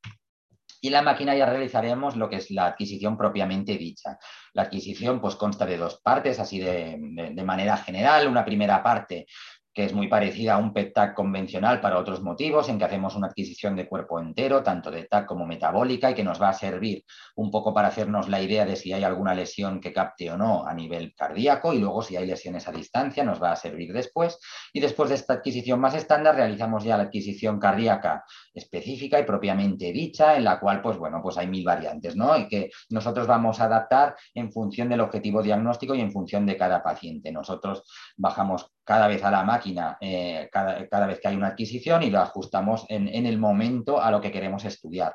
y 0.81 0.91
la 0.91 1.03
máquina 1.03 1.35
ya 1.35 1.47
realizaremos 1.47 2.17
lo 2.17 2.29
que 2.29 2.37
es 2.37 2.51
la 2.51 2.67
adquisición 2.67 3.17
propiamente 3.17 3.77
dicha. 3.77 4.19
La 4.55 4.63
adquisición 4.63 5.21
pues 5.21 5.37
consta 5.37 5.67
de 5.67 5.77
dos 5.77 6.01
partes, 6.03 6.39
así 6.41 6.59
de, 6.59 6.97
de 7.33 7.45
manera 7.45 7.77
general. 7.77 8.27
Una 8.27 8.45
primera 8.45 8.83
parte 8.83 9.27
que 9.73 9.85
es 9.85 9.93
muy 9.93 10.09
parecida 10.09 10.55
a 10.55 10.59
un 10.59 10.73
PET-TAC 10.73 11.15
convencional 11.15 11.81
para 11.81 11.99
otros 11.99 12.23
motivos, 12.23 12.69
en 12.69 12.79
que 12.79 12.85
hacemos 12.85 13.15
una 13.15 13.29
adquisición 13.29 13.77
de 13.77 13.89
cuerpo 13.89 14.21
entero, 14.21 14.63
tanto 14.63 14.91
de 14.91 15.05
TAC 15.05 15.27
como 15.27 15.47
metabólica, 15.47 16.11
y 16.11 16.15
que 16.15 16.25
nos 16.25 16.43
va 16.43 16.49
a 16.49 16.55
servir 16.55 17.05
un 17.37 17.51
poco 17.51 17.73
para 17.73 17.89
hacernos 17.89 18.29
la 18.29 18.43
idea 18.43 18.65
de 18.65 18.77
si 18.77 18.93
hay 18.93 19.05
alguna 19.05 19.35
lesión 19.35 19.81
que 19.81 19.93
capte 19.93 20.31
o 20.31 20.37
no 20.37 20.67
a 20.67 20.75
nivel 20.75 21.15
cardíaco, 21.15 21.73
y 21.73 21.79
luego 21.79 22.03
si 22.03 22.17
hay 22.17 22.27
lesiones 22.27 22.67
a 22.67 22.73
distancia 22.73 23.23
nos 23.25 23.41
va 23.43 23.53
a 23.53 23.57
servir 23.57 23.93
después. 23.93 24.39
Y 24.73 24.81
después 24.81 25.09
de 25.09 25.15
esta 25.15 25.35
adquisición 25.35 25.81
más 25.81 25.95
estándar, 25.95 26.35
realizamos 26.35 26.85
ya 26.85 26.97
la 26.97 27.05
adquisición 27.05 27.59
cardíaca 27.61 28.25
específica 28.53 29.21
y 29.21 29.25
propiamente 29.25 29.93
dicha, 29.93 30.37
en 30.37 30.45
la 30.45 30.59
cual, 30.59 30.83
pues 30.83 30.99
bueno, 30.99 31.21
pues 31.23 31.39
hay 31.39 31.47
mil 31.47 31.65
variantes, 31.65 32.17
¿no? 32.17 32.37
Y 32.37 32.49
que 32.49 32.71
nosotros 32.91 33.27
vamos 33.27 33.61
a 33.61 33.65
adaptar 33.65 34.17
en 34.35 34.51
función 34.51 34.89
del 34.89 35.01
objetivo 35.01 35.43
diagnóstico 35.43 35.95
y 35.95 36.01
en 36.01 36.11
función 36.11 36.45
de 36.47 36.57
cada 36.57 36.83
paciente. 36.83 37.31
Nosotros 37.31 37.85
bajamos 38.17 38.73
cada 38.91 39.07
vez 39.07 39.23
a 39.23 39.31
la 39.31 39.45
máquina, 39.45 39.97
eh, 40.01 40.49
cada, 40.51 41.07
vez 41.07 41.21
que 41.21 41.29
hay 41.29 41.37
una 41.37 41.47
adquisición 41.47 42.03
y 42.03 42.11
lo 42.11 42.19
ajustamos 42.19 42.87
en, 42.89 43.07
en 43.07 43.25
el 43.25 43.39
momento 43.39 44.03
a 44.03 44.11
lo 44.11 44.21
que 44.21 44.33
queremos 44.33 44.65
estudiar. 44.65 45.15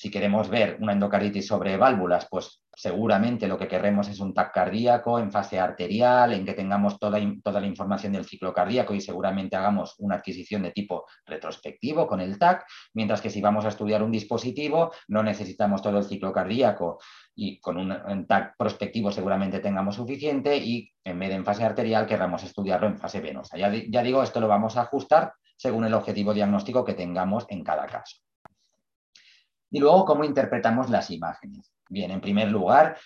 Si 0.00 0.10
queremos 0.10 0.48
ver 0.48 0.78
una 0.80 0.94
endocarditis 0.94 1.46
sobre 1.46 1.76
válvulas, 1.76 2.26
pues 2.30 2.62
seguramente 2.74 3.46
lo 3.46 3.58
que 3.58 3.68
queremos 3.68 4.08
es 4.08 4.18
un 4.18 4.32
TAC 4.32 4.50
cardíaco 4.50 5.18
en 5.18 5.30
fase 5.30 5.60
arterial, 5.60 6.32
en 6.32 6.46
que 6.46 6.54
tengamos 6.54 6.98
toda, 6.98 7.20
toda, 7.44 7.60
la 7.60 7.66
información 7.66 8.14
del 8.14 8.24
ciclo 8.24 8.54
cardíaco 8.54 8.94
y 8.94 9.02
seguramente 9.02 9.56
hagamos 9.56 9.96
una 9.98 10.14
adquisición 10.14 10.62
de 10.62 10.70
tipo 10.70 11.04
retrospectivo 11.26 12.06
con 12.06 12.22
el 12.22 12.38
TAC, 12.38 12.64
mientras 12.94 13.20
que 13.20 13.28
si 13.28 13.42
vamos 13.42 13.66
a 13.66 13.68
estudiar 13.68 14.02
un 14.02 14.10
dispositivo 14.10 14.90
no 15.08 15.22
necesitamos 15.22 15.82
todo 15.82 15.98
el 15.98 16.04
ciclo 16.04 16.32
cardíaco 16.32 16.98
y 17.34 17.60
con 17.60 17.76
un, 17.76 18.26
TAC 18.26 18.56
prospectivo 18.56 19.12
seguramente 19.12 19.60
tengamos 19.60 19.96
suficiente 19.96 20.56
y 20.56 20.90
en 21.04 21.18
vez 21.18 21.28
de 21.28 21.34
en 21.34 21.44
fase 21.44 21.64
arterial 21.64 22.06
querramos 22.06 22.42
estudiarlo 22.42 22.86
en 22.86 22.96
fase 22.96 23.20
venosa. 23.20 23.58
Ya, 23.58 23.70
ya 23.70 24.02
digo, 24.02 24.22
esto 24.22 24.40
lo 24.40 24.48
vamos 24.48 24.78
a 24.78 24.80
ajustar 24.80 25.34
según 25.58 25.84
el 25.84 25.92
objetivo 25.92 26.32
diagnóstico 26.32 26.86
que 26.86 26.94
tengamos 26.94 27.44
en 27.50 27.62
cada 27.62 27.84
caso. 27.84 28.16
Y 29.70 29.78
luego, 29.78 30.04
¿cómo 30.04 30.24
interpretamos 30.24 30.90
las 30.90 31.10
imágenes? 31.10 31.72
Bien, 31.88 32.10
en 32.10 32.20
primer 32.20 32.48
lugar, 32.48 32.96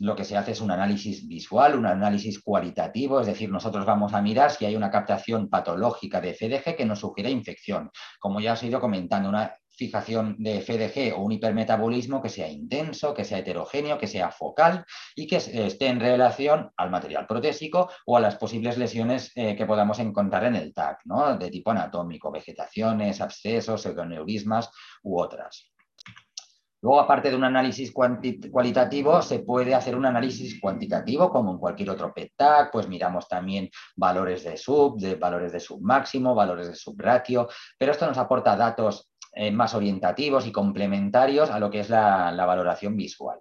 lo 0.00 0.16
que 0.16 0.24
se 0.24 0.36
hace 0.36 0.52
es 0.52 0.60
un 0.60 0.70
análisis 0.70 1.26
visual, 1.26 1.76
un 1.76 1.86
análisis 1.86 2.40
cualitativo, 2.42 3.20
es 3.20 3.26
decir, 3.26 3.50
nosotros 3.50 3.84
vamos 3.84 4.14
a 4.14 4.22
mirar 4.22 4.50
si 4.50 4.64
hay 4.64 4.76
una 4.76 4.90
captación 4.90 5.48
patológica 5.48 6.20
de 6.20 6.34
FDG 6.34 6.76
que 6.76 6.86
nos 6.86 7.00
sugiere 7.00 7.30
infección. 7.30 7.90
Como 8.18 8.40
ya 8.40 8.54
os 8.54 8.62
he 8.62 8.68
ido 8.68 8.80
comentando, 8.80 9.28
una 9.28 9.54
fijación 9.74 10.36
de 10.38 10.60
FDG 10.60 11.16
o 11.16 11.22
un 11.22 11.32
hipermetabolismo 11.32 12.22
que 12.22 12.28
sea 12.28 12.48
intenso, 12.48 13.14
que 13.14 13.24
sea 13.24 13.38
heterogéneo, 13.38 13.98
que 13.98 14.06
sea 14.06 14.30
focal 14.30 14.84
y 15.16 15.26
que 15.26 15.36
esté 15.36 15.86
en 15.86 16.00
relación 16.00 16.70
al 16.76 16.90
material 16.90 17.26
protésico 17.26 17.90
o 18.06 18.16
a 18.16 18.20
las 18.20 18.36
posibles 18.36 18.76
lesiones 18.76 19.32
eh, 19.34 19.56
que 19.56 19.66
podamos 19.66 19.98
encontrar 19.98 20.44
en 20.44 20.56
el 20.56 20.74
TAC, 20.74 21.00
¿no? 21.06 21.36
de 21.36 21.50
tipo 21.50 21.70
anatómico, 21.70 22.30
vegetaciones, 22.30 23.20
abscesos, 23.20 23.82
pseudoneurismas 23.82 24.70
u 25.02 25.18
otras. 25.18 25.71
Luego, 26.82 26.98
aparte 26.98 27.30
de 27.30 27.36
un 27.36 27.44
análisis 27.44 27.92
cualitativo, 27.92 29.22
se 29.22 29.38
puede 29.38 29.72
hacer 29.72 29.94
un 29.94 30.04
análisis 30.04 30.60
cuantitativo, 30.60 31.30
como 31.30 31.52
en 31.52 31.58
cualquier 31.58 31.90
otro 31.90 32.12
PETAC, 32.12 32.72
pues 32.72 32.88
miramos 32.88 33.28
también 33.28 33.70
valores 33.94 34.42
de 34.42 34.56
sub, 34.56 34.98
de 34.98 35.14
valores 35.14 35.52
de 35.52 35.60
submáximo, 35.60 36.34
valores 36.34 36.66
de 36.66 36.74
subratio, 36.74 37.48
pero 37.78 37.92
esto 37.92 38.04
nos 38.06 38.18
aporta 38.18 38.56
datos 38.56 39.12
eh, 39.34 39.52
más 39.52 39.74
orientativos 39.74 40.44
y 40.46 40.52
complementarios 40.52 41.50
a 41.50 41.60
lo 41.60 41.70
que 41.70 41.80
es 41.80 41.88
la, 41.88 42.34
valoración 42.44 42.96
visual. 42.96 43.38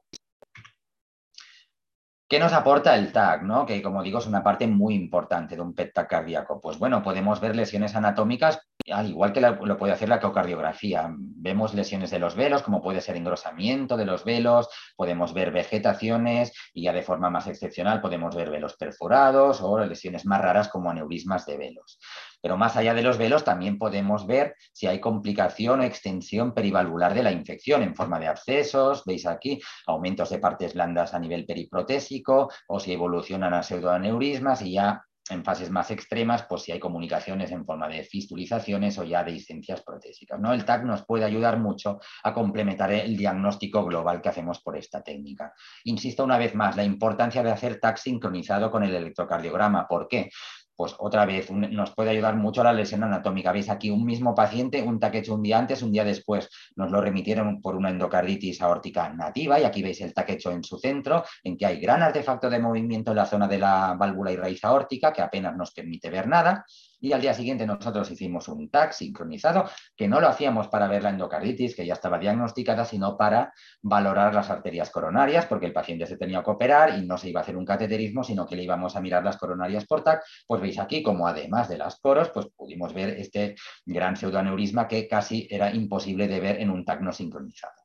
¿Qué 2.32 2.40
nos 2.40 2.54
aporta 2.54 2.96
el 2.96 3.12
TAC? 3.12 3.42
¿no? 3.42 3.66
Que 3.66 3.82
como 3.82 4.02
digo 4.02 4.20
es 4.20 4.26
una 4.26 4.42
parte 4.42 4.66
muy 4.66 4.96
importante 4.96 5.58
de 5.58 5.62
un 5.62 5.76
PET-TAC 5.76 6.08
cardíaco. 6.08 6.62
Pues 6.62 6.80
bueno, 6.80 7.04
podemos 7.04 7.42
ver 7.42 7.58
lesiones 7.58 7.94
anatómicas 7.94 8.62
al 8.90 9.10
igual 9.10 9.34
que 9.34 9.42
lo 9.42 9.78
puede 9.78 9.92
hacer 9.92 10.10
la 10.10 10.16
ecocardiografía. 10.16 11.14
Vemos 11.14 11.74
lesiones 11.74 12.10
de 12.10 12.20
los 12.20 12.36
velos, 12.36 12.64
como 12.64 12.82
puede 12.82 13.02
ser 13.02 13.18
engrosamiento 13.18 13.98
de 13.98 14.06
los 14.06 14.24
velos, 14.24 14.70
podemos 14.96 15.34
ver 15.34 15.52
vegetaciones 15.52 16.54
y 16.74 16.84
ya 16.84 16.94
de 16.94 17.04
forma 17.04 17.30
más 17.30 17.48
excepcional 17.48 18.02
podemos 18.02 18.36
ver 18.36 18.50
velos 18.50 18.78
perforados 18.78 19.62
o 19.62 19.78
lesiones 19.80 20.26
más 20.26 20.42
raras 20.42 20.70
como 20.70 20.90
aneurismas 20.90 21.46
de 21.46 21.58
velos. 21.58 22.00
Pero 22.42 22.58
más 22.58 22.76
allá 22.76 22.94
de 22.94 23.04
los 23.04 23.18
velos 23.18 23.44
también 23.44 23.78
podemos 23.78 24.26
ver 24.26 24.56
si 24.74 24.88
hay 24.88 25.00
complicación 25.00 25.80
o 25.80 25.84
extensión 25.84 26.54
perivalvular 26.54 27.14
de 27.14 27.24
la 27.24 27.32
infección 27.32 27.84
en 27.84 27.96
forma 27.96 28.20
de 28.20 28.28
abscesos, 28.28 29.04
veis 29.06 29.26
aquí, 29.26 29.62
aumentos 29.88 30.30
de 30.30 30.40
partes 30.40 30.74
blandas 30.74 31.14
a 31.14 31.20
nivel 31.20 31.46
periprotésico 31.46 32.50
o 32.68 32.80
si 32.80 32.94
evolucionan 32.94 33.54
a 33.54 33.64
pseudoaneurismas 33.64 34.62
y 34.62 34.74
ya 34.74 35.04
en 35.30 35.44
fases 35.44 35.70
más 35.70 35.92
extremas, 35.92 36.44
pues 36.44 36.64
si 36.64 36.72
hay 36.72 36.80
comunicaciones 36.80 37.52
en 37.52 37.66
forma 37.66 37.88
de 37.88 38.04
fistulizaciones 38.04 38.98
o 38.98 39.04
ya 39.04 39.24
de 39.24 39.32
discencias 39.32 39.82
protésicas. 39.82 40.40
¿no? 40.40 40.54
El 40.54 40.66
TAC 40.66 40.84
nos 40.84 41.06
puede 41.06 41.26
ayudar 41.26 41.60
mucho 41.60 42.00
a 42.24 42.34
complementar 42.34 42.92
el 42.92 43.16
diagnóstico 43.16 43.86
global 43.86 44.22
que 44.22 44.30
hacemos 44.30 44.62
por 44.62 44.78
esta 44.78 45.02
técnica. 45.04 45.54
Insisto 45.86 46.24
una 46.24 46.38
vez 46.38 46.56
más, 46.56 46.76
la 46.76 46.84
importancia 46.84 47.44
de 47.44 47.52
hacer 47.52 47.80
TAC 47.80 47.98
sincronizado 47.98 48.72
con 48.72 48.84
el 48.84 48.96
electrocardiograma. 48.96 49.88
¿Por 49.88 50.08
qué? 50.08 50.32
Pues 50.82 50.96
otra 50.98 51.28
vez 51.28 51.52
nos 51.52 51.94
puede 51.94 52.10
ayudar 52.10 52.36
mucho 52.36 52.64
la 52.64 52.74
lesión 52.74 53.04
anatómica. 53.04 53.52
Veis 53.52 53.70
aquí 53.70 53.92
un 53.92 54.04
mismo 54.04 54.34
paciente, 54.34 54.82
un 54.82 55.00
TAC 55.00 55.14
hecho 55.14 55.36
un 55.36 55.44
día 55.44 55.60
antes, 55.60 55.84
un 55.84 55.92
día 55.92 56.04
después 56.04 56.50
nos 56.76 56.90
lo 56.90 57.00
remitieron 57.00 57.62
por 57.62 57.76
una 57.76 57.92
endocarditis 57.92 58.64
aórtica 58.64 59.14
nativa 59.14 59.60
y 59.60 59.64
aquí 59.64 59.84
veis 59.84 60.02
el 60.02 60.12
TAC 60.12 60.32
hecho 60.32 60.50
en 60.50 60.64
su 60.64 60.80
centro, 60.80 61.24
en 61.44 61.56
que 61.56 61.68
hay 61.68 61.80
gran 61.80 62.02
artefacto 62.02 62.50
de 62.50 62.58
movimiento 62.58 63.12
en 63.12 63.18
la 63.18 63.28
zona 63.28 63.48
de 63.48 63.60
la 63.60 63.94
válvula 63.94 64.32
y 64.32 64.38
raíz 64.38 64.64
aórtica 64.64 65.14
que 65.14 65.22
apenas 65.22 65.56
nos 65.56 65.72
permite 65.72 66.10
ver 66.10 66.28
nada 66.28 66.66
y 67.02 67.14
al 67.14 67.22
día 67.22 67.34
siguiente 67.34 67.66
nosotros 67.66 68.10
hicimos 68.12 68.48
un 68.48 68.70
TAC 68.70 68.94
sincronizado, 68.94 69.70
que 69.98 70.08
no 70.08 70.22
lo 70.22 70.28
hacíamos 70.28 70.68
para 70.68 70.88
ver 70.88 71.04
la 71.04 71.10
endocarditis, 71.10 71.76
que 71.76 71.86
ya 71.86 71.94
estaba 71.94 72.20
diagnosticada, 72.20 72.86
sino 72.86 73.18
para 73.18 73.52
valorar 73.82 74.34
las 74.36 74.50
arterias 74.50 74.92
coronarias, 74.92 75.48
porque 75.48 75.66
el 75.66 75.74
paciente 75.74 76.06
se 76.06 76.18
tenía 76.18 76.44
que 76.44 76.52
operar 76.52 76.98
y 76.98 77.06
no 77.06 77.18
se 77.18 77.30
iba 77.30 77.40
a 77.40 77.44
hacer 77.44 77.58
un 77.58 77.66
cateterismo, 77.66 78.24
sino 78.24 78.46
que 78.46 78.56
le 78.56 78.64
íbamos 78.64 78.96
a 78.96 79.02
mirar 79.02 79.24
las 79.24 79.38
coronarias 79.38 79.86
por 79.86 80.04
TAC. 80.04 80.24
Pues 80.46 80.62
veis 80.62 80.80
aquí 80.80 81.02
como 81.02 81.28
además 81.28 81.68
de 81.68 81.78
las 81.78 82.00
coros, 82.00 82.30
pues 82.30 82.48
pudimos 82.56 82.94
ver 82.94 83.10
este 83.10 83.56
gran 83.86 84.16
pseudoaneurisma 84.16 84.88
que 84.88 85.08
casi 85.08 85.48
era 85.50 85.74
imposible 85.74 86.28
de 86.28 86.40
ver 86.40 86.62
en 86.62 86.70
un 86.70 86.86
TAC 86.86 87.02
no 87.02 87.12
sincronizado. 87.12 87.81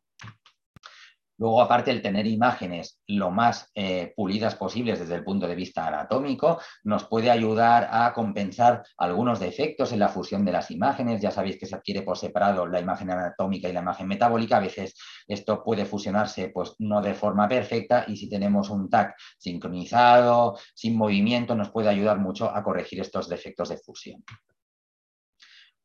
Luego, 1.38 1.61
aparte, 1.61 1.90
el 1.90 2.01
tener 2.01 2.27
imágenes 2.27 3.01
lo 3.07 3.31
más 3.31 3.70
eh, 3.75 4.12
pulidas 4.16 4.55
posibles 4.55 4.99
desde 4.99 5.16
el 5.16 5.25
punto 5.25 5.46
de 5.46 5.55
vista 5.55 5.87
anatómico 5.87 6.61
nos 6.85 7.05
puede 7.05 7.31
ayudar 7.31 7.88
a 7.90 8.12
compensar 8.14 8.83
algunos 8.96 9.38
defectos 9.38 9.92
en 9.92 9.99
la 9.99 10.09
fusión 10.09 10.44
de 10.44 10.53
las 10.53 10.70
imágenes. 10.70 11.20
Ya 11.20 11.31
sabéis 11.31 11.59
que 11.59 11.66
se 11.66 11.75
adquiere 11.75 12.03
por 12.03 12.16
separado 12.16 12.66
la 12.66 12.81
imagen 12.81 13.11
anatómica 13.11 13.68
y 13.68 13.72
la 13.72 13.81
imagen 13.81 14.09
metabólica. 14.09 14.57
A 14.57 14.61
veces 14.61 14.94
esto 15.29 15.62
puede 15.62 15.85
fusionarse, 15.85 16.51
pues 16.55 16.75
no 16.79 17.03
de 17.03 17.14
forma 17.14 17.49
perfecta 17.49 18.05
y 18.09 18.16
si 18.16 18.31
tenemos 18.31 18.70
un 18.70 18.88
TAC 18.88 19.14
sincronizado, 19.38 20.59
sin 20.75 20.96
movimiento, 20.96 21.55
nos 21.55 21.70
puede 21.70 21.90
ayudar 21.90 22.18
mucho 22.18 22.51
a 22.51 22.62
corregir 22.62 23.01
estos 23.01 23.29
defectos 23.29 23.68
de 23.68 23.77
fusión. 23.77 24.25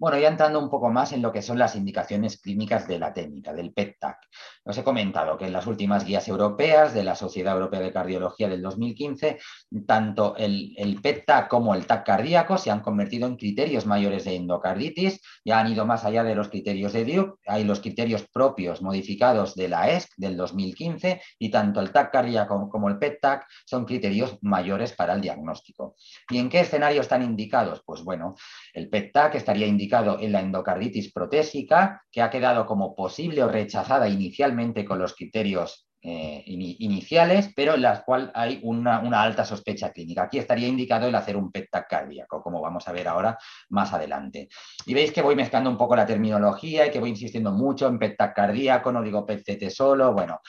Bueno, 0.02 0.18
ya 0.18 0.30
entrando 0.30 0.58
un 0.58 0.72
poco 0.72 0.90
más 0.90 1.12
en 1.12 1.22
lo 1.22 1.32
que 1.32 1.44
son 1.44 1.60
las 1.60 1.76
indicaciones 1.76 2.42
clínicas 2.42 2.88
de 2.88 2.98
la 2.98 3.14
técnica, 3.14 3.54
del 3.54 3.72
PET-TAC. 3.72 4.18
Os 4.64 4.76
he 4.76 4.84
comentado 4.84 5.38
que 5.38 5.46
en 5.46 5.54
las 5.54 5.68
últimas 5.68 6.06
guías 6.06 6.28
europeas 6.28 6.96
de 6.96 7.04
la 7.04 7.14
Sociedad 7.14 7.54
Europea 7.54 7.82
de 7.82 7.94
Cardiología 7.94 8.50
del 8.50 8.64
2015, 8.64 9.38
tanto 9.86 10.36
el, 10.38 10.74
el 10.78 11.00
PET-TAC 11.04 11.48
como 11.48 11.76
el 11.76 11.86
TAC 11.86 12.04
cardíaco 12.04 12.58
se 12.58 12.72
han 12.72 12.80
convertido 12.80 13.28
en 13.28 13.36
criterios 13.36 13.86
mayores 13.86 14.26
de 14.26 14.38
endocarditis, 14.38 15.22
ya 15.46 15.60
han 15.60 15.72
ido 15.72 15.86
más 15.86 16.04
allá 16.04 16.24
de 16.24 16.34
los 16.34 16.50
criterios 16.50 16.94
de 16.94 17.06
Duke, 17.06 17.40
hay 17.46 17.64
los 17.64 17.80
criterios 17.80 18.26
propios 18.34 18.82
modificados 18.82 19.54
de 19.54 19.68
la 19.68 19.88
ESC 19.88 20.14
del 20.18 20.36
2015 20.36 21.22
y 21.38 21.52
tanto 21.52 21.80
el 21.80 21.92
TAC 21.92 22.12
cardíaco 22.12 22.70
como 22.70 22.90
el 22.90 22.98
PET-TAC 22.98 23.46
son 23.66 23.86
criterios 23.86 24.40
mayores 24.42 24.94
para 24.94 25.14
el 25.14 25.22
diagnóstico. 25.22 25.96
¿Y 26.28 26.40
en 26.40 26.50
qué 26.50 26.62
escenario 26.62 27.02
están 27.02 27.22
indicados? 27.22 27.84
Pues 27.86 28.02
bueno, 28.02 28.34
el 28.74 28.90
PET-TAC 28.90 29.36
estaría 29.36 29.68
indicado 29.68 29.91
en 30.20 30.32
la 30.32 30.40
endocarditis 30.40 31.12
protésica, 31.12 32.04
que 32.12 32.22
ha 32.22 32.30
quedado 32.30 32.66
como 32.66 32.96
posible 32.96 33.44
o 33.44 33.48
rechazada 33.48 34.08
inicialmente 34.08 34.86
con 34.86 35.00
los 35.00 35.16
criterios 35.16 35.88
eh, 36.04 36.44
iniciales, 36.46 37.52
pero 37.56 37.76
en 37.76 37.84
las 37.84 38.04
cuales 38.04 38.30
hay 38.34 38.60
una, 38.64 38.98
alta 39.22 39.46
sospecha 39.46 39.92
clínica. 39.92 40.24
Aquí 40.24 40.40
estaría 40.40 40.68
indicado 40.68 41.08
el 41.08 41.14
hacer 41.14 41.38
un 41.38 41.52
PET 41.52 41.70
cardíaco, 41.88 42.42
como 42.42 42.60
vamos 42.60 42.88
a 42.88 42.92
ver 42.92 43.08
ahora 43.08 43.38
más 43.70 43.94
adelante. 43.94 44.50
Y 44.86 44.96
veis 44.96 45.12
que 45.12 45.22
voy 45.22 45.36
mezclando 45.36 45.70
un 45.70 45.78
poco 45.78 45.96
la 45.96 46.08
terminología 46.08 46.88
y 46.88 46.92
que 46.92 47.00
voy 47.00 47.12
insistiendo 47.12 47.52
mucho 47.52 47.88
en 47.88 48.00
PET 48.00 48.18
cardíaco, 48.34 48.92
no 48.92 49.04
digo 49.04 49.26
PET 49.26 49.70
solo, 49.70 50.14
bueno, 50.14 50.42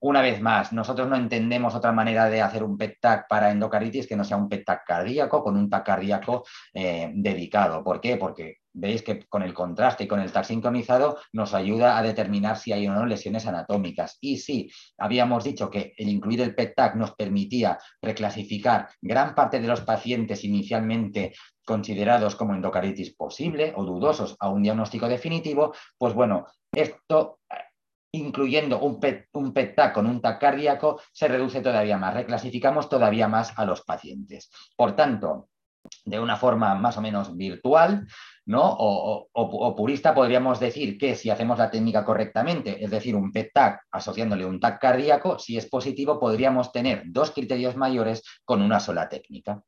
una 0.00 0.22
vez 0.22 0.40
más, 0.40 0.72
nosotros 0.72 1.08
no 1.08 1.16
entendemos 1.16 1.74
otra 1.74 1.92
manera 1.92 2.28
de 2.28 2.40
hacer 2.40 2.62
un 2.62 2.76
PET-TAC 2.76 3.26
para 3.28 3.50
endocarditis 3.50 4.06
que 4.06 4.16
no 4.16 4.24
sea 4.24 4.36
un 4.36 4.48
PET-TAC 4.48 4.86
cardíaco 4.86 5.42
con 5.42 5.56
un 5.56 5.68
TAC 5.68 5.84
cardíaco 5.84 6.44
eh, 6.72 7.10
dedicado. 7.14 7.82
¿Por 7.82 8.00
qué? 8.00 8.16
Porque 8.16 8.58
veis 8.78 9.02
que 9.02 9.26
con 9.28 9.42
el 9.42 9.52
contraste 9.52 10.04
y 10.04 10.06
con 10.06 10.20
el 10.20 10.32
TAC 10.32 10.44
sincronizado 10.44 11.18
nos 11.32 11.54
ayuda 11.54 11.98
a 11.98 12.02
determinar 12.02 12.56
si 12.56 12.72
hay 12.72 12.86
o 12.86 12.92
no 12.92 13.06
lesiones 13.06 13.46
anatómicas. 13.46 14.18
Y 14.20 14.38
sí, 14.38 14.70
habíamos 14.96 15.44
dicho 15.44 15.68
que 15.70 15.92
el 15.96 16.08
incluir 16.08 16.40
el 16.40 16.54
PET-TAC 16.54 16.94
nos 16.94 17.14
permitía 17.14 17.78
reclasificar 18.00 18.88
gran 19.00 19.34
parte 19.34 19.60
de 19.60 19.68
los 19.68 19.80
pacientes 19.82 20.44
inicialmente 20.44 21.32
considerados 21.64 22.34
como 22.34 22.54
endocarditis 22.54 23.14
posible 23.14 23.72
o 23.76 23.84
dudosos 23.84 24.36
a 24.40 24.48
un 24.48 24.62
diagnóstico 24.62 25.08
definitivo, 25.08 25.74
pues 25.98 26.14
bueno, 26.14 26.46
esto 26.72 27.40
incluyendo 28.12 28.80
un 28.80 28.98
PET, 28.98 29.28
un 29.34 29.52
TAC 29.52 29.92
con 29.92 30.06
un 30.06 30.20
TAC 30.20 30.40
cardíaco, 30.40 31.00
se 31.12 31.28
reduce 31.28 31.60
todavía 31.60 31.98
más, 31.98 32.14
reclasificamos 32.14 32.88
todavía 32.88 33.28
más 33.28 33.52
a 33.58 33.64
los 33.64 33.82
pacientes. 33.82 34.50
Por 34.76 34.96
tanto, 34.96 35.50
de 36.04 36.20
una 36.20 36.36
forma 36.36 36.74
más 36.74 36.96
o 36.96 37.00
menos 37.00 37.36
virtual, 37.36 38.06
¿no? 38.46 38.62
O, 38.78 39.76
purista, 39.76 40.14
podríamos 40.14 40.58
decir 40.58 40.96
que 40.96 41.14
si 41.14 41.30
hacemos 41.30 41.58
la 41.58 41.70
técnica 41.70 42.04
correctamente, 42.04 42.82
es 42.82 42.90
decir, 42.90 43.14
un 43.14 43.30
PET-TAC 43.30 43.82
asociándole 43.90 44.46
un 44.46 44.58
TAC 44.58 44.80
cardíaco, 44.80 45.38
si 45.38 45.56
es 45.56 45.66
positivo, 45.66 46.18
podríamos 46.18 46.72
tener 46.72 47.02
dos 47.06 47.30
criterios 47.30 47.76
mayores 47.76 48.22
con 48.44 48.62
una 48.62 48.80
sola 48.80 49.08
técnica. 49.08 49.62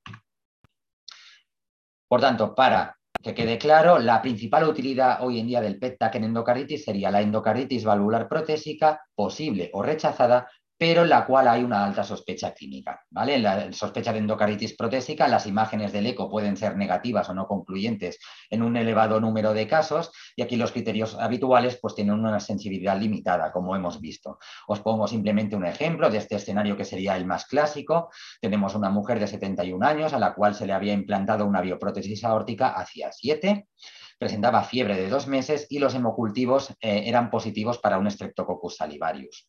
Por 2.08 2.20
tanto, 2.20 2.54
para 2.54 2.96
que 3.22 3.34
quede 3.34 3.58
claro, 3.58 3.98
la 3.98 4.22
principal 4.22 4.64
utilidad 4.64 5.22
hoy 5.22 5.40
en 5.40 5.46
día 5.46 5.60
del 5.60 5.78
PET-TAC 5.78 6.14
en 6.14 6.24
endocarditis 6.24 6.84
sería 6.84 7.10
la 7.10 7.20
endocarditis 7.20 7.84
valvular 7.84 8.28
protésica 8.28 9.04
posible 9.14 9.70
o 9.74 9.82
rechazada 9.82 10.50
pero 10.80 11.02
en 11.02 11.10
la 11.10 11.26
cual 11.26 11.46
hay 11.46 11.62
una 11.62 11.84
alta 11.84 12.02
sospecha 12.02 12.54
clínica. 12.54 13.04
¿vale? 13.10 13.38
la 13.38 13.70
sospecha 13.70 14.14
de 14.14 14.20
endocarditis 14.20 14.74
protésica, 14.78 15.28
las 15.28 15.46
imágenes 15.46 15.92
del 15.92 16.06
eco 16.06 16.30
pueden 16.30 16.56
ser 16.56 16.78
negativas 16.78 17.28
o 17.28 17.34
no 17.34 17.46
concluyentes 17.46 18.18
en 18.48 18.62
un 18.62 18.78
elevado 18.78 19.20
número 19.20 19.52
de 19.52 19.66
casos 19.66 20.10
y 20.34 20.40
aquí 20.40 20.56
los 20.56 20.72
criterios 20.72 21.16
habituales 21.16 21.78
pues, 21.82 21.94
tienen 21.94 22.14
una 22.14 22.40
sensibilidad 22.40 22.98
limitada, 22.98 23.52
como 23.52 23.76
hemos 23.76 24.00
visto. 24.00 24.38
Os 24.68 24.80
pongo 24.80 25.06
simplemente 25.06 25.54
un 25.54 25.66
ejemplo 25.66 26.08
de 26.08 26.16
este 26.16 26.36
escenario 26.36 26.78
que 26.78 26.86
sería 26.86 27.14
el 27.14 27.26
más 27.26 27.44
clásico. 27.44 28.08
Tenemos 28.40 28.74
una 28.74 28.88
mujer 28.88 29.20
de 29.20 29.26
71 29.26 29.86
años 29.86 30.14
a 30.14 30.18
la 30.18 30.32
cual 30.32 30.54
se 30.54 30.66
le 30.66 30.72
había 30.72 30.94
implantado 30.94 31.44
una 31.44 31.60
bioprótesis 31.60 32.24
aórtica 32.24 32.68
hacia 32.68 33.12
7 33.12 33.66
presentaba 34.18 34.62
fiebre 34.64 34.96
de 34.96 35.08
dos 35.08 35.26
meses 35.26 35.66
y 35.70 35.78
los 35.78 35.94
hemocultivos 35.94 36.72
eh, 36.82 37.04
eran 37.06 37.30
positivos 37.30 37.78
para 37.78 37.98
un 37.98 38.10
Streptococcus 38.10 38.76
salivarius. 38.76 39.48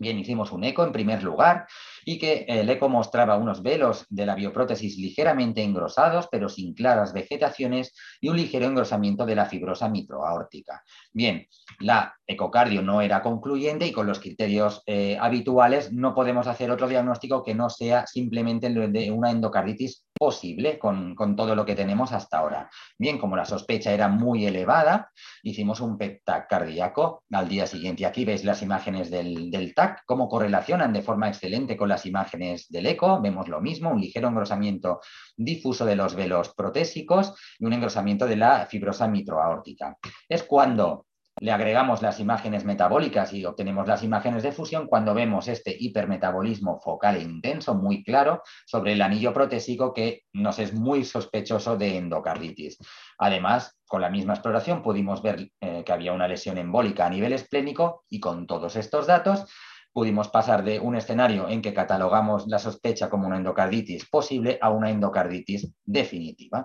Bien, 0.00 0.16
hicimos 0.16 0.52
un 0.52 0.62
eco 0.62 0.84
en 0.84 0.92
primer 0.92 1.24
lugar 1.24 1.66
y 2.04 2.18
que 2.18 2.44
el 2.46 2.70
eco 2.70 2.88
mostraba 2.88 3.36
unos 3.36 3.64
velos 3.64 4.06
de 4.08 4.26
la 4.26 4.36
bioprótesis 4.36 4.96
ligeramente 4.96 5.62
engrosados, 5.64 6.28
pero 6.30 6.48
sin 6.48 6.72
claras 6.72 7.12
vegetaciones 7.12 7.96
y 8.20 8.28
un 8.28 8.36
ligero 8.36 8.66
engrosamiento 8.66 9.26
de 9.26 9.34
la 9.34 9.46
fibrosa 9.46 9.88
mitroaórtica. 9.88 10.84
Bien, 11.12 11.48
la 11.80 12.14
ecocardio 12.28 12.80
no 12.80 13.02
era 13.02 13.22
concluyente 13.22 13.88
y 13.88 13.92
con 13.92 14.06
los 14.06 14.20
criterios 14.20 14.84
eh, 14.86 15.18
habituales 15.20 15.92
no 15.92 16.14
podemos 16.14 16.46
hacer 16.46 16.70
otro 16.70 16.86
diagnóstico 16.86 17.42
que 17.42 17.56
no 17.56 17.68
sea 17.68 18.06
simplemente 18.06 18.70
de 18.70 19.10
una 19.10 19.32
endocarditis 19.32 20.06
posible 20.18 20.78
con, 20.78 21.16
todo 21.36 21.54
lo 21.54 21.64
que 21.64 21.74
tenemos 21.74 22.12
hasta 22.12 22.38
ahora. 22.38 22.70
Bien, 22.98 23.18
como 23.18 23.36
la 23.36 23.44
sospecha 23.44 23.92
era 23.92 24.08
muy 24.08 24.46
elevada, 24.46 25.10
hicimos 25.42 25.80
un 25.80 25.96
PET 25.96 26.22
TAC 26.24 26.48
cardíaco 26.48 27.24
al 27.32 27.48
día 27.48 27.66
siguiente. 27.66 28.06
Aquí 28.06 28.24
veis 28.24 28.44
las 28.44 28.62
imágenes 28.62 29.10
del, 29.10 29.50
del 29.50 29.74
TAC, 29.74 30.02
cómo 30.06 30.28
correlacionan 30.28 30.92
de 30.92 31.02
forma 31.02 31.28
excelente 31.28 31.76
con 31.76 31.88
las 31.88 32.06
imágenes 32.06 32.68
del 32.68 32.86
eco. 32.86 33.20
Vemos 33.20 33.48
lo 33.48 33.60
mismo, 33.60 33.90
un 33.90 34.00
ligero 34.00 34.28
engrosamiento 34.28 35.00
difuso 35.36 35.84
de 35.84 35.96
los 35.96 36.14
velos 36.14 36.52
protésicos 36.54 37.34
y 37.58 37.64
un 37.64 37.72
engrosamiento 37.72 38.26
de 38.26 38.36
la 38.36 38.66
fibrosa 38.66 39.08
mitroaórtica. 39.08 39.96
Es 40.28 40.42
cuando 40.42 41.06
le 41.40 41.52
agregamos 41.52 42.02
las 42.02 42.20
imágenes 42.20 42.64
metabólicas 42.64 43.32
y 43.32 43.44
obtenemos 43.44 43.86
las 43.86 44.02
imágenes 44.02 44.42
de 44.42 44.52
fusión 44.52 44.86
cuando 44.86 45.14
vemos 45.14 45.48
este 45.48 45.76
hipermetabolismo 45.78 46.80
focal 46.80 47.16
e 47.16 47.22
intenso 47.22 47.74
muy 47.74 48.02
claro 48.02 48.42
sobre 48.66 48.92
el 48.92 49.02
anillo 49.02 49.32
protésico 49.32 49.94
que 49.94 50.22
nos 50.32 50.58
es 50.58 50.74
muy 50.74 51.04
sospechoso 51.04 51.76
de 51.76 51.96
endocarditis. 51.96 52.78
Además, 53.18 53.78
con 53.86 54.02
la 54.02 54.10
misma 54.10 54.34
exploración 54.34 54.82
pudimos 54.82 55.22
ver 55.22 55.50
eh, 55.60 55.82
que 55.84 55.92
había 55.92 56.12
una 56.12 56.28
lesión 56.28 56.58
embólica 56.58 57.06
a 57.06 57.10
nivel 57.10 57.32
esplénico 57.32 58.04
y 58.08 58.20
con 58.20 58.46
todos 58.46 58.76
estos 58.76 59.06
datos 59.06 59.46
pudimos 59.92 60.28
pasar 60.28 60.62
de 60.62 60.78
un 60.78 60.96
escenario 60.96 61.48
en 61.48 61.62
que 61.62 61.74
catalogamos 61.74 62.46
la 62.46 62.58
sospecha 62.58 63.08
como 63.08 63.26
una 63.26 63.36
endocarditis 63.36 64.08
posible 64.08 64.58
a 64.60 64.70
una 64.70 64.90
endocarditis 64.90 65.72
definitiva. 65.84 66.64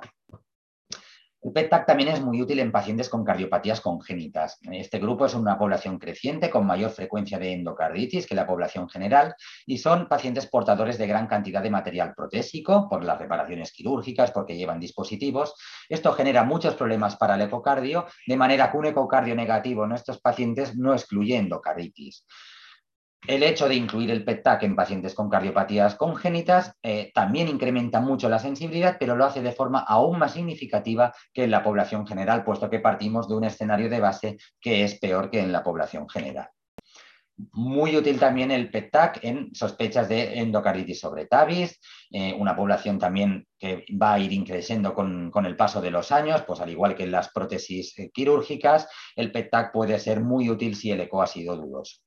El 1.44 1.52
PET-TAC 1.52 1.86
también 1.86 2.08
es 2.08 2.22
muy 2.22 2.42
útil 2.42 2.60
en 2.60 2.72
pacientes 2.72 3.10
con 3.10 3.26
cardiopatías 3.26 3.82
congénitas. 3.82 4.60
Este 4.72 4.98
grupo 4.98 5.26
es 5.26 5.34
una 5.34 5.58
población 5.58 6.00
creciente 6.00 6.50
con 6.50 6.66
mayor 6.66 6.90
frecuencia 6.92 7.38
de 7.38 7.52
endocarditis 7.52 8.26
que 8.26 8.34
la 8.34 8.48
población 8.48 8.88
general 8.88 9.36
y 9.66 9.78
son 9.78 10.08
pacientes 10.08 10.48
portadores 10.48 10.98
de 10.98 11.06
gran 11.06 11.28
cantidad 11.28 11.62
de 11.62 11.70
material 11.70 12.14
protésico 12.16 12.88
por 12.90 13.04
las 13.04 13.20
reparaciones 13.20 13.74
quirúrgicas, 13.74 14.32
porque 14.32 14.56
llevan 14.56 14.80
dispositivos. 14.80 15.54
Esto 15.90 16.14
genera 16.14 16.46
muchos 16.46 16.76
problemas 16.76 17.18
para 17.18 17.36
el 17.36 17.42
ecocardio, 17.42 18.06
de 18.26 18.38
manera 18.38 18.72
que 18.72 18.78
un 18.78 18.86
ecocardio 18.86 19.36
negativo 19.36 19.84
en 19.84 19.92
estos 19.92 20.22
pacientes 20.22 20.78
no 20.78 20.94
excluye 20.94 21.36
endocarditis. 21.36 22.26
El 23.26 23.42
hecho 23.42 23.70
de 23.70 23.76
incluir 23.76 24.12
el 24.12 24.26
PET-TAC 24.26 24.64
en 24.64 24.76
pacientes 24.76 25.16
con 25.16 25.30
cardiopatías 25.30 25.96
congénitas 25.96 26.76
eh, 26.84 27.10
también 27.14 27.48
incrementa 27.48 28.02
mucho 28.02 28.28
la 28.28 28.38
sensibilidad, 28.38 28.98
pero 29.00 29.16
lo 29.16 29.24
hace 29.24 29.42
de 29.42 29.54
forma 29.54 29.80
aún 29.80 30.20
más 30.20 30.34
significativa 30.34 31.14
que 31.34 31.46
en 31.46 31.52
la 31.52 31.64
población 31.64 32.06
general, 32.06 32.44
puesto 32.44 32.70
que 32.70 32.82
partimos 32.82 33.30
de 33.30 33.36
un 33.36 33.46
escenario 33.46 33.90
de 33.90 34.02
base 34.02 34.38
que 34.60 34.84
es 34.84 35.00
peor 35.00 35.32
que 35.32 35.40
en 35.40 35.54
la 35.54 35.64
población 35.64 36.10
general. 36.10 36.50
Muy 37.54 37.96
útil 37.96 38.20
también 38.20 38.52
el 38.52 38.70
PET-TAC 38.70 39.24
en 39.24 39.56
sospechas 39.56 40.10
de 40.10 40.40
endocarditis 40.40 41.00
sobre 41.00 41.26
tabis, 41.26 41.80
eh, 42.12 42.36
una 42.38 42.58
población 42.58 43.00
también 43.00 43.48
que 43.58 43.86
va 43.92 44.16
a 44.16 44.20
ir 44.20 44.34
increciendo 44.34 44.94
con, 44.94 45.32
el 45.46 45.56
paso 45.56 45.80
de 45.80 45.92
los 45.92 46.12
años, 46.12 46.42
pues 46.42 46.60
al 46.60 46.70
igual 46.70 46.94
que 46.94 47.04
en 47.04 47.12
las 47.12 47.30
prótesis 47.30 47.98
eh, 47.98 48.12
quirúrgicas, 48.14 48.90
el 49.16 49.32
PET-TAC 49.32 49.72
puede 49.72 49.98
ser 49.98 50.20
muy 50.20 50.50
útil 50.50 50.76
si 50.76 50.92
el 50.92 51.00
eco 51.00 51.22
ha 51.22 51.28
sido 51.28 51.56
dudoso. 51.56 52.02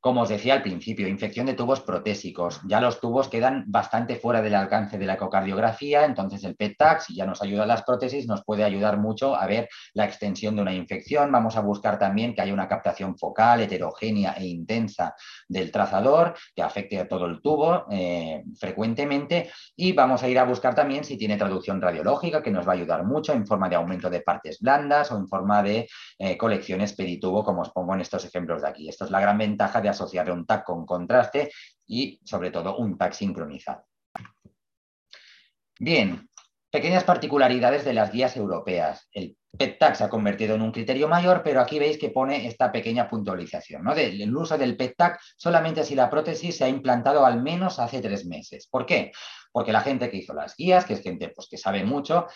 Como 0.00 0.22
os 0.22 0.30
decía 0.30 0.54
al 0.54 0.62
principio, 0.62 1.06
infección 1.06 1.44
de 1.44 1.52
tubos 1.52 1.82
protésicos. 1.82 2.62
Ya 2.66 2.80
los 2.80 3.00
tubos 3.00 3.28
quedan 3.28 3.64
bastante 3.66 4.16
fuera 4.16 4.40
del 4.40 4.54
alcance 4.54 4.96
de 4.96 5.04
la 5.04 5.14
ecocardiografía, 5.14 6.06
entonces 6.06 6.42
el 6.44 6.56
PET-TAC, 6.56 7.00
si 7.00 7.14
ya 7.14 7.26
nos 7.26 7.42
ayuda 7.42 7.66
las 7.66 7.82
prótesis, 7.82 8.26
nos 8.26 8.42
puede 8.42 8.64
ayudar 8.64 8.96
mucho 8.96 9.36
a 9.36 9.46
ver 9.46 9.68
la 9.92 10.06
extensión 10.06 10.56
de 10.56 10.62
una 10.62 10.72
infección. 10.72 11.30
Vamos 11.30 11.58
a 11.58 11.60
buscar 11.60 11.98
también 11.98 12.34
que 12.34 12.40
haya 12.40 12.54
una 12.54 12.66
captación 12.66 13.18
focal 13.18 13.60
heterogénea 13.60 14.32
e 14.38 14.46
intensa 14.46 15.14
del 15.46 15.70
trazador 15.70 16.34
que 16.54 16.62
afecte 16.62 16.98
a 16.98 17.06
todo 17.06 17.26
el 17.26 17.42
tubo 17.42 17.84
eh, 17.90 18.42
frecuentemente 18.58 19.50
y 19.76 19.92
vamos 19.92 20.22
a 20.22 20.28
ir 20.30 20.38
a 20.38 20.44
buscar 20.44 20.74
también 20.74 21.04
si 21.04 21.18
tiene 21.18 21.36
traducción 21.36 21.78
radiológica, 21.78 22.42
que 22.42 22.50
nos 22.50 22.66
va 22.66 22.72
a 22.72 22.76
ayudar 22.76 23.04
mucho 23.04 23.34
en 23.34 23.46
forma 23.46 23.68
de 23.68 23.76
aumento 23.76 24.08
de 24.08 24.22
partes 24.22 24.60
blandas 24.60 25.12
o 25.12 25.18
en 25.18 25.28
forma 25.28 25.62
de 25.62 25.86
eh, 26.18 26.38
colecciones 26.38 26.94
peritubo, 26.94 27.44
como 27.44 27.60
os 27.60 27.70
pongo 27.70 27.92
en 27.92 28.00
estos 28.00 28.24
ejemplos 28.24 28.62
de 28.62 28.68
aquí. 28.68 28.88
Esto 28.88 29.04
es 29.04 29.10
la 29.10 29.20
gran 29.20 29.36
ventaja 29.36 29.82
de 29.82 29.89
asociar 29.90 30.30
un 30.30 30.46
TAC 30.46 30.64
con 30.64 30.86
contraste 30.86 31.50
y 31.86 32.20
sobre 32.24 32.50
todo 32.50 32.76
un 32.76 32.96
TAC 32.96 33.12
sincronizado. 33.12 33.84
Bien, 35.78 36.28
pequeñas 36.70 37.04
particularidades 37.04 37.84
de 37.84 37.94
las 37.94 38.12
guías 38.12 38.36
europeas. 38.36 39.08
El 39.12 39.36
PET-TAC 39.56 39.96
se 39.96 40.04
ha 40.04 40.08
convertido 40.08 40.54
en 40.54 40.62
un 40.62 40.72
criterio 40.72 41.08
mayor, 41.08 41.42
pero 41.42 41.60
aquí 41.60 41.78
veis 41.78 41.98
que 41.98 42.10
pone 42.10 42.46
esta 42.46 42.70
pequeña 42.70 43.08
puntualización. 43.08 43.82
¿no? 43.82 43.92
el 43.94 44.36
uso 44.36 44.56
del 44.56 44.76
PET-TAC 44.76 45.18
solamente 45.36 45.84
si 45.84 45.94
la 45.94 46.08
prótesis 46.08 46.56
se 46.56 46.64
ha 46.64 46.68
implantado 46.68 47.26
al 47.26 47.42
menos 47.42 47.78
hace 47.78 48.00
tres 48.00 48.24
meses. 48.26 48.68
¿Por 48.68 48.86
qué? 48.86 49.10
Porque 49.52 49.72
la 49.72 49.80
gente 49.80 50.10
que 50.10 50.18
hizo 50.18 50.32
las 50.32 50.56
guías, 50.56 50.84
que 50.84 50.94
es 50.94 51.02
gente 51.02 51.30
pues, 51.30 51.48
que 51.48 51.58
sabe 51.58 51.82
mucho, 51.84 52.26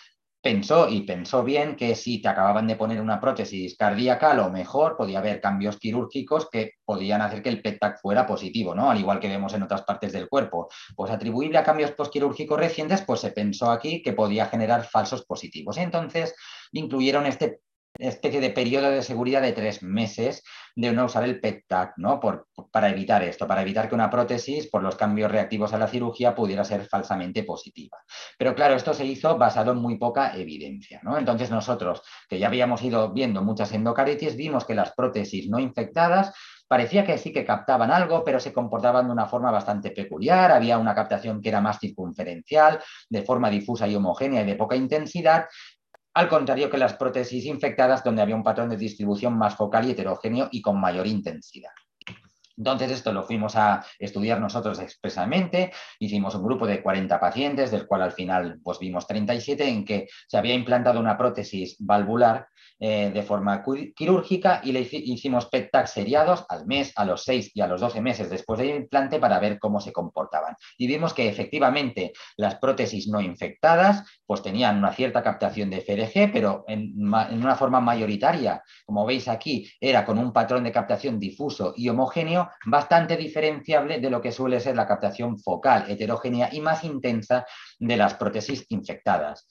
pensó 0.45 0.87
y 0.87 1.01
pensó 1.01 1.43
bien 1.43 1.75
que 1.75 1.95
si 1.95 2.21
te 2.21 2.27
acababan 2.27 2.67
de 2.67 2.75
poner 2.75 3.01
una 3.01 3.19
prótesis 3.19 3.75
cardíaca, 3.75 4.29
a 4.29 4.35
lo 4.35 4.51
mejor 4.51 4.95
podía 4.95 5.17
haber 5.17 5.41
cambios 5.41 5.79
quirúrgicos 5.79 6.47
que 6.51 6.73
podían 6.85 7.23
hacer 7.23 7.41
que 7.41 7.49
el 7.49 7.63
PET-TAC 7.63 7.99
fuera 7.99 8.27
positivo, 8.27 8.75
¿no? 8.75 8.91
Al 8.91 8.99
igual 8.99 9.19
que 9.19 9.27
vemos 9.27 9.55
en 9.55 9.63
otras 9.63 9.81
partes 9.81 10.13
del 10.13 10.29
cuerpo. 10.29 10.67
Pues 10.95 11.09
atribuible 11.09 11.57
a 11.57 11.63
cambios 11.63 11.93
postquirúrgicos 11.93 12.59
recientes, 12.59 13.01
pues 13.01 13.21
se 13.21 13.31
pensó 13.31 13.71
aquí 13.71 14.03
que 14.03 14.13
podía 14.13 14.45
generar 14.45 14.83
falsos 14.83 15.25
positivos. 15.25 15.77
Entonces 15.77 16.35
incluyeron 16.73 17.25
este 17.25 17.61
especie 17.97 18.41
de 18.41 18.49
periodo 18.49 18.89
de 18.89 19.01
seguridad 19.01 19.41
de 19.41 19.53
tres 19.53 19.83
meses 19.83 20.43
de 20.75 20.91
no 20.91 21.05
usar 21.05 21.23
el 21.23 21.39
PET-TAC, 21.39 21.93
¿no? 21.97 22.19
Para 22.71 22.89
evitar 22.89 23.23
esto, 23.23 23.47
para 23.47 23.61
evitar 23.61 23.87
que 23.87 23.95
una 23.95 24.09
prótesis, 24.09 24.67
por 24.67 24.83
los 24.83 24.95
cambios 24.95 25.31
reactivos 25.31 25.73
a 25.73 25.77
la 25.77 25.87
cirugía, 25.87 26.35
pudiera 26.35 26.63
ser 26.63 26.85
falsamente 26.85 27.43
positiva. 27.43 27.97
Pero 28.37 28.53
claro, 28.53 28.75
esto 28.75 28.93
se 28.93 29.05
hizo 29.05 29.37
basado 29.37 29.71
en 29.71 29.77
muy 29.77 29.97
poca 29.97 30.35
evidencia, 30.35 30.99
¿no? 31.03 31.17
Entonces 31.17 31.49
nosotros, 31.49 32.01
que 32.27 32.39
ya 32.39 32.47
habíamos 32.47 32.81
ido 32.83 33.13
viendo 33.13 33.41
muchas 33.41 33.71
endocaritis, 33.71 34.35
vimos 34.35 34.65
que 34.65 34.75
las 34.75 34.93
prótesis 34.93 35.49
no 35.49 35.59
infectadas 35.59 36.33
parecía 36.67 37.05
que 37.05 37.17
sí 37.17 37.31
que 37.31 37.45
captaban 37.45 37.91
algo, 37.91 38.23
pero 38.23 38.39
se 38.39 38.53
comportaban 38.53 39.05
de 39.05 39.13
una 39.13 39.27
forma 39.27 39.51
bastante 39.51 39.91
peculiar. 39.91 40.51
Había 40.51 40.77
una 40.77 40.95
captación 40.95 41.41
que 41.41 41.49
era 41.49 41.61
más 41.61 41.79
circunferencial, 41.79 42.79
de 43.09 43.23
forma 43.23 43.49
difusa 43.49 43.87
y 43.87 43.95
homogénea 43.95 44.41
y 44.41 44.45
de 44.45 44.55
poca 44.55 44.75
intensidad, 44.75 45.45
al 46.15 46.29
contrario 46.29 46.69
que 46.69 46.77
las 46.77 46.93
prótesis 46.93 47.45
infectadas, 47.45 48.03
donde 48.03 48.21
había 48.21 48.35
un 48.35 48.43
patrón 48.43 48.69
de 48.69 48.77
distribución 48.77 49.37
más 49.37 49.55
focal 49.55 49.85
y 49.85 49.91
heterogéneo 49.91 50.47
y 50.49 50.61
con 50.61 50.79
mayor 50.79 51.05
intensidad. 51.07 51.71
Entonces, 52.57 52.91
esto 52.91 53.11
lo 53.11 53.23
fuimos 53.23 53.57
a 53.57 53.85
estudiar 53.99 54.39
nosotros 54.39 54.79
expresamente. 54.79 55.73
Hicimos 55.99 56.33
un 56.35 56.43
grupo 56.43 56.65
de 56.65 56.81
40 56.81 57.19
pacientes, 57.19 57.69
del 57.69 57.85
cual 57.85 58.03
al 58.03 58.13
final 58.13 58.59
pues, 58.63 58.79
vimos 58.79 59.05
37, 59.05 59.67
en 59.67 59.83
que 59.83 60.07
se 60.25 60.37
había 60.37 60.53
implantado 60.53 61.01
una 61.01 61.17
prótesis 61.17 61.75
valvular 61.79 62.47
eh, 62.77 63.09
de 63.13 63.23
forma 63.23 63.63
quirúrgica 63.95 64.59
y 64.63 64.73
le 64.73 64.81
hicimos 64.81 65.47
PET-TAC 65.47 65.87
seriados 65.87 66.45
al 66.49 66.65
mes, 66.65 66.91
a 66.97 67.05
los 67.05 67.23
6 67.23 67.51
y 67.53 67.61
a 67.61 67.67
los 67.67 67.79
12 67.79 68.01
meses 68.01 68.29
después 68.29 68.59
del 68.59 68.75
implante 68.75 69.17
para 69.17 69.39
ver 69.39 69.59
cómo 69.59 69.79
se 69.79 69.93
comportaban. 69.93 70.55
Y 70.77 70.87
vimos 70.87 71.13
que 71.13 71.29
efectivamente 71.29 72.11
las 72.35 72.55
prótesis 72.55 73.07
no 73.07 73.21
infectadas 73.21 74.03
pues 74.25 74.41
tenían 74.41 74.77
una 74.77 74.91
cierta 74.91 75.23
captación 75.23 75.69
de 75.69 75.81
FDG, 75.81 76.33
pero 76.33 76.65
en 76.67 76.91
una 76.97 77.55
forma 77.55 77.79
mayoritaria, 77.79 78.61
como 78.85 79.05
veis 79.05 79.29
aquí, 79.29 79.69
era 79.79 80.03
con 80.03 80.17
un 80.17 80.33
patrón 80.33 80.65
de 80.65 80.71
captación 80.71 81.17
difuso 81.17 81.73
y 81.77 81.87
homogéneo 81.87 82.49
bastante 82.65 83.15
diferenciable 83.15 83.99
de 83.99 84.09
lo 84.09 84.21
que 84.21 84.31
suele 84.31 84.59
ser 84.59 84.75
la 84.75 84.87
captación 84.87 85.39
focal 85.39 85.85
heterogénea 85.89 86.49
y 86.51 86.59
más 86.59 86.83
intensa 86.83 87.45
de 87.79 87.97
las 87.97 88.15
prótesis 88.15 88.65
infectadas. 88.69 89.47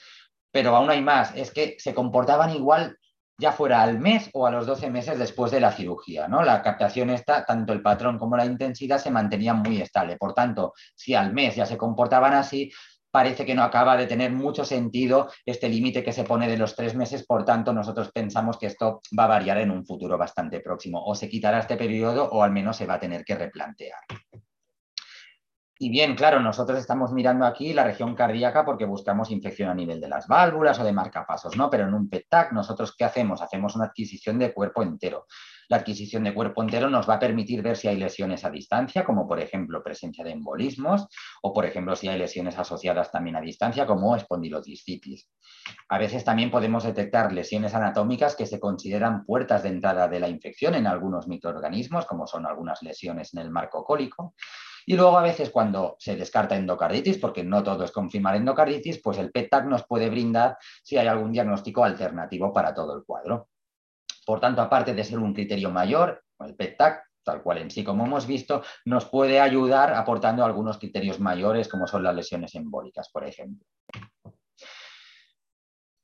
Pero 0.50 0.76
aún 0.76 0.90
hay 0.90 1.00
más, 1.00 1.34
es 1.34 1.50
que 1.50 1.76
se 1.78 1.94
comportaban 1.94 2.54
igual 2.54 2.96
ya 3.38 3.52
fuera 3.52 3.82
al 3.82 3.98
mes 3.98 4.30
o 4.32 4.46
a 4.46 4.50
los 4.50 4.66
12 4.66 4.90
meses 4.90 5.18
después 5.18 5.50
de 5.50 5.60
la 5.60 5.72
cirugía. 5.72 6.28
¿no? 6.28 6.42
La 6.42 6.62
captación 6.62 7.10
está, 7.10 7.44
tanto 7.44 7.72
el 7.72 7.82
patrón 7.82 8.18
como 8.18 8.36
la 8.36 8.46
intensidad 8.46 8.98
se 8.98 9.10
mantenían 9.10 9.62
muy 9.62 9.80
estable. 9.80 10.16
Por 10.16 10.34
tanto, 10.34 10.74
si 10.94 11.14
al 11.14 11.32
mes 11.32 11.56
ya 11.56 11.66
se 11.66 11.76
comportaban 11.76 12.34
así, 12.34 12.70
parece 13.10 13.46
que 13.46 13.54
no 13.54 13.62
acaba 13.62 13.96
de 13.96 14.06
tener 14.06 14.32
mucho 14.32 14.64
sentido 14.64 15.30
este 15.46 15.68
límite 15.68 16.02
que 16.02 16.12
se 16.12 16.24
pone 16.24 16.48
de 16.48 16.56
los 16.56 16.74
tres 16.74 16.94
meses. 16.94 17.24
Por 17.26 17.44
tanto, 17.44 17.72
nosotros 17.72 18.10
pensamos 18.12 18.58
que 18.58 18.66
esto 18.66 19.00
va 19.16 19.24
a 19.24 19.28
variar 19.28 19.58
en 19.58 19.70
un 19.70 19.86
futuro 19.86 20.18
bastante 20.18 20.60
próximo. 20.60 21.04
O 21.04 21.14
se 21.14 21.28
quitará 21.28 21.60
este 21.60 21.76
periodo 21.76 22.28
o 22.30 22.42
al 22.42 22.50
menos 22.50 22.76
se 22.76 22.86
va 22.86 22.94
a 22.94 23.00
tener 23.00 23.24
que 23.24 23.36
replantear. 23.36 24.00
Y 25.76 25.90
bien, 25.90 26.14
claro, 26.14 26.38
nosotros 26.38 26.78
estamos 26.78 27.12
mirando 27.12 27.44
aquí 27.44 27.72
la 27.72 27.82
región 27.82 28.14
cardíaca 28.14 28.64
porque 28.64 28.84
buscamos 28.84 29.32
infección 29.32 29.68
a 29.68 29.74
nivel 29.74 30.00
de 30.00 30.08
las 30.08 30.28
válvulas 30.28 30.78
o 30.78 30.84
de 30.84 30.92
marcapasos, 30.92 31.56
¿no? 31.56 31.68
Pero 31.68 31.88
en 31.88 31.94
un 31.94 32.08
PET-TAC, 32.08 32.52
nosotros 32.52 32.94
¿qué 32.96 33.04
hacemos? 33.04 33.42
Hacemos 33.42 33.74
una 33.74 33.86
adquisición 33.86 34.38
de 34.38 34.54
cuerpo 34.54 34.82
entero. 34.84 35.26
La 35.68 35.78
adquisición 35.78 36.22
de 36.22 36.32
cuerpo 36.32 36.62
entero 36.62 36.88
nos 36.88 37.08
va 37.08 37.14
a 37.14 37.18
permitir 37.18 37.60
ver 37.60 37.76
si 37.76 37.88
hay 37.88 37.96
lesiones 37.96 38.44
a 38.44 38.50
distancia, 38.50 39.04
como 39.04 39.26
por 39.26 39.40
ejemplo 39.40 39.82
presencia 39.82 40.22
de 40.22 40.30
embolismos, 40.30 41.08
o 41.42 41.52
por 41.52 41.64
ejemplo 41.64 41.96
si 41.96 42.06
hay 42.06 42.18
lesiones 42.18 42.56
asociadas 42.56 43.10
también 43.10 43.34
a 43.34 43.40
distancia, 43.40 43.84
como 43.84 44.14
espondilodiscitis. 44.14 45.28
A 45.88 45.98
veces 45.98 46.22
también 46.22 46.52
podemos 46.52 46.84
detectar 46.84 47.32
lesiones 47.32 47.74
anatómicas 47.74 48.36
que 48.36 48.46
se 48.46 48.60
consideran 48.60 49.24
puertas 49.24 49.64
de 49.64 49.70
entrada 49.70 50.06
de 50.06 50.20
la 50.20 50.28
infección 50.28 50.76
en 50.76 50.86
algunos 50.86 51.26
microorganismos, 51.26 52.06
como 52.06 52.28
son 52.28 52.46
algunas 52.46 52.80
lesiones 52.82 53.34
en 53.34 53.40
el 53.40 53.50
marco 53.50 53.82
cólico. 53.82 54.34
Y 54.86 54.96
luego 54.96 55.18
a 55.18 55.22
veces 55.22 55.50
cuando 55.50 55.96
se 55.98 56.16
descarta 56.16 56.56
endocarditis, 56.56 57.18
porque 57.18 57.42
no 57.42 57.62
todo 57.62 57.84
es 57.84 57.90
confirmar 57.90 58.36
endocarditis, 58.36 59.00
pues 59.02 59.18
el 59.18 59.30
PET-TAC 59.30 59.66
nos 59.66 59.86
puede 59.86 60.10
brindar 60.10 60.58
si 60.82 60.96
hay 60.96 61.06
algún 61.06 61.32
diagnóstico 61.32 61.84
alternativo 61.84 62.52
para 62.52 62.74
todo 62.74 62.96
el 62.96 63.04
cuadro. 63.04 63.48
Por 64.26 64.40
tanto, 64.40 64.62
aparte 64.62 64.94
de 64.94 65.04
ser 65.04 65.18
un 65.18 65.34
criterio 65.34 65.70
mayor, 65.70 66.24
el 66.40 66.54
PET-TAC, 66.54 67.02
tal 67.22 67.42
cual 67.42 67.58
en 67.58 67.70
sí 67.70 67.82
como 67.82 68.04
hemos 68.04 68.26
visto, 68.26 68.62
nos 68.84 69.06
puede 69.06 69.40
ayudar 69.40 69.94
aportando 69.94 70.44
algunos 70.44 70.78
criterios 70.78 71.20
mayores 71.20 71.68
como 71.68 71.86
son 71.86 72.02
las 72.02 72.14
lesiones 72.14 72.54
embólicas, 72.54 73.08
por 73.10 73.26
ejemplo. 73.26 73.66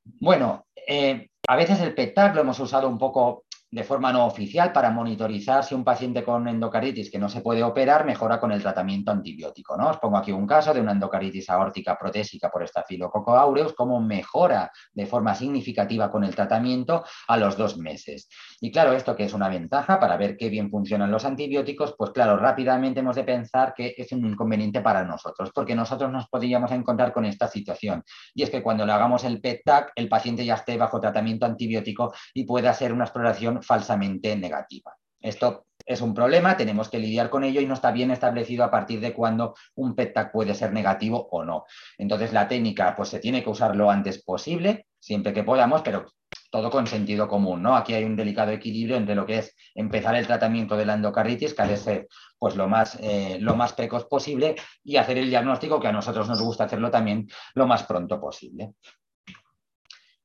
Bueno, 0.03 0.65
eh, 0.87 1.29
a 1.47 1.55
veces 1.55 1.79
el 1.81 1.93
PET-TAC 1.93 2.35
lo 2.35 2.41
hemos 2.41 2.59
usado 2.59 2.87
un 2.87 2.97
poco 2.97 3.45
de 3.71 3.83
forma 3.85 4.11
no 4.11 4.25
oficial 4.25 4.73
para 4.73 4.91
monitorizar 4.91 5.63
si 5.63 5.73
un 5.73 5.85
paciente 5.85 6.23
con 6.23 6.47
endocarditis 6.47 7.09
que 7.09 7.17
no 7.17 7.29
se 7.29 7.39
puede 7.39 7.63
operar 7.63 8.05
mejora 8.05 8.37
con 8.37 8.51
el 8.51 8.61
tratamiento 8.61 9.11
antibiótico. 9.11 9.77
¿no? 9.77 9.89
Os 9.89 9.97
pongo 9.97 10.17
aquí 10.17 10.33
un 10.33 10.45
caso 10.45 10.73
de 10.73 10.81
una 10.81 10.91
endocarditis 10.91 11.49
aórtica 11.49 11.97
protésica 11.97 12.49
por 12.49 12.63
estafilococo 12.63 13.37
aureus, 13.37 13.73
cómo 13.73 14.01
mejora 14.01 14.71
de 14.93 15.05
forma 15.05 15.33
significativa 15.35 16.11
con 16.11 16.25
el 16.25 16.35
tratamiento 16.35 17.05
a 17.27 17.37
los 17.37 17.55
dos 17.55 17.77
meses. 17.77 18.27
Y 18.59 18.71
claro, 18.71 18.91
esto 18.91 19.15
que 19.15 19.23
es 19.23 19.33
una 19.33 19.47
ventaja 19.47 19.99
para 19.99 20.17
ver 20.17 20.35
qué 20.35 20.49
bien 20.49 20.69
funcionan 20.69 21.09
los 21.09 21.23
antibióticos, 21.23 21.95
pues 21.97 22.11
claro, 22.11 22.35
rápidamente 22.35 22.99
hemos 22.99 23.15
de 23.15 23.23
pensar 23.23 23.73
que 23.73 23.95
es 23.97 24.11
un 24.11 24.25
inconveniente 24.25 24.81
para 24.81 25.05
nosotros, 25.05 25.51
porque 25.55 25.75
nosotros 25.75 26.11
nos 26.11 26.27
podríamos 26.27 26.71
encontrar 26.71 27.13
con 27.13 27.23
esta 27.23 27.47
situación. 27.47 28.03
Y 28.33 28.43
es 28.43 28.49
que 28.49 28.61
cuando 28.61 28.85
le 28.85 28.91
hagamos 28.91 29.23
el 29.23 29.39
PET-TAC, 29.39 29.93
el 29.95 30.09
paciente 30.09 30.45
ya 30.45 30.55
esté 30.55 30.75
bajo 30.77 30.99
tratamiento 30.99 31.45
antibiótico 31.45 32.13
y 32.33 32.43
pueda 32.43 32.71
hacer 32.71 32.91
una 32.91 33.05
exploración 33.05 33.60
falsamente 33.61 34.35
negativa. 34.35 34.95
Esto 35.19 35.65
es 35.85 36.01
un 36.01 36.13
problema, 36.13 36.57
tenemos 36.57 36.89
que 36.89 36.99
lidiar 36.99 37.29
con 37.29 37.43
ello 37.43 37.61
y 37.61 37.65
no 37.65 37.73
está 37.73 37.91
bien 37.91 38.11
establecido 38.11 38.63
a 38.63 38.71
partir 38.71 38.99
de 38.99 39.13
cuándo 39.13 39.55
un 39.75 39.95
PET-TAC 39.95 40.31
puede 40.31 40.55
ser 40.55 40.73
negativo 40.73 41.27
o 41.31 41.43
no. 41.43 41.65
Entonces 41.97 42.33
la 42.33 42.47
técnica 42.47 42.95
pues 42.95 43.09
se 43.09 43.19
tiene 43.19 43.43
que 43.43 43.49
usar 43.49 43.75
lo 43.75 43.89
antes 43.89 44.23
posible, 44.23 44.87
siempre 44.99 45.33
que 45.33 45.43
podamos, 45.43 45.81
pero 45.81 46.05
todo 46.49 46.69
con 46.69 46.87
sentido 46.87 47.27
común, 47.27 47.61
¿no? 47.61 47.75
Aquí 47.75 47.93
hay 47.93 48.03
un 48.03 48.15
delicado 48.15 48.51
equilibrio 48.51 48.97
entre 48.97 49.15
lo 49.15 49.25
que 49.25 49.39
es 49.39 49.55
empezar 49.73 50.15
el 50.15 50.27
tratamiento 50.27 50.75
de 50.75 50.85
la 50.85 50.93
endocarditis, 50.93 51.53
que 51.53 51.61
ha 51.61 51.67
de 51.67 51.77
ser 51.77 52.07
pues, 52.37 52.55
lo, 52.55 52.67
más, 52.67 52.97
eh, 53.01 53.37
lo 53.39 53.55
más 53.55 53.73
precoz 53.73 54.05
posible, 54.05 54.55
y 54.83 54.97
hacer 54.97 55.17
el 55.17 55.29
diagnóstico, 55.29 55.79
que 55.79 55.87
a 55.87 55.93
nosotros 55.93 56.27
nos 56.27 56.41
gusta 56.41 56.65
hacerlo 56.65 56.91
también 56.91 57.27
lo 57.55 57.67
más 57.67 57.83
pronto 57.83 58.19
posible. 58.19 58.73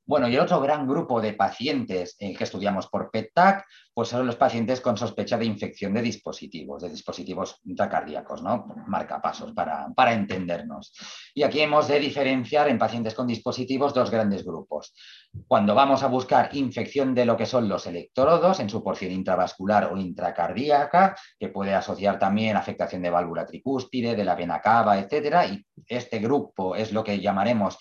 Bueno, 0.06 0.28
y 0.28 0.34
el 0.34 0.40
otro 0.40 0.60
gran 0.60 0.86
grupo 0.86 1.20
de 1.20 1.32
pacientes 1.32 2.14
eh, 2.20 2.32
que 2.32 2.44
estudiamos 2.44 2.86
por 2.86 3.10
PET-TAC, 3.10 3.64
pues 3.92 4.08
son 4.08 4.24
los 4.24 4.36
pacientes 4.36 4.80
con 4.80 4.96
sospecha 4.96 5.36
de 5.36 5.46
infección 5.46 5.94
de 5.94 6.02
dispositivos, 6.02 6.82
de 6.82 6.90
dispositivos 6.90 7.60
intracardíacos, 7.64 8.40
¿no? 8.40 8.66
Marcapasos 8.86 9.52
para, 9.52 9.88
para 9.96 10.12
entendernos. 10.12 10.92
Y 11.34 11.42
aquí 11.42 11.60
hemos 11.60 11.88
de 11.88 11.98
diferenciar 11.98 12.68
en 12.68 12.78
pacientes 12.78 13.14
con 13.14 13.26
dispositivos 13.26 13.94
dos 13.94 14.10
grandes 14.10 14.44
grupos. 14.44 14.94
Cuando 15.48 15.74
vamos 15.74 16.04
a 16.04 16.06
buscar 16.06 16.54
infección 16.54 17.12
de 17.12 17.26
lo 17.26 17.36
que 17.36 17.46
son 17.46 17.68
los 17.68 17.86
electrodos 17.86 18.60
en 18.60 18.70
su 18.70 18.84
porción 18.84 19.10
intravascular 19.10 19.92
o 19.92 19.96
intracardíaca, 19.96 21.16
que 21.38 21.48
puede 21.48 21.74
asociar 21.74 22.18
también 22.18 22.56
afectación 22.56 23.02
de 23.02 23.10
válvula 23.10 23.44
tricúspide, 23.44 24.14
de 24.14 24.24
la 24.24 24.36
vena 24.36 24.60
cava, 24.60 24.98
etcétera, 24.98 25.46
y 25.46 25.66
este 25.88 26.20
grupo 26.20 26.76
es 26.76 26.92
lo 26.92 27.02
que 27.02 27.18
llamaremos 27.18 27.78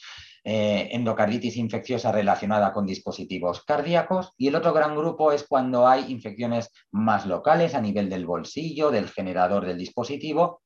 eh, 0.48 0.90
endocarditis 0.92 1.58
infecciosa 1.58 2.12
relacionada 2.12 2.72
con 2.72 2.86
dispositivos 2.86 3.64
cardíacos 3.64 4.34
y 4.38 4.48
el 4.48 4.56
otro 4.56 4.74
gran 4.74 4.96
grupo 4.96 5.32
es 5.32 5.44
cuando 5.48 5.88
hay 5.88 6.12
infecciones 6.12 6.70
más 6.92 7.26
locales 7.26 7.74
a 7.74 7.82
nivel 7.82 8.12
del 8.12 8.28
bolsillo, 8.28 8.92
del 8.92 9.10
generador 9.10 9.66
del 9.66 9.80
dispositivo 9.80 10.62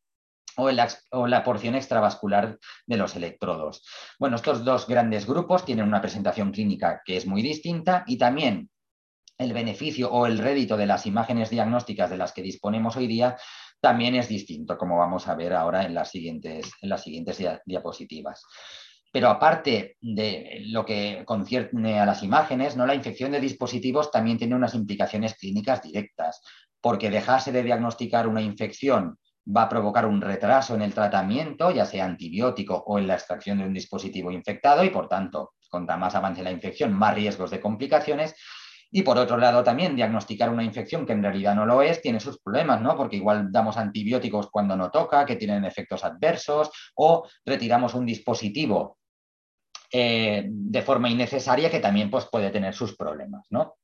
o 0.58 0.70
la, 0.70 0.90
o 1.12 1.28
la, 1.28 1.46
porción 1.46 1.76
extravascular 1.76 2.60
de 2.88 2.98
los 2.98 3.16
electrodos. 3.16 3.86
Bueno, 4.20 4.36
estos 4.36 4.66
dos 4.66 4.86
grandes 4.86 5.26
grupos 5.26 5.64
tienen 5.64 5.86
una 5.86 6.02
presentación 6.02 6.52
clínica 6.52 7.02
que 7.06 7.16
es 7.16 7.26
muy 7.26 7.42
distinta 7.42 8.04
y 8.06 8.18
también 8.18 8.70
el 9.38 9.54
beneficio 9.54 10.12
o 10.12 10.26
el 10.26 10.40
rédito 10.40 10.76
de 10.76 10.88
las 10.88 11.06
imágenes 11.06 11.52
diagnósticas 11.52 12.10
de 12.10 12.18
las 12.18 12.34
que 12.34 12.42
disponemos 12.42 12.98
hoy 12.98 13.08
día 13.08 13.38
también 13.80 14.16
es 14.16 14.28
distinto, 14.28 14.78
como 14.78 14.98
vamos 14.98 15.30
a 15.30 15.36
ver 15.36 15.54
ahora 15.54 15.86
en 15.86 15.94
las 15.94 16.12
siguientes, 16.12 16.70
en 16.82 16.90
las 16.90 17.02
siguientes 17.02 17.42
diapositivas. 17.66 18.44
Pero 19.12 19.30
aparte 19.30 19.98
de 20.02 20.62
lo 20.68 20.86
que 20.86 21.24
concierne 21.26 22.00
a 22.00 22.06
las 22.06 22.24
imágenes, 22.24 22.78
¿no? 22.78 22.86
la 22.86 22.96
infección 22.96 23.32
de 23.32 23.40
dispositivos 23.40 24.12
también 24.12 24.38
tiene 24.38 24.56
unas 24.56 24.76
implicaciones 24.76 25.36
clínicas 25.36 25.82
directas, 25.82 26.42
porque 26.82 27.10
dejarse 27.10 27.52
de 27.52 27.64
diagnosticar 27.64 28.28
una 28.28 28.42
infección 28.42 29.18
va 29.56 29.64
a 29.64 29.70
provocar 29.70 30.06
un 30.06 30.22
retraso 30.22 30.76
en 30.76 30.82
el 30.82 30.94
tratamiento, 30.94 31.72
ya 31.72 31.86
sea 31.86 32.06
antibiótico 32.06 32.84
o 32.86 33.00
en 33.00 33.08
la 33.08 33.16
extracción 33.16 33.58
de 33.58 33.66
un 33.66 33.74
dispositivo 33.74 34.32
infectado 34.32 34.84
y, 34.84 34.90
por 34.90 35.08
tanto, 35.08 35.54
contra 35.70 35.98
más 35.98 36.16
avance 36.16 36.44
la 36.44 36.52
infección, 36.52 36.94
más 36.94 37.16
riesgos 37.16 37.52
de 37.52 37.60
complicaciones. 37.60 38.36
Y 38.92 39.04
por 39.04 39.18
otro 39.18 39.38
lado, 39.38 39.64
también 39.64 39.96
diagnosticar 39.96 40.50
una 40.50 40.64
infección 40.64 41.06
que 41.06 41.14
en 41.14 41.22
realidad 41.22 41.56
no 41.56 41.66
lo 41.66 41.82
es 41.82 42.02
tiene 42.02 42.20
sus 42.20 42.40
problemas, 42.40 42.82
¿no? 42.82 42.96
Porque 42.96 43.18
igual 43.18 43.52
damos 43.52 43.78
antibióticos 43.78 44.50
cuando 44.50 44.76
no 44.76 44.90
toca, 44.90 45.26
que 45.26 45.36
tienen 45.36 45.64
efectos 45.64 46.04
adversos, 46.04 46.72
o 46.96 47.28
retiramos 47.46 47.94
un 47.94 48.06
dispositivo 48.06 48.98
eh, 49.92 50.46
de 50.48 50.82
forma 50.84 51.10
innecesaria 51.10 51.70
que 51.70 51.80
también 51.80 52.12
pues, 52.12 52.26
puede 52.26 52.52
tener 52.52 52.74
sus 52.76 52.96
problemas. 52.96 53.48
¿no? 53.50 53.76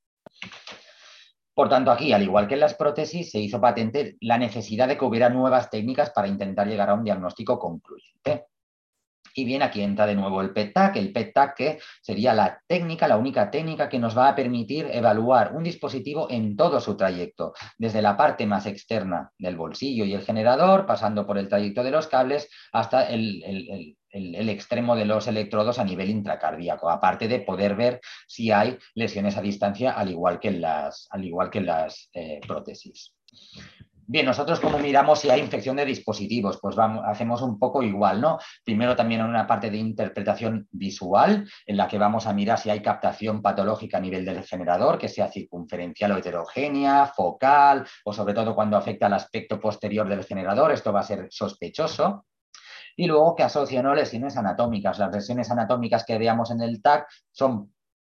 Por 1.54 1.70
tanto, 1.70 1.92
aquí, 1.92 2.14
al 2.14 2.22
igual 2.22 2.48
que 2.48 2.54
en 2.54 2.60
las 2.60 2.76
prótesis, 2.76 3.32
se 3.32 3.40
hizo 3.40 3.60
patente 3.60 4.18
la 4.22 4.38
necesidad 4.38 4.88
de 4.88 4.98
que 4.98 5.06
hubiera 5.06 5.30
nuevas 5.30 5.70
técnicas 5.70 6.12
para 6.12 6.28
intentar 6.28 6.68
llegar 6.68 6.90
a 6.90 6.94
un 6.94 7.04
diagnóstico 7.04 7.58
concluyente. 7.58 8.46
Y 9.38 9.44
bien, 9.44 9.62
aquí 9.62 9.82
entra 9.82 10.06
de 10.06 10.16
nuevo 10.16 10.40
el 10.40 10.54
PET-TAC, 10.54 10.96
el 10.96 11.12
PET-TAC 11.12 11.56
que 11.56 11.80
sería 12.02 12.34
la 12.34 12.62
técnica, 12.68 13.06
la 13.06 13.18
única 13.18 13.52
técnica 13.52 13.90
que 13.90 14.00
nos 14.00 14.18
va 14.18 14.30
a 14.30 14.36
permitir 14.36 14.88
evaluar 14.90 15.54
un 15.54 15.64
dispositivo 15.64 16.32
en 16.32 16.56
todo 16.56 16.80
su 16.80 16.96
trayecto, 16.96 17.54
desde 17.78 18.02
la 18.02 18.16
parte 18.16 18.46
más 18.46 18.66
externa 18.66 19.32
del 19.38 19.58
bolsillo 19.58 20.06
y 20.06 20.14
el 20.14 20.22
generador, 20.22 20.86
pasando 20.86 21.28
por 21.28 21.38
el 21.38 21.50
trayecto 21.50 21.84
de 21.84 21.92
los 21.92 22.08
cables 22.08 22.50
hasta 22.72 23.10
el, 23.10 23.98
extremo 24.50 24.96
de 24.96 25.04
los 25.04 25.28
electrodos 25.28 25.80
a 25.80 25.84
nivel 25.84 26.10
intracardíaco, 26.10 26.90
aparte 26.90 27.28
de 27.28 27.40
poder 27.42 27.76
ver 27.76 28.00
si 28.28 28.52
hay 28.52 28.78
lesiones 28.94 29.36
a 29.36 29.42
distancia, 29.42 29.92
al 29.92 30.12
igual 30.12 30.40
que 30.40 30.48
en 30.48 30.62
las, 30.62 31.10
al 31.12 31.26
igual 31.26 31.50
que 31.50 31.60
las 31.60 32.10
eh, 32.14 32.40
prótesis. 32.48 33.14
Bien, 34.08 34.26
nosotros 34.26 34.60
como 34.60 34.78
miramos 34.78 35.20
si 35.20 35.32
hay 35.32 35.42
infección 35.42 35.76
de 35.78 35.86
dispositivos, 35.86 36.60
pues 36.62 36.76
vamos, 36.76 37.04
hacemos 37.08 37.42
un 37.42 37.58
poco 37.58 37.82
igual, 37.82 38.22
¿no? 38.22 38.38
Primero 38.64 38.96
también 38.96 39.22
en 39.22 39.28
una 39.28 39.48
parte 39.48 39.72
de 39.72 39.78
interpretación 39.78 40.68
visual, 40.72 41.50
en 41.66 41.78
la 41.78 41.88
que 41.88 41.98
vamos 41.98 42.28
a 42.28 42.34
mirar 42.34 42.60
si 42.60 42.70
hay 42.70 42.82
captación 42.82 43.42
patológica 43.42 43.98
a 43.98 44.02
nivel 44.02 44.24
del 44.24 44.44
generador, 44.44 45.00
que 45.00 45.10
sea 45.10 45.28
circunferencial 45.32 46.12
o 46.12 46.18
heterogénea, 46.18 47.08
focal, 47.08 47.88
o 48.04 48.14
sobre 48.14 48.36
todo 48.36 48.54
cuando 48.54 48.78
afecta 48.78 49.08
al 49.08 49.14
aspecto 49.14 49.60
posterior 49.60 50.08
del 50.08 50.24
generador, 50.24 50.72
esto 50.72 50.94
va 50.94 51.00
a 51.00 51.04
ser 51.04 51.28
sospechoso 51.32 52.26
y 52.96 53.08
luego 53.08 53.36
que 53.36 53.44
asocia 53.44 53.82
lesiones 53.94 54.38
anatómicas. 54.38 55.00
Las 55.00 55.14
lesiones 55.14 55.52
anatómicas 55.52 56.06
que 56.06 56.18
veamos 56.18 56.52
en 56.52 56.62
el 56.62 56.82
TAC 56.82 57.08
son 57.32 57.75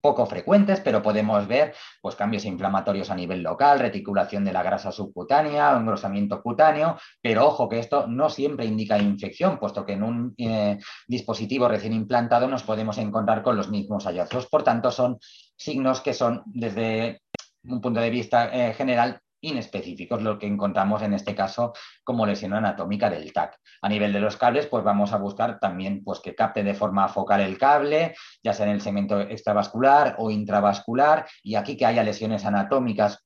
poco 0.07 0.25
frecuentes, 0.25 0.79
pero 0.79 1.03
podemos 1.03 1.49
ver 1.49 1.75
pues, 2.01 2.15
cambios 2.15 2.45
inflamatorios 2.45 3.11
a 3.11 3.17
nivel 3.17 3.43
local, 3.43 3.81
reticulación 3.81 4.45
de 4.45 4.53
la 4.53 4.63
grasa 4.63 4.93
subcutánea, 4.93 5.77
engrosamiento 5.77 6.41
cutáneo, 6.43 6.97
pero 7.21 7.45
ojo 7.45 7.69
que 7.69 7.81
esto 7.81 8.07
no 8.07 8.31
siempre 8.31 8.67
indica 8.67 8.99
infección, 8.99 9.59
puesto 9.59 9.85
que 9.85 9.95
en 9.95 10.05
un 10.05 10.33
eh, 10.39 10.79
dispositivo 11.09 11.67
recién 11.67 11.93
implantado 11.93 12.47
nos 12.47 12.63
podemos 12.63 12.99
encontrar 12.99 13.43
con 13.43 13.57
los 13.57 13.69
mismos 13.69 14.05
hallazgos. 14.05 14.47
Por 14.47 14.63
tanto, 14.63 14.93
son 14.93 15.19
signos 15.57 16.01
que 16.01 16.15
son 16.15 16.45
desde 16.47 17.23
un 17.65 17.81
punto 17.81 17.99
de 17.99 18.11
vista 18.11 18.49
eh, 18.53 18.75
general 18.75 19.21
inespecíficos, 19.47 20.23
lo 20.23 20.39
que 20.39 20.47
encontramos 20.47 21.03
en 21.03 21.15
este 21.15 21.35
caso 21.35 21.73
como 22.05 22.27
lesión 22.27 22.55
anatómica 22.55 23.11
del 23.11 23.33
TAC. 23.33 23.59
A 23.83 23.89
nivel 23.89 24.13
de 24.13 24.21
los 24.21 24.37
cables, 24.37 24.67
pues 24.67 24.85
vamos 24.85 25.13
a 25.13 25.19
buscar 25.19 25.59
también 25.59 26.03
pues, 26.05 26.21
que 26.21 26.35
capte 26.35 26.63
de 26.63 26.75
forma 26.75 27.09
focal 27.09 27.41
el 27.41 27.59
cable, 27.59 28.15
ya 28.43 28.53
sea 28.53 28.67
en 28.67 28.73
el 28.73 28.81
segmento 28.81 29.21
extravascular 29.21 30.17
o 30.19 30.31
intravascular, 30.31 31.27
y 31.43 31.55
aquí 31.55 31.77
que 31.77 31.87
haya 31.87 32.03
lesiones 32.03 32.45
anatómicas 32.45 33.26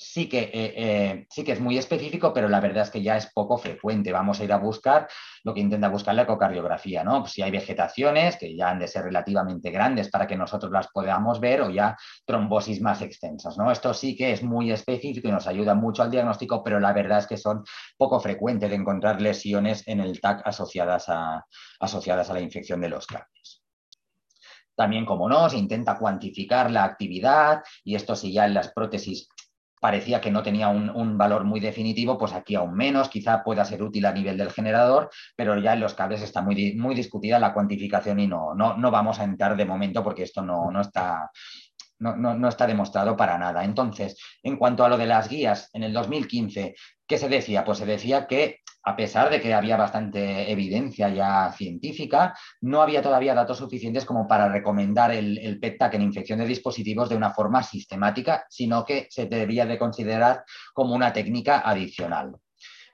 sí 0.00 0.30
que, 0.30 0.38
eh, 0.38 0.50
eh, 0.54 1.26
sí 1.28 1.44
que 1.44 1.52
es 1.52 1.60
muy 1.60 1.76
específico, 1.76 2.32
pero 2.32 2.48
la 2.48 2.58
verdad 2.58 2.84
es 2.84 2.90
que 2.90 3.02
ya 3.02 3.18
es 3.18 3.30
poco 3.34 3.58
frecuente. 3.58 4.12
Vamos 4.12 4.40
a 4.40 4.44
ir 4.44 4.52
a 4.52 4.56
buscar 4.56 5.06
lo 5.44 5.52
que 5.52 5.60
intenta 5.60 5.88
buscar 5.88 6.14
la 6.14 6.22
ecocardiografía, 6.22 7.04
¿no? 7.04 7.26
si 7.26 7.42
hay 7.42 7.50
vegetaciones 7.50 8.36
que 8.36 8.56
ya 8.56 8.70
han 8.70 8.78
de 8.78 8.88
ser 8.88 9.04
relativamente 9.04 9.70
grandes 9.70 10.08
para 10.08 10.26
que 10.26 10.36
nosotros 10.36 10.72
las 10.72 10.88
podamos 10.88 11.38
ver 11.38 11.60
o 11.60 11.70
ya 11.70 11.98
trombosis 12.24 12.80
más 12.80 13.02
extensas, 13.02 13.58
¿no? 13.58 13.70
Esto 13.70 13.92
sí 13.92 14.16
que 14.16 14.32
es 14.32 14.42
muy 14.42 14.72
específico 14.72 15.28
y 15.28 15.32
nos 15.32 15.46
ayuda 15.46 15.74
mucho 15.74 16.02
al 16.02 16.10
diagnóstico, 16.10 16.62
pero 16.64 16.80
la 16.80 16.94
verdad 16.94 17.18
es 17.18 17.26
que 17.26 17.36
son 17.36 17.62
poco 17.98 18.20
frecuentes 18.20 18.70
de 18.70 18.76
encontrar 18.76 19.20
lesiones 19.20 19.86
en 19.86 20.00
el 20.00 20.18
TAC 20.20 20.46
asociadas 20.46 21.08
a, 21.08 21.44
asociadas 21.78 22.30
a 22.30 22.34
la 22.34 22.40
infección 22.40 22.80
de 22.80 22.88
los 22.88 23.06
cables. 23.06 23.62
También, 24.74 25.04
como 25.04 25.28
no, 25.28 25.50
se 25.50 25.58
intenta 25.58 25.98
cuantificar 25.98 26.70
la 26.70 26.84
actividad 26.84 27.62
y 27.84 27.96
esto 27.96 28.16
sí 28.16 28.32
ya 28.32 28.46
en 28.46 28.54
las 28.54 28.72
prótesis 28.72 29.28
parecía 29.80 30.20
que 30.20 30.30
no 30.30 30.42
tenía 30.42 30.68
un, 30.68 31.18
valor 31.18 31.44
muy 31.44 31.58
definitivo, 31.58 32.18
pues 32.18 32.32
aquí 32.32 32.54
aún 32.54 32.74
menos, 32.74 33.08
quizá 33.08 33.42
pueda 33.42 33.64
ser 33.64 33.82
útil 33.82 34.06
a 34.06 34.12
nivel 34.12 34.36
del 34.36 34.50
generador, 34.50 35.10
pero 35.34 35.58
ya 35.58 35.72
en 35.72 35.80
los 35.80 35.94
cables 35.94 36.22
está 36.22 36.42
muy, 36.42 36.74
muy 36.74 36.94
discutida 36.94 37.38
la 37.38 37.52
cuantificación 37.52 38.20
y 38.20 38.26
no, 38.26 38.54
no, 38.54 38.76
no 38.76 38.90
vamos 38.90 39.18
a 39.18 39.24
entrar 39.24 39.56
de 39.56 39.64
momento 39.64 40.04
porque 40.04 40.22
esto 40.22 40.42
no, 40.42 40.70
no 40.70 40.82
está, 40.82 41.30
no, 42.00 42.16
no, 42.16 42.48
está 42.48 42.66
demostrado 42.66 43.16
para 43.16 43.38
nada. 43.38 43.64
Entonces, 43.64 44.16
en 44.42 44.56
cuanto 44.56 44.84
a 44.84 44.88
lo 44.88 44.98
de 44.98 45.06
las 45.06 45.28
guías, 45.28 45.70
en 45.72 45.84
el 45.84 45.92
2015, 45.92 46.74
¿qué 47.06 47.18
se 47.18 47.28
decía? 47.28 47.64
Pues 47.64 47.78
se 47.78 47.86
decía 47.86 48.26
que 48.26 48.60
a 48.82 48.96
pesar 48.96 49.28
de 49.28 49.40
que 49.40 49.52
había 49.52 49.76
bastante 49.76 50.50
evidencia 50.50 51.10
ya 51.10 51.52
científica, 51.52 52.34
no 52.62 52.80
había 52.80 53.02
todavía 53.02 53.34
datos 53.34 53.58
suficientes 53.58 54.06
como 54.06 54.26
para 54.26 54.48
recomendar 54.48 55.10
el, 55.10 55.38
el 55.38 55.60
PET-TAC 55.60 55.94
en 55.94 56.02
infección 56.02 56.38
de 56.38 56.46
dispositivos 56.46 57.10
de 57.10 57.16
una 57.16 57.30
forma 57.30 57.62
sistemática, 57.62 58.46
sino 58.48 58.84
que 58.84 59.06
se 59.10 59.26
debía 59.26 59.66
de 59.66 59.78
considerar 59.78 60.44
como 60.72 60.94
una 60.94 61.12
técnica 61.12 61.60
adicional. 61.60 62.36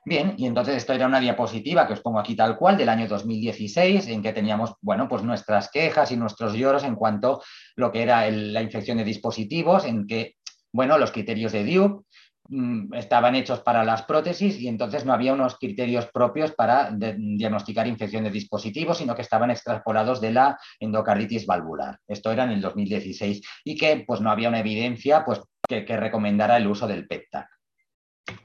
Bien, 0.07 0.35
y 0.39 0.47
entonces 0.47 0.77
esto 0.77 0.93
era 0.93 1.07
una 1.07 1.21
diapositiva 1.21 1.87
que 1.87 1.95
os 1.95 2.01
pongo 2.01 2.21
aquí 2.21 2.37
tal 2.37 2.57
cual 2.57 2.77
del 2.77 2.89
año 2.89 3.09
2016, 3.09 4.07
en 4.07 4.23
que 4.23 4.33
teníamos, 4.33 4.75
bueno, 4.81 5.09
pues 5.09 5.25
nuestras 5.25 5.69
quejas 5.69 6.13
y 6.13 6.17
nuestros 6.17 6.55
lloros 6.55 6.85
en 6.85 6.95
cuanto 6.95 7.41
a 7.41 7.45
lo 7.75 7.91
que 7.91 8.03
era 8.03 8.31
la 8.31 8.63
infección 8.63 8.99
de 8.99 9.05
dispositivos, 9.05 9.85
en 9.85 10.07
que, 10.07 10.37
bueno, 10.73 10.97
los 10.97 11.11
criterios 11.11 11.53
de 11.53 11.65
Duke 11.65 12.07
Mm, 12.49 12.95
estaban 12.95 13.35
hechos 13.35 13.61
para 13.61 13.85
las 13.85 14.03
prótesis 14.03 14.61
y 14.61 14.69
entonces 14.69 15.05
no 15.05 15.13
había 15.13 15.33
unos 15.33 15.59
criterios 15.59 16.07
propios 16.13 16.53
para 16.53 16.91
diagnosticar 16.93 17.87
infección 17.87 18.25
de 18.25 18.31
dispositivos, 18.31 18.99
sino 18.99 19.15
que 19.15 19.23
estaban 19.23 19.51
extrapolados 19.51 20.21
de 20.21 20.33
la 20.33 20.59
endocarditis 20.79 21.47
valvular. 21.47 21.99
Esto 22.07 22.31
era 22.31 22.45
en 22.45 22.51
el 22.51 22.61
2016 22.61 23.43
y 23.65 23.77
que 23.77 24.05
pues 24.07 24.21
no 24.21 24.31
había 24.31 24.49
una 24.49 24.61
evidencia 24.61 25.25
pues, 25.25 25.41
que, 25.69 25.85
que 25.85 25.97
recomendara 25.97 26.57
el 26.57 26.69
uso 26.69 26.87
del 26.87 27.07
PEPTAC. 27.09 27.56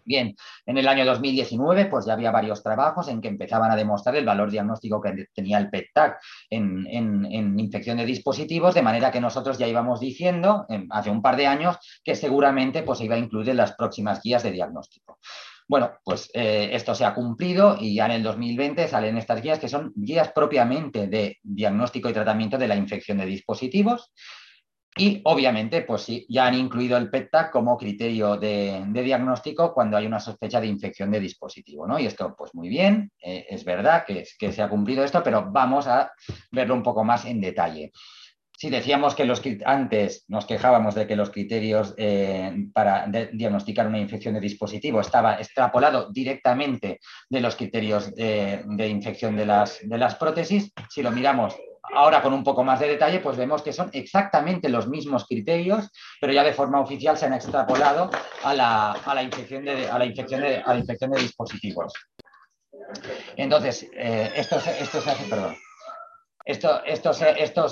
Bien, 0.05 0.35
en 0.65 0.77
el 0.77 0.87
año 0.87 1.05
2019 1.05 1.85
pues 1.85 2.05
ya 2.05 2.13
había 2.13 2.31
varios 2.31 2.61
trabajos 2.61 3.07
en 3.07 3.21
que 3.21 3.27
empezaban 3.27 3.71
a 3.71 3.75
demostrar 3.75 4.15
el 4.15 4.25
valor 4.25 4.51
diagnóstico 4.51 5.01
que 5.01 5.25
tenía 5.33 5.57
el 5.57 5.69
PET-TAC 5.69 6.19
en, 6.49 7.59
infección 7.59 7.97
de 7.97 8.05
dispositivos, 8.05 8.73
de 8.73 8.81
manera 8.81 9.11
que 9.11 9.21
nosotros 9.21 9.57
ya 9.57 9.67
íbamos 9.67 9.99
diciendo 9.99 10.65
hace 10.89 11.09
un 11.09 11.21
par 11.21 11.35
de 11.35 11.47
años 11.47 11.77
que 12.03 12.15
seguramente 12.15 12.83
pues, 12.83 12.99
se 12.99 13.05
iba 13.05 13.15
a 13.15 13.19
incluir 13.19 13.49
en 13.49 13.57
las 13.57 13.73
próximas 13.73 14.21
guías 14.21 14.43
de 14.43 14.51
diagnóstico. 14.51 15.19
Bueno, 15.71 15.93
pues 16.03 16.29
eh, 16.33 16.71
esto 16.73 16.93
se 16.93 17.05
ha 17.05 17.13
cumplido 17.13 17.77
y 17.79 17.95
ya 17.95 18.05
en 18.05 18.11
el 18.11 18.23
2020 18.23 18.89
salen 18.89 19.17
estas 19.17 19.41
guías 19.41 19.57
que 19.57 19.69
son 19.69 19.93
guías 19.95 20.33
propiamente 20.33 21.07
de 21.07 21.37
diagnóstico 21.41 22.09
y 22.09 22.13
tratamiento 22.13 22.57
de 22.57 22.67
la 22.67 22.75
infección 22.75 23.19
de 23.19 23.25
dispositivos. 23.25 24.11
Y 24.97 25.21
obviamente, 25.23 25.83
pues 25.83 26.01
sí, 26.01 26.25
ya 26.27 26.47
han 26.47 26.53
incluido 26.53 26.97
el 26.97 27.09
PET-TAC 27.09 27.49
como 27.49 27.77
criterio 27.77 28.35
de, 28.35 28.83
diagnóstico 28.91 29.73
cuando 29.73 29.95
hay 29.95 30.05
una 30.05 30.19
sospecha 30.19 30.59
de 30.59 30.67
infección 30.67 31.09
de 31.11 31.21
dispositivo, 31.21 31.87
¿no? 31.87 31.97
Y 31.97 32.07
esto, 32.07 32.35
pues 32.37 32.53
muy 32.53 32.67
bien, 32.67 33.09
eh, 33.23 33.45
es 33.49 33.63
verdad 33.63 34.03
que, 34.05 34.25
se 34.25 34.61
ha 34.61 34.69
cumplido 34.69 35.03
esto, 35.05 35.23
pero 35.23 35.49
vamos 35.49 35.87
a 35.87 36.11
verlo 36.51 36.73
un 36.73 36.83
poco 36.83 37.05
más 37.05 37.23
en 37.25 37.39
detalle. 37.39 37.93
Si 38.57 38.69
decíamos 38.69 39.15
que 39.15 39.25
los, 39.25 39.41
antes 39.65 40.25
nos 40.27 40.45
quejábamos 40.45 40.93
de 40.93 41.07
que 41.07 41.15
los 41.15 41.31
criterios 41.31 41.95
eh, 41.97 42.53
para 42.73 43.07
diagnosticar 43.07 43.87
una 43.87 43.97
infección 43.97 44.35
de 44.35 44.41
dispositivo 44.41 44.99
estaba 44.99 45.37
extrapolado 45.37 46.11
directamente 46.11 46.99
de 47.29 47.41
los 47.41 47.55
criterios 47.55 48.13
de, 48.13 48.87
infección 48.87 49.37
de 49.37 49.45
las, 49.45 49.79
de 49.81 49.97
las 49.97 50.15
prótesis, 50.15 50.71
si 50.89 51.01
lo 51.01 51.11
miramos 51.11 51.55
ahora 51.83 52.21
con 52.21 52.33
un 52.33 52.43
poco 52.43 52.63
más 52.63 52.79
de 52.79 52.87
detalle, 52.87 53.19
pues 53.19 53.37
vemos 53.37 53.61
que 53.61 53.73
son 53.73 53.89
exactamente 53.93 54.69
los 54.69 54.87
mismos 54.87 55.25
criterios, 55.25 55.89
pero 56.19 56.33
ya 56.33 56.43
de 56.43 56.53
forma 56.53 56.79
oficial 56.79 57.17
se 57.17 57.25
han 57.25 57.33
extrapolado 57.33 58.09
a 58.43 58.53
la, 58.53 59.23
infección, 59.23 59.65
de, 59.65 59.89
a 59.89 59.97
la, 59.97 60.05
infección, 60.05 60.41
de, 60.41 60.57
a 60.57 60.73
la 60.73 60.79
infección 60.79 61.11
de 61.11 61.21
dispositivos. 61.21 61.93
Entonces, 63.35 63.89
eh, 63.93 64.31
esto, 64.35 64.57
esto 64.57 65.01
se 65.01 65.09
hace, 65.09 65.29
perdón. 65.29 65.55
Esto, 66.43 66.83
esto, 66.83 67.11
esto 67.11 67.67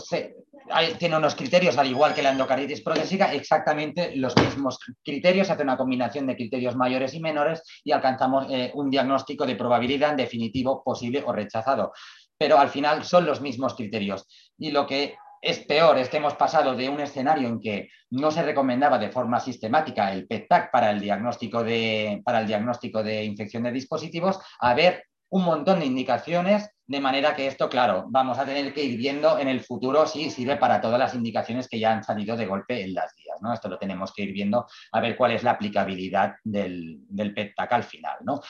tiene 0.97 1.17
unos 1.17 1.35
criterios, 1.35 1.77
al 1.77 1.87
igual 1.87 2.13
que 2.13 2.21
la 2.21 2.31
endocarditis 2.31 2.81
protésica, 2.81 3.33
exactamente 3.33 4.15
los 4.15 4.35
mismos 4.37 4.77
criterios, 5.03 5.47
se 5.47 5.53
hace 5.53 5.63
una 5.63 5.77
combinación 5.77 6.27
de 6.27 6.35
criterios 6.35 6.75
mayores 6.75 7.13
y 7.15 7.19
menores 7.19 7.63
y 7.83 7.91
alcanzamos 7.91 8.45
eh, 8.49 8.71
un 8.75 8.89
diagnóstico 8.89 9.45
de 9.45 9.55
probabilidad 9.55 10.11
en 10.11 10.17
definitivo 10.17 10.83
posible 10.83 11.23
o 11.25 11.33
rechazado. 11.33 11.91
Pero 12.39 12.57
al 12.57 12.69
final 12.69 13.03
son 13.03 13.25
los 13.25 13.41
mismos 13.41 13.75
criterios. 13.75 14.25
Y 14.57 14.71
lo 14.71 14.87
que 14.87 15.15
es 15.41 15.59
peor 15.59 15.97
es 15.97 16.09
que 16.09 16.17
hemos 16.17 16.35
pasado 16.35 16.75
de 16.75 16.89
un 16.89 16.99
escenario 16.99 17.47
en 17.47 17.59
que 17.59 17.89
no 18.11 18.31
se 18.31 18.43
recomendaba 18.43 18.97
de 18.97 19.09
forma 19.09 19.39
sistemática 19.39 20.11
el 20.11 20.27
PET-TAC 20.27 20.71
para 20.71 20.91
el 20.91 20.99
diagnóstico 20.99 21.63
de, 21.63 22.21
para 22.25 22.39
el 22.41 22.47
diagnóstico 22.47 23.03
de 23.03 23.23
infección 23.23 23.63
de 23.63 23.71
dispositivos 23.71 24.39
a 24.59 24.73
ver 24.73 25.03
un 25.31 25.45
montón 25.45 25.79
de 25.79 25.85
indicaciones, 25.85 26.71
de 26.87 26.99
manera 26.99 27.35
que 27.35 27.45
esto, 27.45 27.69
claro, 27.69 28.05
vamos 28.09 28.39
a 28.39 28.45
tener 28.45 28.73
que 28.73 28.83
ir 28.83 28.97
viendo 28.97 29.37
en 29.37 29.47
el 29.47 29.61
futuro 29.61 30.07
si 30.07 30.31
sirve 30.31 30.57
para 30.57 30.81
todas 30.81 30.97
las 30.97 31.13
indicaciones 31.13 31.67
que 31.67 31.79
ya 31.79 31.91
han 31.91 32.03
salido 32.03 32.35
de 32.35 32.47
golpe 32.47 32.83
en 32.83 32.95
las 32.95 33.13
guías, 33.15 33.37
¿no? 33.39 33.53
Esto 33.53 33.69
lo 33.69 33.77
tenemos 33.77 34.11
que 34.11 34.23
ir 34.23 34.33
viendo 34.33 34.65
a 34.91 34.99
ver 34.99 35.15
cuál 35.15 35.33
es 35.33 35.43
la 35.43 35.51
aplicabilidad 35.51 36.33
del, 36.43 36.97
del 37.07 37.33
PET-TAC 37.35 37.71
al 37.73 37.83
final, 37.83 38.17
¿no? 38.23 38.41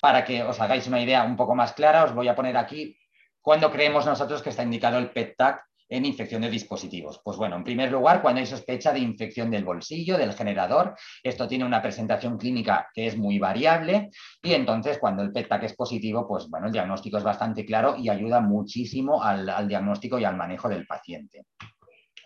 Para 0.00 0.24
que 0.24 0.44
os 0.44 0.60
hagáis 0.60 0.86
una 0.86 1.00
idea 1.00 1.24
un 1.24 1.36
poco 1.36 1.56
más 1.56 1.72
clara, 1.72 2.04
os 2.04 2.14
voy 2.14 2.28
a 2.28 2.36
poner 2.36 2.56
aquí 2.56 2.96
cuándo 3.44 3.70
creemos 3.70 4.06
nosotros 4.06 4.42
que 4.42 4.48
está 4.48 4.62
indicado 4.62 4.96
el 4.96 5.10
PET-TAC 5.10 5.62
en 5.90 6.06
infección 6.06 6.40
de 6.40 6.48
dispositivos? 6.48 7.20
Pues 7.22 7.36
bueno, 7.36 7.56
en 7.56 7.62
primer 7.62 7.92
lugar, 7.92 8.22
cuando 8.22 8.40
hay 8.40 8.46
sospecha 8.46 8.90
de 8.90 9.00
infección 9.00 9.50
del 9.50 9.64
bolsillo, 9.64 10.16
del 10.16 10.32
generador, 10.32 10.96
esto 11.22 11.46
tiene 11.46 11.66
una 11.66 11.82
presentación 11.82 12.38
clínica 12.38 12.88
que 12.94 13.06
es 13.06 13.18
muy 13.18 13.38
variable 13.38 14.08
y 14.42 14.54
entonces 14.54 14.98
cuando 14.98 15.22
el 15.22 15.30
PET-TAC 15.30 15.64
es 15.64 15.74
positivo, 15.74 16.26
pues 16.26 16.48
bueno, 16.48 16.68
el 16.68 16.72
diagnóstico 16.72 17.18
es 17.18 17.24
bastante 17.24 17.66
claro 17.66 17.96
y 17.98 18.08
ayuda 18.08 18.40
muchísimo 18.40 19.22
al 19.22 19.68
diagnóstico 19.68 20.18
y 20.18 20.24
al 20.24 20.36
manejo 20.36 20.70
del 20.70 20.86
paciente. 20.86 21.44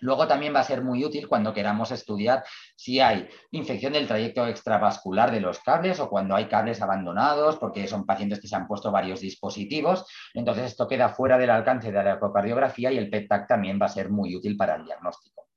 Luego 0.00 0.26
también 0.26 0.54
va 0.54 0.60
a 0.60 0.64
ser 0.64 0.82
muy 0.82 1.04
útil 1.04 1.28
cuando 1.28 1.52
queramos 1.52 1.90
estudiar 1.90 2.44
si 2.76 3.00
hay 3.00 3.28
infección 3.50 3.92
del 3.92 4.06
trayecto 4.06 4.46
extravascular 4.46 5.30
de 5.30 5.40
los 5.40 5.60
cables 5.60 6.00
o 6.00 6.08
cuando 6.08 6.36
hay 6.36 6.46
cables 6.46 6.80
abandonados, 6.82 7.56
porque 7.56 7.86
son 7.86 8.06
pacientes 8.06 8.40
que 8.40 8.48
se 8.48 8.56
han 8.56 8.66
puesto 8.66 8.90
varios 8.90 9.20
dispositivos. 9.20 10.06
Entonces, 10.34 10.66
esto 10.66 10.86
queda 10.88 11.10
fuera 11.10 11.38
del 11.38 11.50
alcance 11.50 11.90
de 11.90 12.02
la 12.02 12.14
ecocardiografía 12.14 12.92
y 12.92 12.98
el 12.98 13.10
PET-TAC 13.10 13.48
también 13.48 13.78
va 13.80 13.86
a 13.86 13.90
ser 13.90 14.10
muy 14.10 14.36
útil 14.36 14.56
para 14.56 14.76
el 14.76 14.84
diagnóstico. 14.84 15.47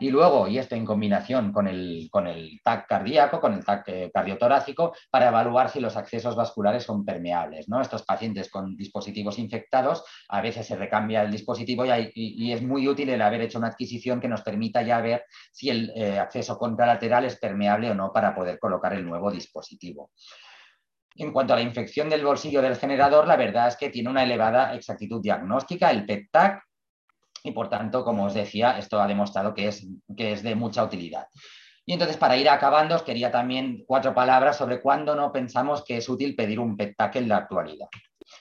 Y 0.00 0.10
luego, 0.10 0.46
y 0.46 0.58
esto 0.58 0.74
en 0.74 0.84
combinación 0.84 1.52
con 1.52 1.66
el, 1.66 2.08
con 2.10 2.26
el 2.26 2.60
TAC 2.62 2.86
cardíaco, 2.86 3.40
con 3.40 3.54
el 3.54 3.64
TAC 3.64 3.88
eh, 3.88 4.10
cardiotorácico, 4.12 4.94
para 5.10 5.28
evaluar 5.28 5.70
si 5.70 5.80
los 5.80 5.96
accesos 5.96 6.36
vasculares 6.36 6.84
son 6.84 7.04
permeables. 7.04 7.68
¿no? 7.68 7.80
Estos 7.80 8.04
pacientes 8.04 8.50
con 8.50 8.76
dispositivos 8.76 9.38
infectados, 9.38 10.04
a 10.28 10.40
veces 10.40 10.66
se 10.66 10.76
recambia 10.76 11.22
el 11.22 11.30
dispositivo 11.30 11.84
y, 11.86 12.52
es 12.52 12.62
muy 12.62 12.88
útil 12.88 13.10
el 13.10 13.22
haber 13.22 13.42
hecho 13.42 13.58
una 13.58 13.68
adquisición 13.68 14.20
que 14.20 14.28
nos 14.28 14.42
permita 14.42 14.82
ya 14.82 15.00
ver 15.00 15.24
si 15.52 15.70
el 15.70 15.92
eh, 15.94 16.18
acceso 16.18 16.58
contralateral 16.58 17.24
es 17.24 17.36
permeable 17.36 17.90
o 17.90 17.94
no 17.94 18.12
para 18.12 18.34
poder 18.34 18.58
colocar 18.58 18.94
el 18.94 19.04
nuevo 19.04 19.30
dispositivo. 19.30 20.10
En 21.16 21.32
cuanto 21.32 21.52
a 21.52 21.56
la 21.56 21.62
infección 21.62 22.08
del 22.08 22.24
bolsillo 22.24 22.62
del 22.62 22.76
generador, 22.76 23.26
la 23.26 23.36
verdad 23.36 23.66
es 23.66 23.76
que 23.76 23.90
tiene 23.90 24.08
una 24.08 24.22
elevada 24.22 24.74
exactitud 24.74 25.20
diagnóstica. 25.20 25.90
El 25.90 26.06
PET-TAC 26.06 26.62
y 27.44 27.52
por 27.52 27.68
tanto, 27.68 28.04
como 28.04 28.24
os 28.24 28.34
decía, 28.34 28.78
esto 28.78 29.00
ha 29.00 29.06
demostrado 29.06 29.54
que 29.54 29.68
es, 29.68 29.86
que 30.16 30.32
es 30.32 30.42
de 30.42 30.54
mucha 30.54 30.82
utilidad. 30.84 31.26
Y 31.86 31.94
entonces, 31.94 32.18
para 32.18 32.36
ir 32.36 32.48
acabando, 32.48 32.96
os 32.96 33.02
quería 33.02 33.30
también 33.30 33.84
cuatro 33.86 34.14
palabras 34.14 34.56
sobre 34.58 34.82
cuándo 34.82 35.14
no 35.14 35.32
pensamos 35.32 35.84
que 35.84 35.96
es 35.96 36.08
útil 36.08 36.36
pedir 36.36 36.60
un 36.60 36.76
PET-TAC 36.76 37.16
en 37.16 37.28
la 37.28 37.38
actualidad. 37.38 37.88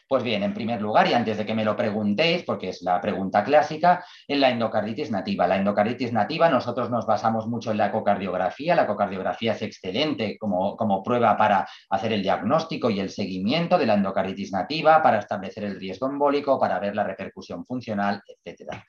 Pues 0.09 0.23
bien, 0.23 0.41
en 0.43 0.53
primer 0.53 0.81
lugar, 0.81 1.05
y 1.09 1.13
antes 1.13 1.37
de 1.37 1.45
que 1.45 1.53
me 1.53 1.65
lo 1.65 1.75
preguntéis, 1.75 2.43
porque 2.43 2.69
es 2.69 2.81
la 2.81 3.01
pregunta 3.01 3.43
clásica, 3.43 4.05
en 4.25 4.39
la 4.39 4.49
endocarditis 4.49 5.11
nativa. 5.11 5.47
La 5.47 5.57
endocarditis 5.57 6.13
nativa, 6.13 6.49
nosotros 6.49 6.89
nos 6.89 7.05
basamos 7.05 7.45
mucho 7.47 7.71
en 7.71 7.77
la 7.77 7.87
ecocardiografía. 7.87 8.73
La 8.73 8.83
ecocardiografía 8.83 9.51
es 9.51 9.61
excelente 9.63 10.37
como, 10.37 10.77
como 10.77 11.03
prueba 11.03 11.35
para 11.35 11.67
hacer 11.89 12.13
el 12.13 12.23
diagnóstico 12.23 12.89
y 12.89 13.01
el 13.01 13.09
seguimiento 13.09 13.77
de 13.77 13.85
la 13.85 13.95
endocarditis 13.95 14.53
nativa, 14.53 15.03
para 15.03 15.19
establecer 15.19 15.65
el 15.65 15.77
riesgo 15.77 16.07
embólico, 16.07 16.57
para 16.57 16.79
ver 16.79 16.95
la 16.95 17.03
repercusión 17.03 17.65
funcional, 17.65 18.21
etcétera. 18.25 18.85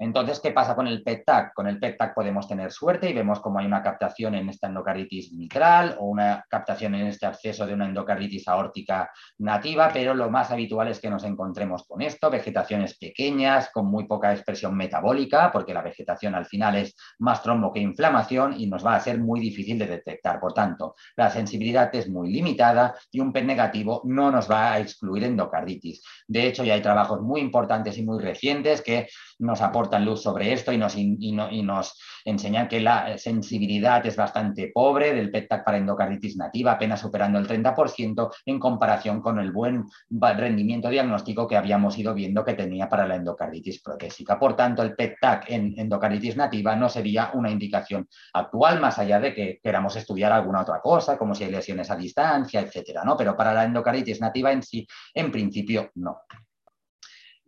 Entonces, 0.00 0.40
¿qué 0.40 0.50
pasa 0.50 0.74
con 0.74 0.86
el 0.86 1.02
PET-TAC? 1.02 1.52
Con 1.52 1.66
el 1.66 1.78
PET-TAC 1.78 2.14
podemos 2.14 2.48
tener 2.48 2.72
suerte 2.72 3.10
y 3.10 3.12
vemos 3.12 3.38
cómo 3.40 3.58
hay 3.58 3.66
una 3.66 3.82
captación 3.82 4.34
en 4.34 4.48
esta 4.48 4.66
endocarditis 4.66 5.34
mitral 5.34 5.94
o 5.98 6.06
una 6.06 6.42
captación 6.48 6.94
en 6.94 7.08
este 7.08 7.26
acceso 7.26 7.66
de 7.66 7.74
una 7.74 7.84
endocarditis 7.84 8.48
aórtica 8.48 9.10
nativa, 9.36 9.90
pero 9.92 10.14
lo 10.14 10.30
más 10.30 10.50
habitual 10.50 10.88
es 10.88 11.00
que 11.00 11.10
nos 11.10 11.22
encontremos 11.24 11.84
con 11.86 12.00
esto, 12.00 12.30
vegetaciones 12.30 12.96
pequeñas, 12.96 13.68
con 13.70 13.90
muy 13.90 14.06
poca 14.06 14.32
expresión 14.32 14.74
metabólica, 14.74 15.52
porque 15.52 15.74
la 15.74 15.82
vegetación 15.82 16.34
al 16.34 16.46
final 16.46 16.76
es 16.76 16.96
más 17.18 17.42
trombo 17.42 17.70
que 17.70 17.80
inflamación 17.80 18.58
y 18.58 18.68
nos 18.68 18.84
va 18.84 18.94
a 18.94 19.00
ser 19.00 19.18
muy 19.18 19.38
difícil 19.38 19.78
de 19.78 19.86
detectar. 19.86 20.40
Por 20.40 20.54
tanto, 20.54 20.94
la 21.14 21.30
sensibilidad 21.30 21.94
es 21.94 22.08
muy 22.08 22.32
limitada 22.32 22.94
y 23.10 23.20
un 23.20 23.34
PET 23.34 23.44
negativo 23.44 24.00
no 24.06 24.30
nos 24.30 24.50
va 24.50 24.72
a 24.72 24.78
excluir 24.78 25.24
endocarditis. 25.24 26.02
De 26.26 26.46
hecho, 26.46 26.64
ya 26.64 26.72
hay 26.72 26.80
trabajos 26.80 27.20
muy 27.20 27.42
importantes 27.42 27.98
y 27.98 28.02
muy 28.02 28.22
recientes 28.22 28.80
que 28.80 29.06
nos 29.40 29.60
aportan 29.60 30.04
luz 30.04 30.22
sobre 30.22 30.52
esto 30.52 30.72
y 30.72 30.78
nos, 30.78 30.96
enseñan 32.24 32.68
que 32.68 32.80
la 32.80 33.16
sensibilidad 33.18 34.04
es 34.06 34.16
bastante 34.16 34.70
pobre 34.72 35.14
del 35.14 35.30
PET-TAC 35.30 35.64
para 35.64 35.78
endocarditis 35.78 36.36
nativa, 36.36 36.72
apenas 36.72 37.00
superando 37.00 37.38
el 37.38 37.48
30% 37.48 38.30
en 38.44 38.58
comparación 38.58 39.20
con 39.20 39.38
el 39.38 39.52
buen 39.52 39.84
rendimiento 40.10 40.90
diagnóstico 40.90 41.48
que 41.48 41.56
habíamos 41.56 41.98
ido 41.98 42.14
viendo 42.14 42.44
que 42.44 42.54
tenía 42.54 42.88
para 42.88 43.06
la 43.06 43.16
endocarditis 43.16 43.82
protésica. 43.82 44.38
Por 44.38 44.54
tanto, 44.54 44.82
el 44.82 44.94
PET-TAC 44.94 45.50
en 45.50 45.74
endocarditis 45.78 46.36
nativa 46.36 46.76
no 46.76 46.88
sería 46.88 47.30
una 47.34 47.50
indicación 47.50 48.06
actual, 48.34 48.80
más 48.80 48.98
allá 48.98 49.18
de 49.18 49.34
que 49.34 49.60
queramos 49.62 49.96
estudiar 49.96 50.32
alguna 50.32 50.60
otra 50.60 50.80
cosa, 50.80 51.16
como 51.16 51.34
si 51.34 51.44
hay 51.44 51.50
lesiones 51.50 51.90
a 51.90 51.96
distancia, 51.96 52.60
etcétera, 52.60 53.02
¿no? 53.04 53.16
Pero 53.16 53.36
para 53.36 53.54
la 53.54 53.64
endocarditis 53.64 54.20
nativa 54.20 54.52
en 54.52 54.62
sí, 54.62 54.86
en 55.14 55.32
principio, 55.32 55.90
no. 55.94 56.18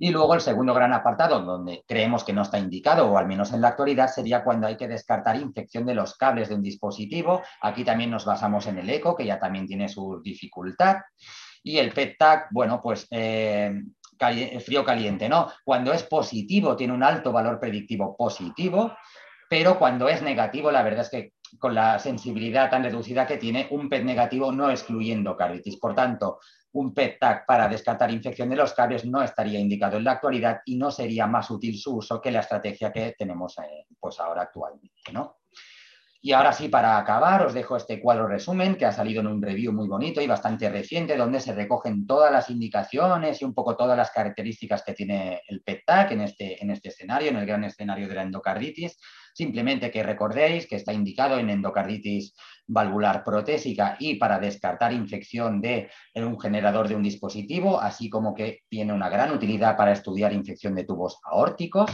Y 0.03 0.11
luego 0.11 0.35
el 0.35 0.41
segundo 0.41 0.75
gran 0.75 0.93
apartado, 0.93 1.43
donde 1.43 1.85
creemos 1.87 2.25
que 2.25 2.33
no 2.33 2.43
está 2.43 2.59
indicado, 2.59 3.09
o 3.09 3.17
al 3.17 3.29
menos 3.29 3.53
en 3.53 3.61
la 3.61 3.69
actualidad, 3.69 4.09
sería 4.09 4.43
cuando 4.43 4.67
hay 4.67 4.77
que 4.77 4.89
descartar 4.89 5.37
infección 5.37 5.87
de 5.87 5.95
los 5.95 6.17
cables 6.17 6.49
de 6.49 6.57
un 6.57 6.63
dispositivo. 6.63 7.41
Aquí 7.61 7.85
también 7.85 8.11
nos 8.11 8.25
basamos 8.25 8.67
en 8.67 8.79
el 8.79 8.91
eco, 8.91 9.15
que 9.15 9.25
ya 9.25 9.39
también 9.39 9.65
tiene 9.65 9.89
su 9.89 10.21
dificultad. 10.21 10.97
Y 11.63 11.79
el 11.79 11.93
PET-TAC, 11.93 12.49
bueno, 12.51 12.81
pues 12.83 13.07
eh, 13.13 13.81
frío 14.67 14.85
caliente, 14.85 15.29
¿no? 15.29 15.53
Cuando 15.65 15.93
es 15.93 16.03
positivo, 16.03 16.75
tiene 16.75 16.95
un 16.95 17.05
alto 17.05 17.31
valor 17.31 17.61
predictivo 17.61 18.17
positivo, 18.17 18.97
pero 19.49 19.79
cuando 19.79 20.09
es 20.09 20.21
negativo, 20.21 20.73
la 20.73 20.83
verdad 20.83 21.03
es 21.03 21.11
que 21.11 21.33
con 21.61 21.77
la 21.77 22.01
sensibilidad 22.01 22.71
tan 22.71 22.83
reducida 22.83 23.25
que 23.25 23.37
tiene, 23.37 23.69
un 23.71 23.89
PET 23.89 24.03
negativo 24.03 24.51
no 24.51 24.69
excluyendo 24.69 25.37
carditis. 25.37 25.79
Por 25.79 25.95
tanto, 25.95 26.41
un 26.73 26.95
PET-TAC 26.95 27.47
para 27.47 27.69
descartar 27.69 28.11
infección 28.11 28.49
de 28.49 28.57
los 28.57 28.73
cables 28.73 29.05
no 29.05 29.23
estaría 29.23 29.59
indicado 29.59 29.99
en 29.99 30.05
la 30.05 30.13
actualidad 30.13 30.61
y 30.65 30.77
no 30.77 30.91
sería 30.91 31.27
más 31.27 31.51
útil 31.51 31.79
su 31.79 31.97
uso 31.97 32.21
que 32.21 32.31
la 32.31 32.41
estrategia 32.41 32.93
que 32.93 33.15
tenemos 33.17 33.59
eh, 33.59 33.87
pues 33.99 34.19
ahora 34.21 34.43
actualmente. 34.43 34.91
Y 36.25 36.31
ahora 36.31 36.53
sí, 36.53 36.69
para 36.69 36.99
acabar, 36.99 37.45
os 37.45 37.53
dejo 37.53 37.77
este 37.77 38.01
cuadro 38.01 38.29
resumen 38.29 38.77
que 38.77 38.87
ha 38.87 38.93
salido 38.93 39.21
en 39.23 39.27
un 39.27 39.43
review 39.43 39.73
muy 39.73 39.89
bonito 39.89 40.21
y 40.21 40.29
bastante 40.29 40.71
reciente, 40.71 41.17
donde 41.17 41.41
se 41.41 41.53
recogen 41.53 42.07
todas 42.07 42.31
las 42.31 42.49
indicaciones 42.49 43.43
y 43.43 43.45
un 43.45 43.53
poco 43.53 43.77
todas 43.77 43.97
las 43.97 44.13
características 44.13 44.85
que 44.85 44.93
tiene 44.93 45.43
el 45.49 45.63
PET-TAC 45.63 46.13
en 46.13 46.21
este, 46.21 46.63
en 46.63 46.71
este 46.71 46.91
escenario, 46.91 47.31
en 47.31 47.39
el 47.39 47.47
gran 47.47 47.65
escenario 47.65 48.07
de 48.07 48.15
la 48.15 48.23
endocarditis. 48.23 49.01
Simplemente 49.35 49.91
que 49.91 50.03
recordéis 50.03 50.67
que 50.67 50.77
está 50.77 50.93
indicado 50.93 51.39
en 51.39 51.51
endocarditis 51.51 52.35
valvular 52.67 53.25
protésica 53.25 53.97
y 53.99 54.17
para 54.17 54.39
descartar 54.39 54.93
infección 54.93 55.61
de 55.61 55.91
un 56.15 56.39
generador 56.39 56.89
de 56.89 56.97
un 56.97 57.03
dispositivo, 57.03 57.81
así 57.81 58.09
como 58.09 58.35
que 58.35 58.61
tiene 58.69 58.93
una 58.93 59.09
gran 59.09 59.33
utilidad 59.33 59.77
para 59.77 59.93
estudiar 59.93 60.33
infección 60.33 60.75
de 60.75 60.85
tubos 60.85 61.19
aórticos 61.25 61.91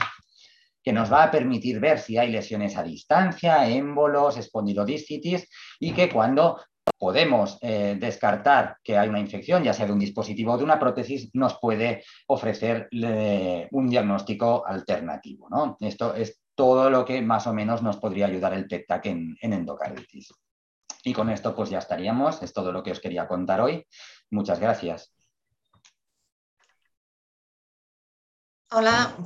que 0.82 0.92
nos 0.92 1.12
va 1.12 1.24
a 1.24 1.30
permitir 1.30 1.80
ver 1.80 1.98
si 1.98 2.16
hay 2.16 2.30
lesiones 2.30 2.76
a 2.76 2.82
distancia, 2.82 3.68
émbolos, 3.68 4.38
espondilodiscitis 4.38 5.48
y 5.80 5.92
que 5.92 6.08
cuando 6.08 6.60
podemos 6.96 7.58
eh, 7.60 7.96
descartar 7.98 8.76
que 8.82 8.96
hay 8.96 9.08
una 9.08 9.20
infección, 9.20 9.62
ya 9.62 9.72
sea 9.72 9.86
de 9.86 9.92
un 9.92 9.98
dispositivo 9.98 10.52
o 10.52 10.58
de 10.58 10.64
una 10.64 10.78
prótesis, 10.78 11.30
nos 11.34 11.58
puede 11.58 12.04
ofrecer 12.26 12.88
un 13.70 13.88
diagnóstico 13.88 14.66
alternativo. 14.66 15.48
¿no? 15.50 15.76
Esto 15.80 16.14
es 16.14 16.40
todo 16.58 16.90
lo 16.90 17.04
que 17.04 17.22
más 17.22 17.46
o 17.46 17.54
menos 17.54 17.84
nos 17.84 17.98
podría 17.98 18.26
ayudar 18.26 18.52
el 18.52 18.66
PETAC 18.66 19.06
en, 19.06 19.38
en 19.40 19.52
endocarditis. 19.52 20.34
Y 21.04 21.14
con 21.14 21.30
esto 21.30 21.54
pues 21.54 21.70
ya 21.70 21.78
estaríamos, 21.78 22.42
es 22.42 22.52
todo 22.52 22.72
lo 22.72 22.82
que 22.82 22.90
os 22.90 22.98
quería 22.98 23.28
contar 23.28 23.60
hoy. 23.60 23.86
Muchas 24.30 24.58
gracias. 24.58 25.14
Hola, 28.72 29.16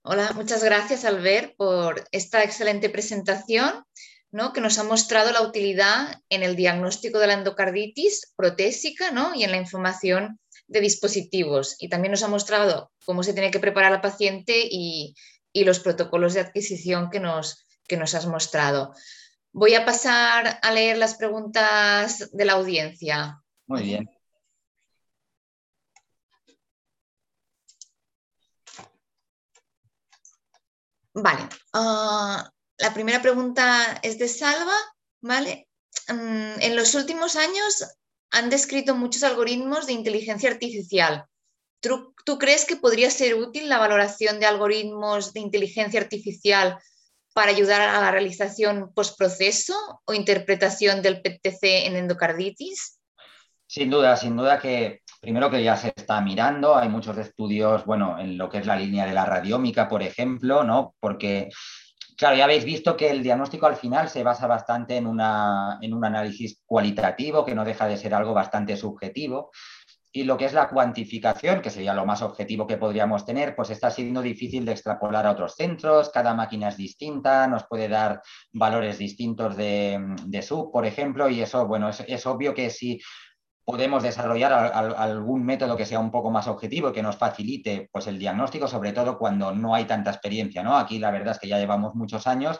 Hola, 0.00 0.32
muchas 0.34 0.64
gracias 0.64 1.04
Albert 1.04 1.56
por 1.58 2.08
esta 2.10 2.42
excelente 2.42 2.88
presentación 2.88 3.84
¿no? 4.30 4.54
que 4.54 4.62
nos 4.62 4.78
ha 4.78 4.84
mostrado 4.84 5.30
la 5.30 5.42
utilidad 5.42 6.22
en 6.30 6.42
el 6.42 6.56
diagnóstico 6.56 7.18
de 7.18 7.26
la 7.26 7.34
endocarditis 7.34 8.32
protésica 8.34 9.10
¿no? 9.10 9.34
y 9.34 9.44
en 9.44 9.50
la 9.50 9.58
información 9.58 10.40
de 10.66 10.80
dispositivos. 10.80 11.76
Y 11.78 11.90
también 11.90 12.12
nos 12.12 12.22
ha 12.22 12.28
mostrado 12.28 12.90
cómo 13.04 13.22
se 13.22 13.34
tiene 13.34 13.50
que 13.50 13.60
preparar 13.60 13.92
al 13.92 14.00
paciente 14.00 14.54
y, 14.70 15.14
los 15.64 15.80
protocolos 15.80 16.34
de 16.34 16.40
adquisición 16.40 17.10
que 17.10 17.20
nos, 17.20 17.66
que 17.86 17.96
nos 17.96 18.14
has 18.14 18.26
mostrado. 18.26 18.94
Voy 19.52 19.74
a 19.74 19.84
pasar 19.84 20.58
a 20.62 20.72
leer 20.72 20.98
las 20.98 21.14
preguntas 21.14 22.30
de 22.32 22.44
la 22.44 22.54
audiencia. 22.54 23.42
Muy 23.66 23.82
bien. 23.82 24.10
Vale. 31.14 31.48
Ah, 31.72 32.48
la 32.78 32.94
primera 32.94 33.20
pregunta 33.20 33.98
es 34.02 34.18
de 34.18 34.28
Salva. 34.28 34.76
¿Vale? 35.20 35.68
Mm, 36.08 36.60
en 36.60 36.76
los 36.76 36.94
últimos 36.94 37.36
años 37.36 37.84
han 38.30 38.50
descrito 38.50 38.94
muchos 38.94 39.22
algoritmos 39.22 39.86
de 39.86 39.94
inteligencia 39.94 40.50
artificial. 40.50 41.26
¿Tú, 41.80 42.38
crees 42.38 42.64
que 42.64 42.76
podría 42.76 43.10
ser 43.10 43.34
útil 43.34 43.68
la 43.68 43.78
valoración 43.78 44.40
de 44.40 44.46
algoritmos 44.46 45.32
de 45.32 45.40
inteligencia 45.40 46.00
artificial 46.00 46.78
para 47.34 47.50
ayudar 47.50 47.80
a 47.80 48.00
la 48.00 48.10
realización 48.10 48.92
postproceso 48.94 49.74
o 50.04 50.12
interpretación 50.12 51.02
del 51.02 51.22
PTC 51.22 51.86
en 51.86 51.96
endocarditis? 51.96 52.98
Sin 53.66 53.90
duda, 53.90 54.16
sin 54.16 54.36
duda 54.36 54.58
que 54.58 55.02
primero 55.20 55.50
que 55.50 55.62
ya 55.62 55.76
se 55.76 55.92
está 55.94 56.20
mirando, 56.20 56.76
hay 56.76 56.88
muchos 56.88 57.16
estudios, 57.18 57.84
bueno, 57.84 58.18
en 58.18 58.38
lo 58.38 58.48
que 58.48 58.58
es 58.58 58.66
la 58.66 58.76
línea 58.76 59.06
de 59.06 59.12
la 59.12 59.24
radiómica, 59.24 59.88
por 59.88 60.02
ejemplo, 60.02 60.64
¿no? 60.64 60.94
Porque, 60.98 61.48
claro, 62.16 62.36
ya 62.36 62.44
habéis 62.44 62.64
visto 62.64 62.96
que 62.96 63.10
el 63.10 63.22
diagnóstico 63.22 63.66
al 63.66 63.76
final 63.76 64.08
se 64.08 64.22
basa 64.22 64.46
bastante 64.46 64.96
en, 64.96 65.06
una, 65.06 65.78
en 65.80 65.92
un 65.92 66.04
análisis 66.04 66.60
cualitativo, 66.64 67.44
que 67.44 67.54
no 67.54 67.64
deja 67.64 67.86
de 67.86 67.96
ser 67.96 68.14
algo 68.14 68.32
bastante 68.32 68.76
subjetivo. 68.76 69.50
Y 70.10 70.24
lo 70.24 70.36
que 70.36 70.46
es 70.46 70.54
la 70.54 70.68
cuantificación, 70.68 71.60
que 71.60 71.70
sería 71.70 71.92
lo 71.92 72.06
más 72.06 72.22
objetivo 72.22 72.66
que 72.66 72.78
podríamos 72.78 73.26
tener, 73.26 73.54
pues 73.54 73.70
está 73.70 73.90
siendo 73.90 74.22
difícil 74.22 74.64
de 74.64 74.72
extrapolar 74.72 75.26
a 75.26 75.32
otros 75.32 75.54
centros. 75.54 76.10
Cada 76.10 76.34
máquina 76.34 76.68
es 76.68 76.76
distinta, 76.76 77.46
nos 77.46 77.64
puede 77.66 77.88
dar 77.88 78.22
valores 78.52 78.98
distintos 78.98 79.56
de, 79.56 79.98
de 80.24 80.42
sub, 80.42 80.72
por 80.72 80.86
ejemplo, 80.86 81.28
y 81.28 81.40
eso, 81.40 81.66
bueno, 81.66 81.90
es, 81.90 82.02
es 82.08 82.26
obvio 82.26 82.54
que 82.54 82.70
si 82.70 83.00
podemos 83.68 84.02
desarrollar 84.02 84.50
algún 84.96 85.44
método 85.44 85.76
que 85.76 85.84
sea 85.84 85.98
un 85.98 86.10
poco 86.10 86.30
más 86.30 86.48
objetivo 86.48 86.88
y 86.88 86.92
que 86.94 87.02
nos 87.02 87.16
facilite 87.16 87.90
pues, 87.92 88.06
el 88.06 88.18
diagnóstico, 88.18 88.66
sobre 88.66 88.94
todo 88.94 89.18
cuando 89.18 89.54
no 89.54 89.74
hay 89.74 89.84
tanta 89.84 90.10
experiencia. 90.10 90.62
¿no? 90.62 90.74
Aquí 90.74 90.98
la 90.98 91.10
verdad 91.10 91.32
es 91.32 91.38
que 91.38 91.48
ya 91.48 91.58
llevamos 91.58 91.94
muchos 91.94 92.26
años 92.26 92.58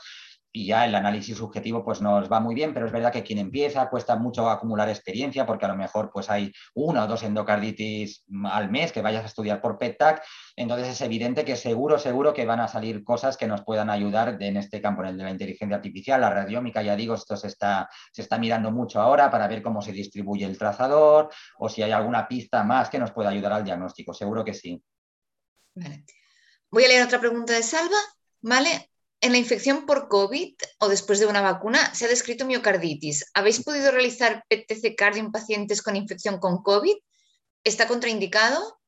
y 0.58 0.66
ya 0.66 0.84
el 0.84 0.94
análisis 0.96 1.38
subjetivo 1.38 1.84
pues 1.84 2.00
nos 2.00 2.30
va 2.30 2.40
muy 2.40 2.52
bien, 2.52 2.74
pero 2.74 2.86
es 2.86 2.92
verdad 2.92 3.12
que 3.12 3.22
quien 3.22 3.38
empieza 3.38 3.88
cuesta 3.88 4.16
mucho 4.16 4.50
acumular 4.50 4.88
experiencia 4.88 5.46
porque 5.46 5.66
a 5.66 5.68
lo 5.68 5.76
mejor 5.76 6.10
pues 6.12 6.28
hay 6.30 6.52
una 6.74 7.04
o 7.04 7.06
dos 7.06 7.22
endocarditis 7.22 8.24
al 8.50 8.68
mes 8.68 8.90
que 8.90 9.00
vayas 9.00 9.22
a 9.22 9.28
estudiar 9.28 9.60
por 9.60 9.78
PETAC, 9.78 10.20
entonces 10.56 10.88
es 10.88 11.00
evidente 11.00 11.44
que 11.44 11.54
seguro, 11.54 11.96
seguro 11.96 12.34
que 12.34 12.44
van 12.44 12.58
a 12.58 12.66
salir 12.66 13.04
cosas 13.04 13.36
que 13.36 13.46
nos 13.46 13.62
puedan 13.62 13.88
ayudar 13.88 14.36
en 14.40 14.56
este 14.56 14.82
campo, 14.82 15.02
en 15.02 15.10
el 15.10 15.18
de 15.18 15.24
la 15.24 15.30
inteligencia 15.30 15.76
artificial, 15.76 16.20
la 16.20 16.30
radiómica, 16.30 16.82
ya 16.82 16.96
digo, 16.96 17.14
esto 17.14 17.36
se 17.36 17.46
está, 17.46 17.88
se 18.12 18.22
está 18.22 18.36
mirando 18.36 18.72
mucho 18.72 19.00
ahora 19.00 19.30
para 19.30 19.46
ver 19.46 19.62
cómo 19.62 19.80
se 19.80 19.92
distribuye 19.92 20.44
el 20.44 20.58
trazador 20.58 21.30
o 21.58 21.68
si 21.68 21.84
hay 21.84 21.92
alguna 21.92 22.26
pista 22.26 22.64
más 22.64 22.90
que 22.90 22.98
nos 22.98 23.12
pueda 23.12 23.30
ayudar 23.30 23.52
al 23.52 23.64
diagnóstico, 23.64 24.12
seguro 24.12 24.44
que 24.44 24.54
sí. 24.54 24.82
Voy 26.68 26.84
a 26.84 26.88
leer 26.88 27.04
otra 27.04 27.20
pregunta 27.20 27.52
de 27.52 27.62
Salva. 27.62 27.96
¿Vale? 28.40 28.87
En 29.20 29.32
la 29.32 29.38
infección 29.38 29.84
por 29.84 30.08
COVID 30.08 30.54
o 30.78 30.88
después 30.88 31.18
de 31.18 31.26
una 31.26 31.40
vacuna 31.40 31.92
se 31.92 32.04
ha 32.04 32.08
descrito 32.08 32.46
miocarditis. 32.46 33.30
¿Habéis 33.34 33.64
podido 33.64 33.90
realizar 33.90 34.44
PTC 34.48 34.94
cardio 34.96 35.22
en 35.22 35.32
pacientes 35.32 35.82
con 35.82 35.96
infección 35.96 36.38
con 36.38 36.62
COVID? 36.62 36.94
¿Está 37.64 37.88
contraindicado? 37.88 38.78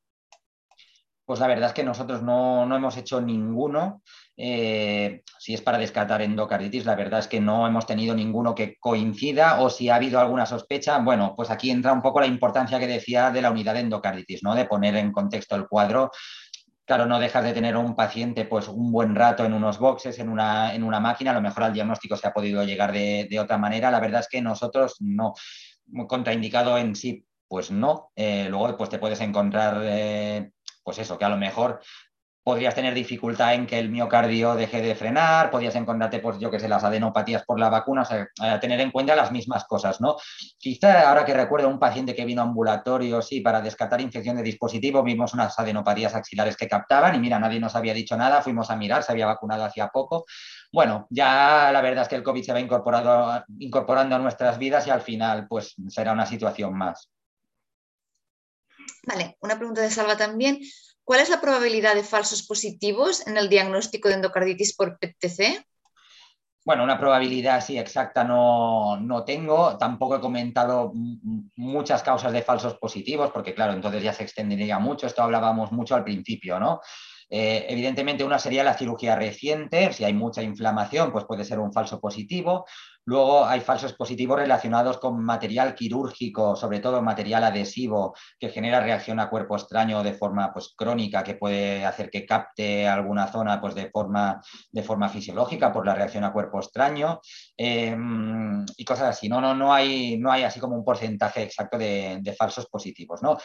Pues 1.25 1.41
la 1.41 1.49
verdad 1.49 1.69
es 1.69 1.75
que 1.75 1.85
nosotros 1.85 2.23
no, 2.23 2.65
hemos 2.75 2.97
hecho 2.97 3.21
ninguno. 3.21 4.03
Eh, 4.37 5.23
si 5.39 5.55
es 5.55 5.63
para 5.63 5.79
descartar 5.79 6.23
endocarditis, 6.23 6.85
la 6.85 6.95
verdad 6.95 7.21
es 7.21 7.29
que 7.29 7.41
no 7.41 7.67
hemos 7.67 7.87
tenido 7.87 8.15
ninguno 8.15 8.55
que 8.55 8.77
coincida 8.81 9.61
o 9.61 9.71
si 9.71 9.89
ha 9.89 9.97
habido 9.97 10.19
alguna 10.19 10.47
sospecha, 10.47 10.99
bueno, 10.99 11.35
pues 11.37 11.51
aquí 11.51 11.71
entra 11.71 11.93
un 11.93 12.03
poco 12.03 12.21
la 12.21 12.27
importancia 12.27 12.79
que 12.79 12.87
decía 12.87 13.31
de 13.31 13.43
la 13.43 13.51
unidad 13.51 13.75
de 13.75 13.81
endocarditis, 13.81 14.43
¿no? 14.43 14.55
De 14.55 14.65
poner 14.65 14.97
en 14.97 15.13
contexto 15.13 15.57
el 15.57 15.69
cuadro 15.69 16.11
Claro, 16.91 17.07
no 17.07 17.21
dejas 17.21 17.45
de 17.45 17.53
tener 17.53 17.77
un 17.77 17.95
paciente 17.95 18.47
pues 18.47 18.67
un 18.67 18.91
buen 18.91 19.15
rato 19.15 19.45
en 19.45 19.53
unos 19.53 19.79
boxes, 19.79 20.19
en 20.19 20.29
una, 20.29 20.75
en 20.75 20.83
una 20.83 20.99
máquina, 20.99 21.31
a 21.31 21.35
lo 21.35 21.41
mejor 21.41 21.63
al 21.63 21.73
diagnóstico 21.73 22.17
se 22.17 22.27
ha 22.27 22.33
podido 22.33 22.65
llegar 22.65 22.91
de, 22.91 23.39
otra 23.41 23.59
manera. 23.59 23.93
La 23.93 24.01
verdad 24.01 24.23
es 24.23 24.29
que 24.29 24.43
nosotros 24.43 24.97
no, 24.99 25.35
contraindicado 26.09 26.77
en 26.79 26.97
sí, 26.97 27.25
pues 27.47 27.71
no. 27.71 28.11
Eh, 28.17 28.49
luego 28.51 28.77
pues 28.77 28.91
te 28.91 28.99
puedes 28.99 29.21
encontrar, 29.21 29.81
eh, 29.85 30.51
pues 30.83 30.99
eso, 30.99 31.17
que 31.17 31.25
a 31.25 31.29
lo 31.29 31.37
mejor 31.37 31.81
podrías 32.43 32.75
tener 32.75 32.95
dificultad 32.95 33.55
en 33.55 33.67
que 33.67 33.79
el 33.79 33.91
miocardio 33.91 34.55
deje 34.55 34.81
de 34.81 34.95
frenar, 34.95 35.51
podrías 35.51 35.75
encontrarte, 35.75 36.21
pues 36.21 36.39
yo 36.39 36.51
que 36.51 36.59
sé, 36.59 36.69
las 36.69 36.85
adenopatías 36.85 37.45
por 37.45 37.61
la 37.61 37.69
vacuna, 37.69 38.03
o 38.03 38.05
sea, 38.05 38.29
tener 38.61 38.81
en 38.81 38.91
cuenta 38.91 39.15
las 39.15 39.31
mismas 39.31 39.65
cosas, 39.67 40.01
¿no? 40.01 40.17
Quizá 40.59 41.09
ahora 41.09 41.25
que 41.25 41.35
recuerdo 41.35 41.69
un 41.69 41.79
paciente 41.79 42.15
que 42.15 42.25
vino 42.25 42.41
a 42.41 42.45
ambulatorio, 42.45 43.21
sí, 43.21 43.41
para 43.41 43.61
descartar 43.61 44.01
infección 44.01 44.37
de 44.37 44.43
dispositivo, 44.43 45.03
vimos 45.03 45.35
unas 45.35 45.59
adenopatías 45.59 46.15
axilares 46.15 46.57
que 46.57 46.69
captaban 46.69 47.15
y 47.15 47.19
mira, 47.19 47.39
nadie 47.39 47.61
nos 47.61 47.77
había 47.77 47.95
dicho 47.95 48.17
nada, 48.17 48.43
fuimos 48.43 48.71
a 48.71 48.77
mirar, 48.77 49.03
se 49.03 49.13
había 49.13 49.27
vacunado 49.27 49.65
hacía 49.65 49.89
poco. 49.89 50.25
Bueno, 50.73 51.07
ya 51.11 51.71
la 51.73 51.81
verdad 51.81 52.03
es 52.03 52.09
que 52.09 52.17
el 52.17 52.23
COVID 52.23 52.43
se 52.43 52.53
va 52.53 52.61
incorporando, 52.61 53.45
incorporando 53.59 54.17
a 54.17 54.19
nuestras 54.19 54.59
vidas 54.59 54.87
y 54.87 54.91
al 54.91 55.03
final, 55.03 55.47
pues 55.49 55.75
será 55.89 56.13
una 56.13 56.27
situación 56.27 56.77
más. 56.77 57.11
Vale, 59.07 59.37
una 59.41 59.57
pregunta 59.57 59.81
de 59.81 59.91
Salva 59.91 60.17
también. 60.17 60.59
¿Cuál 61.05 61.21
es 61.21 61.29
la 61.29 61.41
probabilidad 61.41 61.95
de 61.95 62.05
falsos 62.05 62.47
positivos 62.47 63.27
en 63.27 63.37
el 63.37 63.49
diagnóstico 63.49 64.09
de 64.09 64.15
endocarditis 64.15 64.77
por 64.77 64.99
PTC? 64.99 65.65
Bueno, 66.65 66.85
una 66.85 66.99
probabilidad 66.99 67.57
así 67.57 67.79
exacta 67.79 68.23
no, 68.23 68.99
no, 69.01 69.25
tengo. 69.25 69.79
Tampoco 69.79 70.17
he 70.17 70.21
comentado 70.21 70.93
muchas 71.57 72.03
causas 72.03 72.33
de 72.33 72.43
falsos 72.43 72.75
positivos, 72.75 73.31
porque 73.33 73.55
claro, 73.55 73.73
entonces 73.73 74.03
ya 74.03 74.13
se 74.13 74.25
extendería 74.25 74.79
mucho. 74.79 75.07
Esto 75.07 75.23
hablábamos 75.23 75.73
mucho 75.73 75.95
al 75.95 76.05
principio, 76.05 76.61
¿no? 76.61 76.81
Eh, 77.31 77.67
evidentemente, 77.69 78.25
una 78.25 78.39
sería 78.39 78.63
la 78.63 78.77
cirugía 78.77 79.17
reciente. 79.17 79.93
Si 79.93 80.05
hay 80.05 80.13
mucha 80.13 80.43
inflamación, 80.43 81.13
pues 81.13 81.25
puede 81.25 81.45
ser 81.45 81.61
un 81.61 81.73
falso 81.73 81.99
positivo. 82.01 82.67
Luego 83.07 83.45
hay 83.45 83.61
falsos 83.61 83.95
positivos 83.95 84.39
relacionados 84.39 84.99
con 84.99 85.23
material 85.25 85.75
quirúrgico, 85.75 86.55
sobre 86.55 86.81
todo 86.81 87.03
material 87.03 87.45
adhesivo, 87.45 88.15
que 88.39 88.51
genera 88.51 88.81
reacción 88.81 89.19
a 89.21 89.31
cuerpo 89.31 89.57
extraño 89.57 90.03
de 90.03 90.13
forma 90.13 90.53
pues, 90.53 90.75
crónica, 90.77 91.25
que 91.25 91.35
puede 91.35 91.85
hacer 91.85 92.11
que 92.11 92.27
capte 92.27 92.87
alguna 92.87 93.27
zona 93.27 93.61
pues, 93.61 93.75
de, 93.75 93.91
forma, 93.91 94.41
de 94.71 94.83
forma 94.83 95.09
fisiológica 95.09 95.73
por 95.73 95.87
la 95.87 95.95
reacción 95.95 96.25
a 96.25 96.33
cuerpo 96.33 96.61
extraño. 96.61 97.21
Em, 97.57 98.65
y 98.77 98.85
cosas 98.85 99.09
así. 99.11 99.29
No, 99.29 99.41
no, 99.41 99.55
no, 99.55 99.73
hay, 99.73 100.19
no 100.19 100.31
hay 100.31 100.43
así 100.43 100.61
como 100.61 100.77
un 100.77 100.85
porcentaje 100.85 101.43
exacto 101.43 101.79
de, 101.79 102.19
de 102.21 102.33
falsos 102.35 102.67
positivos. 102.67 103.23
¿no? 103.23 103.39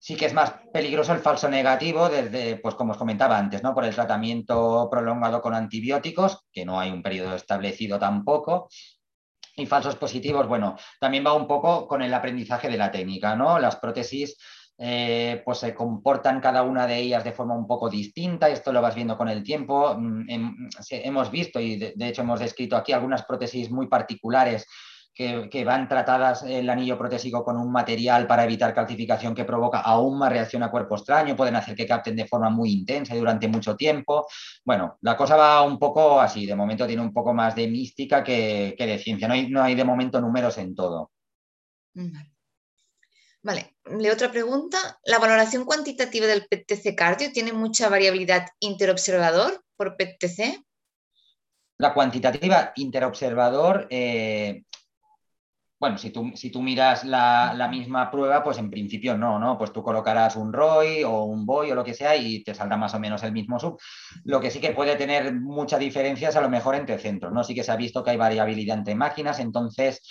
Sí 0.00 0.16
que 0.16 0.26
es 0.26 0.34
más 0.34 0.54
peligroso 0.72 1.12
el 1.12 1.18
falso 1.18 1.48
negativo 1.48 2.08
desde, 2.08 2.56
pues 2.56 2.74
como 2.76 2.92
os 2.92 2.98
comentaba 2.98 3.36
antes, 3.36 3.62
¿no? 3.62 3.74
Por 3.74 3.84
el 3.84 3.94
tratamiento 3.94 4.88
prolongado 4.90 5.42
con 5.42 5.54
antibióticos, 5.54 6.46
que 6.52 6.64
no 6.64 6.78
hay 6.78 6.90
un 6.90 7.02
periodo 7.02 7.34
establecido 7.34 7.98
tampoco. 7.98 8.68
Y 9.56 9.66
falsos 9.66 9.96
positivos, 9.96 10.46
bueno, 10.46 10.76
también 11.00 11.26
va 11.26 11.32
un 11.32 11.48
poco 11.48 11.88
con 11.88 12.00
el 12.00 12.14
aprendizaje 12.14 12.68
de 12.68 12.76
la 12.76 12.92
técnica, 12.92 13.34
¿no? 13.34 13.58
Las 13.58 13.76
prótesis 13.76 14.36
eh, 14.80 15.42
pues 15.44 15.58
se 15.58 15.74
comportan 15.74 16.40
cada 16.40 16.62
una 16.62 16.86
de 16.86 16.96
ellas 16.98 17.24
de 17.24 17.32
forma 17.32 17.56
un 17.56 17.66
poco 17.66 17.90
distinta, 17.90 18.48
esto 18.48 18.72
lo 18.72 18.80
vas 18.80 18.94
viendo 18.94 19.18
con 19.18 19.28
el 19.28 19.42
tiempo. 19.42 19.96
Mm, 19.98 20.68
hemos 20.90 21.30
visto 21.32 21.58
y 21.58 21.76
de, 21.76 22.08
hecho 22.08 22.22
hemos 22.22 22.38
descrito 22.38 22.76
aquí 22.76 22.92
algunas 22.92 23.24
prótesis 23.24 23.72
muy 23.72 23.88
particulares 23.88 24.66
que, 25.18 25.64
van 25.64 25.88
tratadas 25.88 26.44
el 26.44 26.70
anillo 26.70 26.96
protésico 26.96 27.42
con 27.42 27.56
un 27.56 27.72
material 27.72 28.28
para 28.28 28.44
evitar 28.44 28.72
calcificación 28.72 29.34
que 29.34 29.44
provoca 29.44 29.80
aún 29.80 30.16
más 30.16 30.30
reacción 30.30 30.62
a 30.62 30.70
cuerpo 30.70 30.94
extraño, 30.94 31.34
pueden 31.34 31.56
hacer 31.56 31.74
que 31.74 31.88
capten 31.88 32.14
de 32.14 32.28
forma 32.28 32.50
muy 32.50 32.70
intensa 32.70 33.16
y 33.16 33.18
durante 33.18 33.48
mucho 33.48 33.74
tiempo. 33.74 34.28
Bueno, 34.64 34.96
la 35.00 35.16
cosa 35.16 35.34
va 35.34 35.62
un 35.62 35.76
poco 35.76 36.20
así, 36.20 36.46
de 36.46 36.54
momento 36.54 36.86
tiene 36.86 37.02
un 37.02 37.12
poco 37.12 37.34
más 37.34 37.56
de 37.56 37.66
mística 37.66 38.22
que, 38.22 38.76
de 38.78 38.98
ciencia, 38.98 39.26
no 39.26 39.34
hay, 39.34 39.50
no 39.50 39.60
hay 39.60 39.74
de 39.74 39.82
momento 39.82 40.20
números 40.20 40.56
en 40.58 40.76
todo. 40.76 41.10
Vale, 43.42 43.74
le 43.98 44.12
otra 44.12 44.30
pregunta. 44.30 45.00
¿La 45.02 45.18
valoración 45.18 45.64
cuantitativa 45.64 46.28
del 46.28 46.46
PTC 46.46 46.94
cardio 46.94 47.32
tiene 47.32 47.52
mucha 47.52 47.88
variabilidad 47.88 48.46
interobservador 48.60 49.64
por 49.76 49.96
PTC? 49.96 50.62
La 51.78 51.92
cuantitativa 51.92 52.72
interobservador, 52.76 53.88
eh, 53.90 54.62
bueno, 55.80 55.96
si 55.96 56.10
tú, 56.10 56.32
si 56.34 56.50
tú 56.50 56.60
miras 56.60 57.04
la, 57.04 57.68
misma 57.70 58.10
prueba, 58.10 58.42
pues 58.42 58.58
en 58.58 58.70
principio 58.70 59.16
no, 59.16 59.38
¿no? 59.38 59.56
Pues 59.56 59.72
tú 59.72 59.82
colocarás 59.82 60.34
un 60.34 60.52
ROI 60.52 61.04
o 61.04 61.24
un 61.24 61.46
BOI 61.46 61.70
o 61.70 61.74
lo 61.76 61.84
que 61.84 61.94
sea 61.94 62.16
y 62.16 62.42
te 62.42 62.54
saldrá 62.54 62.76
más 62.76 62.94
o 62.94 63.00
menos 63.00 63.22
el 63.22 63.32
mismo 63.32 63.60
sub. 63.60 63.78
Lo 64.24 64.40
que 64.40 64.50
sí 64.50 64.60
que 64.60 64.70
puede 64.70 64.96
tener 64.96 65.34
muchas 65.34 65.78
diferencias 65.78 66.34
a 66.34 66.40
lo 66.40 66.48
mejor 66.48 66.74
entre 66.74 66.98
centros, 66.98 67.32
¿no? 67.32 67.44
Sí 67.44 67.54
que 67.54 67.62
se 67.62 67.70
ha 67.70 67.76
visto 67.76 68.02
que 68.02 68.10
hay 68.10 68.16
variabilidad 68.16 68.78
entre 68.78 68.96
máquinas, 68.96 69.38
entonces 69.38 70.02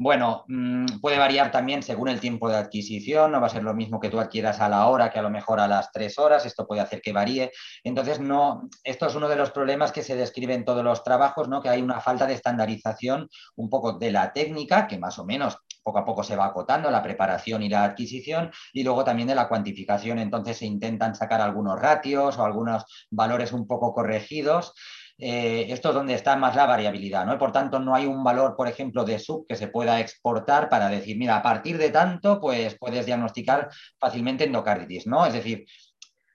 bueno, 0.00 0.46
mm, 0.48 1.00
puede 1.02 1.18
variar 1.18 1.50
también 1.50 1.82
según 1.82 2.08
el 2.08 2.20
tiempo 2.20 2.48
de 2.48 2.56
adquisición, 2.56 3.32
no 3.32 3.38
va 3.38 3.48
a 3.48 3.50
ser 3.50 3.62
lo 3.62 3.74
mismo 3.74 4.00
que 4.00 4.08
tú 4.08 4.18
adquieras 4.18 4.58
a 4.58 4.70
la 4.70 4.86
hora 4.86 5.10
que 5.10 5.18
a 5.18 5.22
lo 5.22 5.28
mejor 5.28 5.60
a 5.60 5.68
las 5.68 5.92
tres 5.92 6.18
horas, 6.18 6.46
esto 6.46 6.66
puede 6.66 6.80
hacer 6.80 7.02
que 7.02 7.12
varíe. 7.12 7.52
Entonces, 7.84 8.18
no, 8.18 8.70
esto 8.82 9.06
es 9.06 9.14
uno 9.14 9.28
de 9.28 9.36
los 9.36 9.50
problemas 9.50 9.92
que 9.92 10.02
se 10.02 10.16
describe 10.16 10.54
en 10.54 10.64
todos 10.64 10.82
los 10.82 11.04
trabajos, 11.04 11.48
¿no? 11.48 11.60
que 11.60 11.68
hay 11.68 11.82
una 11.82 12.00
falta 12.00 12.26
de 12.26 12.32
estandarización 12.32 13.28
un 13.56 13.68
poco 13.68 13.98
de 13.98 14.10
la 14.10 14.32
técnica, 14.32 14.88
que 14.88 14.98
más 14.98 15.18
o 15.18 15.26
menos 15.26 15.58
poco 15.82 15.98
a 15.98 16.04
poco 16.06 16.24
se 16.24 16.34
va 16.34 16.46
acotando, 16.46 16.90
la 16.90 17.02
preparación 17.02 17.62
y 17.62 17.68
la 17.68 17.84
adquisición, 17.84 18.50
y 18.72 18.82
luego 18.84 19.04
también 19.04 19.28
de 19.28 19.34
la 19.34 19.48
cuantificación. 19.48 20.18
Entonces 20.18 20.56
se 20.56 20.64
intentan 20.64 21.14
sacar 21.14 21.42
algunos 21.42 21.78
ratios 21.78 22.38
o 22.38 22.44
algunos 22.46 22.86
valores 23.10 23.52
un 23.52 23.66
poco 23.66 23.92
corregidos 23.92 24.72
eh, 25.20 25.66
esto 25.68 25.90
es 25.90 25.94
donde 25.94 26.14
está 26.14 26.36
más 26.36 26.56
la 26.56 26.66
variabilidad, 26.66 27.26
¿no? 27.26 27.38
por 27.38 27.52
tanto, 27.52 27.78
no 27.78 27.94
hay 27.94 28.06
un 28.06 28.24
valor, 28.24 28.56
por 28.56 28.68
ejemplo, 28.68 29.04
de 29.04 29.18
sub 29.18 29.46
que 29.46 29.56
se 29.56 29.68
pueda 29.68 30.00
exportar 30.00 30.68
para 30.68 30.88
decir, 30.88 31.18
mira, 31.18 31.36
a 31.36 31.42
partir 31.42 31.78
de 31.78 31.90
tanto, 31.90 32.40
pues 32.40 32.76
puedes 32.78 33.06
diagnosticar 33.06 33.68
fácilmente 33.98 34.44
endocarditis, 34.44 35.06
¿no? 35.06 35.26
Es 35.26 35.34
decir, 35.34 35.66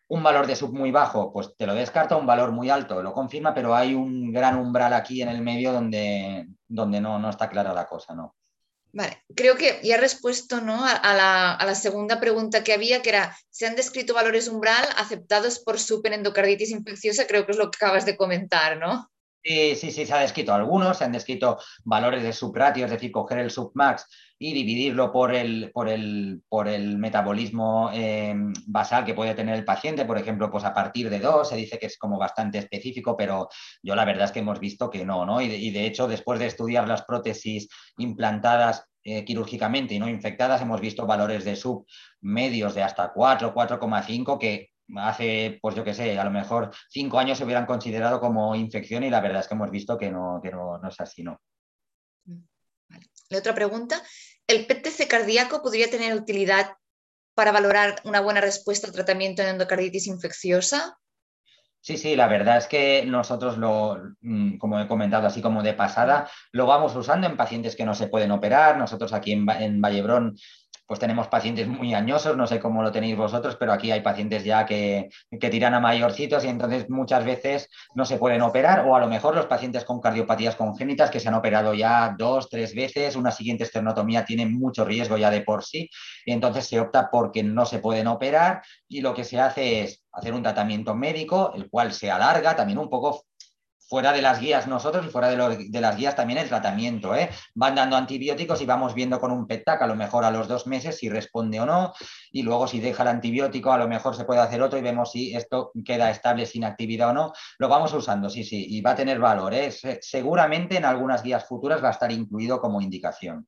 un 0.08 0.22
valor 0.24 0.46
de 0.48 0.56
sub 0.56 0.74
muy 0.74 0.92
bajo, 0.92 1.34
pues 1.34 1.56
te 1.58 1.66
lo 1.66 1.74
descarta, 1.74 2.16
un 2.16 2.28
valor 2.28 2.52
muy 2.52 2.70
alto 2.70 3.02
lo 3.02 3.14
confirma, 3.14 3.54
pero 3.54 3.76
hay 3.76 3.94
un 3.96 4.32
gran 4.32 4.58
umbral 4.58 4.94
aquí 4.94 5.22
en 5.22 5.30
el 5.30 5.42
medio 5.42 5.74
donde, 5.74 6.48
donde 6.68 7.02
no, 7.02 7.18
no 7.20 7.30
está 7.30 7.50
clara 7.50 7.74
la 7.74 7.88
cosa, 7.88 8.14
¿no? 8.14 8.36
Vale, 8.96 9.22
creo 9.36 9.58
que 9.58 9.82
ya 9.84 9.96
he 9.96 10.00
respuesto 10.00 10.62
¿no? 10.62 10.86
a, 10.86 11.14
la, 11.14 11.76
segunda 11.76 12.22
pregunta 12.22 12.64
que 12.64 12.72
había, 12.72 13.02
que 13.02 13.10
era, 13.10 13.36
¿se 13.50 13.68
han 13.68 13.76
descrito 13.76 14.14
valores 14.14 14.48
umbral 14.48 14.88
aceptados 14.96 15.60
por 15.60 15.82
SUP 15.82 16.06
en 16.06 16.14
endocarditis 16.14 16.72
infecciosa? 16.72 17.28
Creo 17.28 17.46
que 17.46 17.52
es 17.52 17.58
lo 17.58 17.70
que 17.70 17.76
acabas 17.76 18.06
de 18.06 18.16
comentar, 18.16 18.78
¿no? 18.78 19.12
Sí, 19.44 19.76
sí, 19.76 19.92
sí, 19.92 20.06
se 20.06 20.14
ha 20.14 20.20
descrito 20.20 20.54
algunos, 20.54 20.98
se 20.98 21.04
han 21.04 21.12
descrito 21.12 21.60
valores 21.84 22.24
de 22.24 22.32
subratio, 22.32 22.86
es 22.86 22.92
decir, 22.92 23.12
coger 23.12 23.40
el 23.40 23.52
submax 23.52 24.08
y 24.38 24.54
dividirlo 24.54 25.12
por 25.12 25.34
el, 25.34 25.72
por 25.74 25.88
el, 25.88 26.42
por 26.50 26.68
el 26.68 26.98
metabolismo 26.98 27.90
em, 27.94 28.54
basal 28.68 29.06
que 29.06 29.14
puede 29.14 29.34
tener 29.34 29.56
el 29.56 29.64
paciente, 29.64 30.06
por 30.06 30.18
ejemplo, 30.18 30.52
pues 30.52 30.66
a 30.66 30.74
partir 30.74 31.10
de 31.10 31.20
dos, 31.20 31.50
se 31.50 31.56
dice 31.56 31.80
que 31.80 31.86
es 31.86 31.98
como 31.98 32.18
bastante 32.18 32.58
específico, 32.58 33.16
pero 33.16 33.48
yo 33.82 33.96
la 33.96 34.06
verdad 34.06 34.26
es 34.26 34.32
que 34.32 34.40
hemos 34.40 34.60
visto 34.60 34.90
que 34.90 35.06
no, 35.06 35.26
¿no? 35.26 35.40
Y 35.42 35.72
de, 35.72 35.86
hecho, 35.86 36.08
después 36.08 36.40
de 36.40 36.48
estudiar 36.48 36.88
las 36.88 37.04
prótesis 37.04 37.70
implantadas 37.98 38.86
eh, 39.04 39.24
quirúrgicamente 39.24 39.94
y 39.94 40.00
no 40.00 40.10
infectadas, 40.10 40.62
hemos 40.62 40.82
visto 40.82 41.06
valores 41.06 41.46
de 41.46 41.56
sub 41.56 41.86
medios 42.22 42.76
de 42.76 42.84
hasta 42.84 43.14
4, 43.14 43.54
4,5 43.54 44.40
que 44.40 44.72
hace, 44.98 45.60
pues 45.62 45.76
yo 45.76 45.84
qué 45.84 45.94
sé, 45.94 46.20
a 46.20 46.24
lo 46.24 46.32
mejor 46.32 46.72
cinco 46.90 47.20
años 47.20 47.38
se 47.38 47.44
hubieran 47.46 47.66
considerado 47.66 48.20
como 48.20 48.56
infección 48.56 49.04
y 49.04 49.10
la 49.10 49.22
verdad 49.22 49.42
es 49.42 49.48
que 49.48 49.56
hemos 49.56 49.72
visto 49.72 49.98
que 49.98 50.12
no, 50.12 50.42
no, 50.42 50.88
es 50.88 51.00
así, 51.00 51.24
¿no? 51.24 51.40
La 53.30 53.40
otra 53.40 53.56
pregunta, 53.56 54.02
¿el 54.48 54.66
PTC 54.66 55.08
cardíaco 55.08 55.62
podría 55.62 55.90
tener 55.90 56.14
utilidad 56.16 56.76
para 57.34 57.52
valorar 57.52 58.02
una 58.04 58.22
buena 58.22 58.42
respuesta 58.42 58.88
al 58.88 58.94
tratamiento 58.94 59.42
en 59.42 59.50
endocarditis 59.50 60.08
infecciosa? 60.08 60.98
Sí, 61.82 61.98
sí, 61.98 62.16
la 62.16 62.28
verdad 62.28 62.58
es 62.58 62.66
que 62.66 63.06
nosotros 63.06 63.60
lo, 63.60 64.00
mm, 64.22 64.58
como 64.58 64.80
he 64.80 64.88
comentado 64.88 65.28
así 65.28 65.40
como 65.40 65.62
de 65.62 65.74
pasada, 65.74 66.28
lo 66.52 66.66
vamos 66.66 66.96
usando 66.96 67.28
en 67.28 67.38
pacientes 67.38 67.76
que 67.76 67.86
no 67.86 67.94
se 67.94 68.08
pueden 68.08 68.32
operar. 68.32 68.78
Nosotros 68.78 69.14
aquí 69.14 69.34
en, 69.34 69.48
en 69.48 69.82
Vallebrón 69.82 70.36
pues 70.88 71.00
tenemos 71.00 71.28
pacientes 71.28 71.68
muy 71.68 71.94
añosos, 71.94 72.38
no 72.38 72.46
sé 72.46 72.60
cómo 72.60 72.84
lo 72.84 72.92
tenéis 72.92 73.18
vosotros, 73.18 73.56
pero 73.60 73.74
aquí 73.74 73.92
hay 73.92 74.02
pacientes 74.02 74.44
ya 74.44 74.66
que, 74.66 75.10
tiran 75.52 75.74
a 75.74 75.80
mayorcitos 75.80 76.44
y 76.44 76.48
entonces 76.48 76.90
muchas 76.90 77.24
veces 77.24 77.70
no 77.94 78.06
se 78.06 78.18
pueden 78.18 78.42
operar 78.42 78.86
o 78.88 78.96
a 78.96 79.00
lo 79.00 79.08
mejor 79.08 79.36
los 79.36 79.46
pacientes 79.46 79.84
con 79.84 80.02
cardiopatías 80.02 80.56
congénitas 80.56 81.12
que 81.12 81.20
se 81.20 81.28
han 81.28 81.36
operado 81.36 81.74
ya 81.74 82.16
dos, 82.18 82.50
tres 82.50 82.74
veces, 82.74 83.16
una 83.16 83.32
siguiente 83.32 83.64
esternotomía 83.64 84.26
tiene 84.26 84.46
mucho 84.46 84.86
riesgo 84.86 85.18
ya 85.18 85.30
de 85.30 85.42
por 85.42 85.64
sí 85.64 85.90
y 86.26 86.32
entonces 86.32 86.66
se 86.68 86.80
opta 86.80 87.10
porque 87.12 87.44
no 87.44 87.66
se 87.66 87.80
pueden 87.80 88.08
operar 88.08 88.62
y 88.88 89.02
lo 89.02 89.14
que 89.14 89.24
se 89.24 89.40
hace 89.40 89.84
es 89.84 90.04
hacer 90.12 90.34
un 90.34 90.44
tratamiento 90.44 90.96
médico, 90.96 91.52
el 91.56 91.70
cual 91.70 91.92
se 91.94 92.10
alarga 92.10 92.56
también 92.56 92.80
un 92.80 92.90
poco 92.90 93.26
fuera 93.88 94.12
de 94.12 94.22
las 94.22 94.40
guías 94.40 94.68
nosotros 94.68 95.06
y 95.06 95.10
fuera 95.10 95.30
de, 95.30 95.82
las 95.82 95.98
guías 95.98 96.16
también 96.16 96.40
el 96.40 96.48
tratamiento. 96.48 97.16
¿eh? 97.16 97.30
Van 97.54 97.76
dando 97.76 97.96
antibióticos 97.96 98.62
y 98.62 98.66
vamos 98.66 98.94
viendo 98.94 99.20
con 99.20 99.32
un 99.32 99.48
PETAC 99.48 99.82
a 99.82 99.88
lo 99.88 99.96
mejor 99.96 100.24
a 100.24 100.32
los 100.32 100.48
dos 100.48 100.68
meses 100.68 100.98
si 100.98 101.10
responde 101.10 101.60
o 101.60 101.66
no 101.66 101.94
y 102.32 102.44
luego 102.44 102.68
si 102.68 102.80
deja 102.80 103.04
el 103.04 103.10
antibiótico 103.10 103.72
a 103.72 103.78
lo 103.78 103.88
mejor 103.88 104.16
se 104.16 104.26
puede 104.26 104.42
hacer 104.42 104.62
otro 104.62 104.80
y 104.80 104.82
vemos 104.82 105.12
si 105.12 105.36
esto 105.36 105.72
queda 105.84 106.10
estable 106.10 106.46
sin 106.46 106.64
actividad 106.64 107.10
o 107.10 107.14
no. 107.14 107.34
Lo 107.60 107.70
vamos 107.70 107.94
usando, 107.94 108.30
sí, 108.30 108.44
sí, 108.44 108.66
y 108.70 108.82
va 108.82 108.92
a 108.92 108.96
tener 108.96 109.20
valor. 109.20 109.54
¿eh? 109.54 109.72
Seguramente 110.02 110.78
en 110.78 110.86
algunas 110.86 111.24
guías 111.24 111.46
futuras 111.46 111.84
va 111.84 111.90
a 111.90 111.92
estar 111.92 112.12
incluido 112.12 112.60
como 112.60 112.82
indicación. 112.82 113.48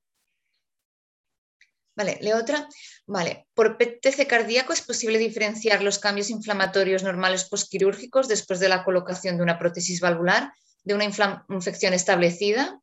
Vale, 1.98 2.20
le 2.22 2.36
otra. 2.36 2.70
Vale, 3.08 3.48
por 3.56 3.76
PTC 3.78 4.28
cardíaco 4.28 4.72
es 4.72 4.84
posible 4.84 5.18
diferenciar 5.18 5.82
los 5.82 5.98
cambios 5.98 6.30
inflamatorios 6.30 7.04
normales 7.04 7.46
posquirúrgicos 7.46 8.28
después 8.28 8.60
de 8.60 8.70
la 8.70 8.84
colocación 8.84 9.36
de 9.36 9.44
una 9.44 9.58
prótesis 9.58 10.00
valvular 10.00 10.54
de 10.84 10.94
una 10.94 11.06
infección 11.50 11.94
establecida. 11.94 12.80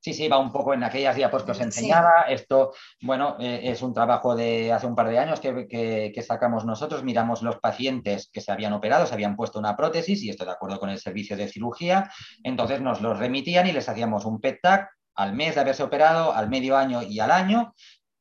Sí, 0.00 0.12
sí, 0.12 0.26
va 0.26 0.38
un 0.38 0.50
poco 0.50 0.74
en 0.74 0.82
aquellas 0.82 1.14
diapos 1.14 1.44
que 1.44 1.52
os 1.52 1.60
enseñaba. 1.60 2.22
Esto, 2.28 2.72
bueno, 3.00 3.36
eh, 3.38 3.60
es 3.62 3.80
un 3.82 3.94
trabajo 3.94 4.34
de 4.34 4.72
hace 4.72 4.88
un 4.88 4.96
par 4.96 5.08
de 5.08 5.18
años 5.18 5.38
que, 5.38 6.24
sacamos 6.26 6.64
nosotros. 6.64 7.04
Miramos 7.04 7.42
los 7.42 7.60
pacientes 7.60 8.28
que 8.32 8.40
se 8.40 8.50
habían 8.50 8.72
operado, 8.72 9.06
se 9.06 9.14
habían 9.14 9.36
puesto 9.36 9.60
una 9.60 9.76
prótesis 9.76 10.20
y 10.24 10.30
esto 10.30 10.44
de 10.44 10.50
acuerdo 10.50 10.80
con 10.80 10.90
el 10.90 10.98
servicio 10.98 11.36
de 11.36 11.46
cirugía. 11.46 12.10
Entonces 12.42 12.80
nos 12.80 13.00
los 13.00 13.18
remitían 13.18 13.68
y 13.68 13.72
les 13.72 13.88
hacíamos 13.88 14.24
un 14.24 14.40
PET-TAC 14.40 14.90
al 15.14 15.34
mes 15.34 15.54
de 15.54 15.60
haberse 15.60 15.84
operado, 15.84 16.34
al 16.34 16.48
medio 16.48 16.76
año 16.76 17.02
y 17.02 17.20
al 17.20 17.30
año, 17.30 17.74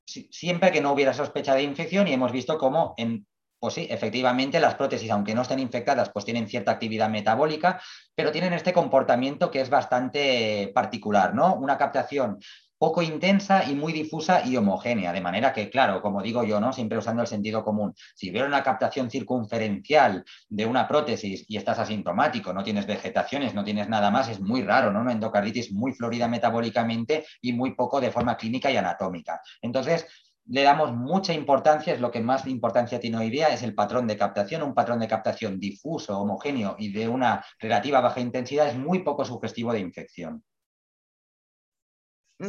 siempre 0.06 0.72
que 0.72 0.82
no 0.82 0.92
hubiera 0.92 1.14
sospecha 1.14 1.56
de 1.56 1.64
infección 1.64 2.08
y 2.08 2.14
hemos 2.14 2.32
visto 2.32 2.58
cómo 2.58 2.94
en 2.98 3.26
pues 3.62 3.76
sí, 3.76 3.88
efectivamente 3.92 4.60
las 4.60 4.74
prótesis, 4.74 5.12
aunque 5.12 5.36
no 5.36 5.44
estén 5.44 5.60
infectadas, 5.60 6.10
pues 6.10 6.26
tienen 6.26 6.48
cierta 6.48 6.72
actividad 6.72 7.10
metabólica, 7.10 7.80
pero 8.16 8.32
tienen 8.32 8.54
este 8.54 8.74
comportamiento 8.74 9.52
que 9.52 9.62
es 9.62 9.70
bastante 9.70 10.72
particular, 10.74 11.36
¿no? 11.36 11.54
Una 11.54 11.78
captación 11.78 12.40
poco 12.82 13.04
intensa 13.04 13.64
y 13.70 13.76
muy 13.76 13.94
difusa 13.94 14.44
y 14.44 14.58
homogénea, 14.58 15.14
de 15.14 15.22
manera 15.22 15.54
que, 15.54 15.70
claro, 15.70 16.02
como 16.02 16.24
digo 16.24 16.44
yo, 16.44 16.60
¿no? 16.60 16.74
siempre 16.74 16.98
usando 16.98 17.22
el 17.22 17.28
sentido 17.28 17.64
común, 17.64 17.94
si 18.16 18.32
hubiera 18.32 18.48
una 18.48 18.64
captación 18.64 19.12
circunferencial 19.12 20.26
de 20.50 20.66
una 20.66 20.88
prótesis 20.88 21.46
y 21.48 21.58
estás 21.58 21.78
asintomático, 21.78 22.52
no 22.54 22.64
tienes 22.64 22.88
vegetaciones, 22.88 23.54
no 23.54 23.64
tienes 23.64 23.88
nada 23.88 24.10
más, 24.10 24.30
es 24.30 24.42
muy 24.42 24.64
raro, 24.64 24.92
¿no? 24.92 25.02
Una 25.02 25.12
endocarditis 25.12 25.72
muy 25.72 25.94
florida 25.94 26.28
metabólicamente 26.28 27.24
y 27.40 27.54
muy 27.54 27.76
poco 27.76 28.02
de 28.02 28.10
forma 28.10 28.36
clínica 28.36 28.72
y 28.72 28.78
anatómica. 28.78 29.40
Entonces, 29.62 30.08
le 30.48 30.64
damos 30.64 30.92
mucha 30.92 31.34
importancia, 31.34 31.94
es 31.94 32.02
lo 32.02 32.10
que 32.10 32.22
más 32.22 32.48
importancia 32.48 33.00
tiene 33.00 33.18
hoy 33.20 33.30
día, 33.30 33.50
es 33.50 33.62
el 33.62 33.76
patrón 33.76 34.08
de 34.08 34.18
captación. 34.18 34.64
Un 34.64 34.74
patrón 34.74 35.00
de 35.02 35.08
captación 35.08 35.60
difuso, 35.60 36.18
homogéneo 36.18 36.78
y 36.80 36.92
de 36.92 37.08
una 37.08 37.46
relativa 37.60 38.02
baja 38.02 38.22
intensidad 38.22 38.70
es 38.70 38.76
muy 38.76 39.04
poco 39.04 39.24
sugestivo 39.24 39.72
de 39.72 39.82
infección. 39.82 40.44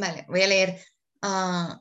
Vale, 0.00 0.24
voy 0.28 0.42
a 0.42 0.46
leer. 0.48 0.80
Ah, 1.20 1.80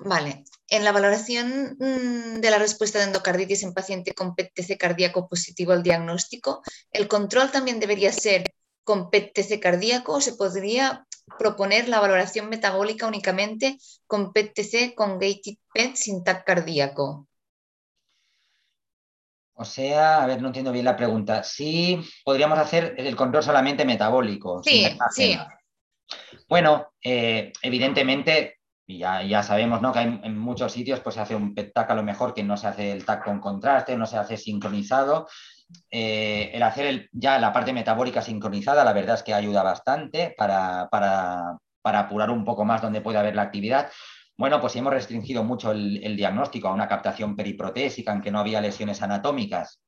Vale. 0.00 0.44
En 0.68 0.84
la 0.84 0.92
valoración 0.92 1.76
mm, 1.78 2.40
de 2.40 2.50
la 2.50 2.58
respuesta 2.58 2.98
de 2.98 3.06
endocarditis 3.06 3.62
en 3.62 3.72
paciente 3.72 4.12
con 4.12 4.34
PET-TC 4.34 4.76
cardíaco 4.78 5.28
positivo 5.28 5.72
al 5.72 5.82
diagnóstico, 5.82 6.62
¿el 6.92 7.08
control 7.08 7.50
también 7.50 7.80
debería 7.80 8.12
ser 8.12 8.44
con 8.84 9.10
PET-TC 9.10 9.60
cardíaco 9.60 10.14
o 10.14 10.20
se 10.20 10.34
podría 10.34 11.06
proponer 11.38 11.88
la 11.88 12.00
valoración 12.00 12.48
metabólica 12.48 13.06
únicamente 13.06 13.78
con 14.06 14.32
PET-TC 14.32 14.94
con 14.94 15.18
gated 15.18 15.56
PET 15.72 15.96
sin 15.96 16.22
TAC 16.22 16.44
cardíaco? 16.44 17.26
O 19.54 19.64
sea, 19.64 20.22
a 20.22 20.26
ver, 20.26 20.40
no 20.40 20.48
entiendo 20.48 20.70
bien 20.70 20.84
la 20.84 20.96
pregunta. 20.96 21.42
Sí, 21.42 22.00
podríamos 22.24 22.58
hacer 22.58 22.94
el 22.96 23.16
control 23.16 23.42
solamente 23.42 23.84
metabólico. 23.84 24.62
Sí, 24.62 24.96
sí. 25.10 25.36
Bueno, 26.48 26.92
eh, 27.02 27.52
evidentemente 27.62 28.58
y 28.90 28.98
ya, 29.00 29.42
sabemos 29.42 29.82
¿no? 29.82 29.92
que 29.92 30.00
en 30.00 30.38
muchos 30.38 30.72
sitios 30.72 31.00
pues, 31.00 31.14
se 31.16 31.20
hace 31.20 31.36
un 31.36 31.54
PET-TAC 31.54 31.90
a 31.90 31.94
lo 31.94 32.02
mejor 32.02 32.32
que 32.32 32.42
no 32.42 32.56
se 32.56 32.68
hace 32.68 32.90
el 32.90 33.04
TAC 33.04 33.22
con 33.22 33.38
contraste, 33.38 33.94
no 33.98 34.06
se 34.06 34.16
hace 34.16 34.38
sincronizado. 34.38 35.28
Eh, 35.90 36.50
el 36.54 36.62
hacer 36.62 37.10
ya 37.12 37.38
la 37.38 37.52
parte 37.52 37.74
metabólica 37.74 38.22
sincronizada, 38.22 38.86
la 38.86 38.94
verdad 38.94 39.16
es 39.16 39.22
que 39.22 39.34
ayuda 39.34 39.62
bastante 39.62 40.34
para, 40.38 40.88
para, 40.90 41.58
apurar 41.82 42.30
un 42.30 42.46
poco 42.46 42.64
más 42.64 42.80
donde 42.80 43.02
puede 43.02 43.18
haber 43.18 43.36
la 43.36 43.42
actividad. 43.42 43.90
Bueno, 44.38 44.58
pues 44.58 44.74
hemos 44.76 44.94
restringido 44.94 45.44
mucho 45.44 45.72
el, 45.72 46.02
el 46.02 46.16
diagnóstico 46.16 46.68
a 46.68 46.72
una 46.72 46.88
captación 46.88 47.36
periprotésica 47.36 48.14
en 48.14 48.22
que 48.22 48.30
no 48.30 48.38
había 48.38 48.62
lesiones 48.62 49.02
anatómicas 49.02 49.80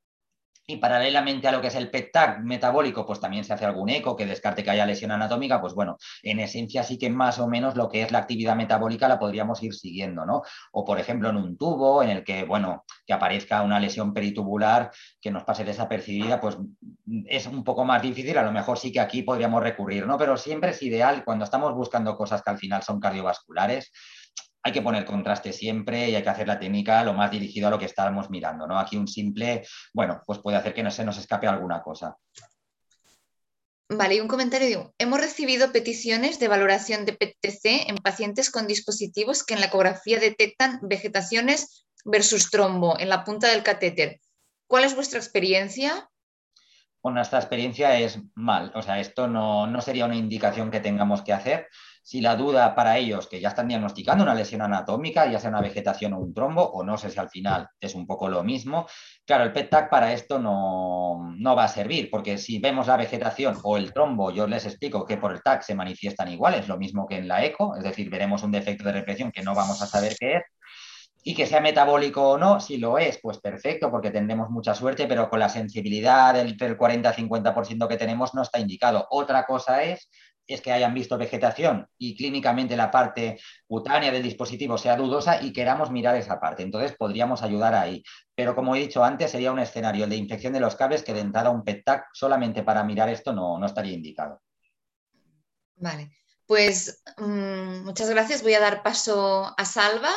y 0.71 0.77
paralelamente 0.77 1.49
a 1.49 1.53
lo 1.53 1.61
que 1.61 1.67
es 1.67 1.75
el 1.75 1.91
PET-TAC 1.91 2.41
metabólico, 2.41 3.05
pues 3.05 3.21
también 3.21 3.45
se 3.45 3.53
hace 3.53 3.65
algún 3.65 3.89
eco 3.89 4.17
que 4.17 4.27
descarte 4.27 4.63
que 4.63 4.71
haya 4.71 4.87
lesión 4.87 5.11
anatómica, 5.11 5.61
pues 5.61 5.75
bueno, 5.75 5.97
en 6.23 6.39
esencia 6.39 6.85
sí 6.85 6.97
que 6.97 7.11
más 7.11 7.39
o 7.39 7.49
menos 7.49 7.77
lo 7.77 7.89
que 7.89 8.03
es 8.03 8.13
la 8.13 8.19
actividad 8.19 8.55
metabólica 8.55 9.09
la 9.09 9.19
podríamos 9.19 9.63
ir 9.63 9.75
siguiendo, 9.75 10.25
¿no? 10.25 10.43
O 10.73 10.85
por 10.85 11.01
ejemplo 11.01 11.31
en 11.31 11.37
un 11.37 11.57
tubo 11.57 12.03
en 12.03 12.11
el 12.11 12.25
que, 12.25 12.45
bueno, 12.45 12.85
que 13.05 13.13
aparezca 13.13 13.63
una 13.63 13.81
lesión 13.81 14.15
peritubular 14.15 14.91
que 15.21 15.31
nos 15.31 15.45
pase 15.45 15.65
desapercibida, 15.65 16.41
pues 16.41 16.57
es 17.27 17.47
un 17.47 17.65
poco 17.65 17.85
más 17.85 18.01
difícil, 18.03 18.39
a 18.39 18.43
lo 18.43 18.53
mejor 18.53 18.79
sí 18.79 18.93
que 18.93 19.01
aquí 19.01 19.23
podríamos 19.23 19.63
recurrir, 19.63 20.07
¿no? 20.07 20.17
Pero 20.17 20.37
siempre 20.37 20.71
es 20.71 20.83
ideal 20.83 21.25
cuando 21.25 21.45
estamos 21.45 21.75
buscando 21.75 22.17
cosas 22.17 22.43
que 22.43 22.51
al 22.51 22.59
final 22.59 22.83
son 22.83 23.01
cardiovasculares, 23.01 23.93
hay 24.63 24.73
que 24.73 24.83
poner 24.83 25.05
contraste 25.05 25.53
siempre 25.53 26.11
y 26.11 26.15
hay 26.15 26.23
que 26.23 26.29
hacer 26.29 26.47
la 26.47 26.59
técnica 26.59 27.03
lo 27.05 27.15
más 27.15 27.31
dirigido 27.31 27.69
a 27.69 27.71
lo 27.71 27.79
que 27.79 27.87
estábamos 27.87 28.31
mirando, 28.31 28.67
¿no? 28.67 28.79
Aquí 28.79 28.97
un 28.97 29.09
simple, 29.09 29.67
bueno, 29.93 30.23
pues 30.27 30.39
puede 30.41 30.57
hacer 30.57 30.75
que 30.75 30.83
no 30.83 30.91
se 30.91 31.05
nos 31.05 31.19
escape 31.19 31.47
alguna 31.47 31.83
cosa. 31.83 32.17
Vale, 33.93 34.15
y 34.15 34.21
un 34.21 34.29
comentario. 34.29 34.95
Hemos 34.99 35.21
recibido 35.21 35.73
peticiones 35.73 36.39
de 36.39 36.47
valoración 36.47 37.05
de 37.07 37.13
PTC 37.13 37.89
en 37.89 37.97
pacientes 37.97 38.51
con 38.51 38.69
dispositivos 38.69 39.43
que 39.43 39.55
en 39.55 39.61
la 39.61 39.67
ecografía 39.67 40.21
detectan 40.21 40.79
vegetaciones 40.83 41.87
versus 42.05 42.51
trombo 42.51 42.99
en 43.01 43.09
la 43.09 43.25
punta 43.25 43.49
del 43.49 43.65
catéter. 43.65 44.21
¿Cuál 44.69 44.85
es 44.85 44.95
vuestra 44.95 45.19
experiencia? 45.19 46.09
Bueno, 47.03 47.17
nuestra 47.17 47.41
experiencia 47.41 47.99
es 47.99 48.21
mal. 48.35 48.71
O 48.77 48.83
sea, 48.83 49.01
esto 49.01 49.27
no, 49.27 49.67
no 49.67 49.81
sería 49.81 50.05
una 50.05 50.15
indicación 50.15 50.71
que 50.71 50.79
tengamos 50.79 51.23
que 51.23 51.33
hacer 51.33 51.67
si 52.11 52.21
la 52.21 52.35
duda 52.35 52.75
para 52.75 52.99
ellos 52.99 53.29
que 53.29 53.41
ya 53.41 53.51
están 53.51 53.69
diagnosticando 53.69 54.25
una 54.25 54.35
lesión 54.35 54.63
anatómica, 54.63 55.31
ya 55.31 55.39
sea 55.39 55.49
una 55.51 55.61
vegetación 55.61 56.13
o 56.13 56.19
un 56.19 56.35
trombo, 56.35 56.69
o 56.69 56.83
no 56.83 56.99
sé 56.99 57.09
si 57.09 57.21
al 57.21 57.31
final 57.31 57.69
es 57.79 57.95
un 57.95 58.05
poco 58.05 58.29
lo 58.29 58.43
mismo, 58.43 58.89
claro, 59.25 59.45
el 59.45 59.53
PET-TAC 59.53 59.89
para 59.89 60.13
esto 60.13 60.41
no, 60.41 61.33
no, 61.39 61.55
va 61.55 61.63
a 61.63 61.69
servir, 61.69 62.11
porque 62.11 62.37
si 62.37 62.59
vemos 62.59 62.89
la 62.89 62.97
vegetación 62.97 63.59
o 63.63 63.77
el 63.77 63.93
trombo, 63.93 64.33
yo 64.33 64.49
les 64.49 64.67
explico 64.67 65.07
que 65.07 65.19
por 65.19 65.31
el 65.31 65.41
TAC 65.41 65.63
se 65.63 65.77
manifiestan 65.77 66.27
iguales, 66.33 66.67
lo 66.67 66.79
mismo 66.79 67.07
que 67.07 67.17
en 67.17 67.29
la 67.29 67.45
eco, 67.45 67.77
es 67.77 67.85
decir, 67.85 68.11
veremos 68.11 68.43
un 68.43 68.51
defecto 68.51 68.83
de 68.83 68.91
represión 68.91 69.31
que 69.31 69.43
no 69.43 69.55
vamos 69.55 69.81
a 69.81 69.87
saber 69.87 70.17
qué 70.19 70.39
es, 70.39 70.43
y 71.23 71.37
que 71.37 71.47
sea 71.47 71.61
metabólico 71.61 72.31
o 72.31 72.39
no, 72.39 72.59
si 72.59 72.79
lo 72.79 72.99
es, 72.99 73.21
pues 73.23 73.39
perfecto, 73.39 73.89
porque 73.89 74.11
tendremos 74.11 74.51
mucha 74.51 74.75
suerte, 74.75 75.07
pero 75.07 75.31
con 75.31 75.39
la 75.39 75.49
sensibilidad 75.49 76.35
del, 76.35 76.57
del 76.57 76.77
40-50% 76.77 77.87
que 77.87 77.97
tenemos 77.97 78.35
no 78.35 78.43
está 78.43 78.59
indicado. 78.59 79.07
Otra 79.11 79.45
cosa 79.45 79.85
es 79.85 80.09
es 80.55 80.61
que 80.61 80.73
hayan 80.73 80.95
visto 80.95 81.17
vegetación 81.17 81.87
y 81.99 82.17
clínicamente 82.17 82.77
la 82.77 82.91
parte 82.91 83.39
cutánea 83.67 84.11
del 84.11 84.23
dispositivo 84.23 84.79
sea 84.79 84.97
dudosa 84.97 85.43
y 85.43 85.53
queramos 85.53 85.91
mirar 85.91 86.17
esa 86.17 86.41
parte. 86.41 86.63
Entonces 86.63 86.97
podríamos 86.97 87.43
ayudar 87.43 87.75
ahí. 87.75 88.03
Pero 88.35 88.55
como 88.55 88.75
he 88.75 88.81
dicho 88.81 89.05
antes, 89.05 89.31
sería 89.31 89.53
un 89.53 89.59
escenario 89.59 90.07
de 90.07 90.17
infección 90.17 90.53
de 90.53 90.61
los 90.61 90.77
cables 90.77 91.03
que 91.03 91.15
de 91.15 91.21
entrada 91.21 91.51
un 91.51 91.65
PET-TAC 91.65 92.07
solamente 92.13 92.63
para 92.63 92.85
mirar 92.85 93.09
esto 93.09 93.33
no, 93.33 93.59
no 93.59 93.67
estaría 93.67 93.93
indicado. 93.93 94.41
Vale, 95.77 96.11
pues 96.47 97.03
mm, 97.19 97.85
muchas 97.85 98.11
gracias. 98.11 98.43
Voy 98.43 98.55
a 98.55 98.61
dar 98.61 98.83
paso 98.83 99.55
a 99.57 99.65
Salva. 99.65 100.11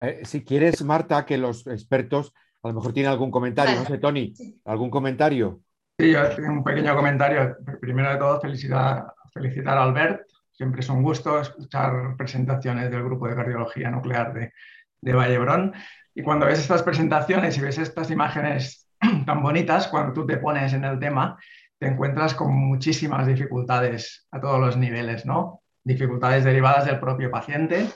Eh, 0.00 0.22
si 0.24 0.44
quieres, 0.44 0.82
Marta, 0.82 1.24
que 1.26 1.38
los 1.38 1.66
expertos 1.66 2.32
a 2.62 2.68
lo 2.68 2.74
mejor 2.74 2.92
tienen 2.92 3.12
algún 3.12 3.30
comentario. 3.30 3.76
No 3.76 3.86
sé, 3.86 3.98
Tony, 3.98 4.34
¿algún 4.64 4.90
comentario? 4.90 5.60
Sí, 5.98 6.12
yo 6.12 6.28
tengo 6.34 6.52
un 6.52 6.64
pequeño 6.64 6.94
comentario. 6.94 7.56
Primero 7.80 8.10
de 8.10 8.16
todo, 8.16 8.40
felicidad 8.40 9.06
felicitar 9.36 9.76
a 9.76 9.82
Albert. 9.84 10.22
Siempre 10.52 10.80
es 10.80 10.88
un 10.88 11.02
gusto 11.02 11.40
escuchar 11.40 12.16
presentaciones 12.16 12.90
del 12.90 13.04
grupo 13.04 13.28
de 13.28 13.36
cardiología 13.36 13.90
nuclear 13.90 14.32
de, 14.32 14.52
de 15.00 15.12
Vallebrón. 15.12 15.74
Y 16.14 16.22
cuando 16.22 16.46
ves 16.46 16.58
estas 16.60 16.82
presentaciones 16.82 17.56
y 17.58 17.60
ves 17.60 17.78
estas 17.78 18.10
imágenes 18.10 18.88
tan 19.26 19.42
bonitas, 19.42 19.88
cuando 19.88 20.14
tú 20.14 20.26
te 20.26 20.38
pones 20.38 20.72
en 20.72 20.84
el 20.84 20.98
tema, 20.98 21.38
te 21.78 21.88
encuentras 21.88 22.34
con 22.34 22.54
muchísimas 22.54 23.26
dificultades 23.26 24.26
a 24.30 24.40
todos 24.40 24.58
los 24.58 24.76
niveles, 24.78 25.26
¿no? 25.26 25.60
Dificultades 25.84 26.44
derivadas 26.44 26.86
del 26.86 26.98
propio 26.98 27.30
paciente, 27.30 27.86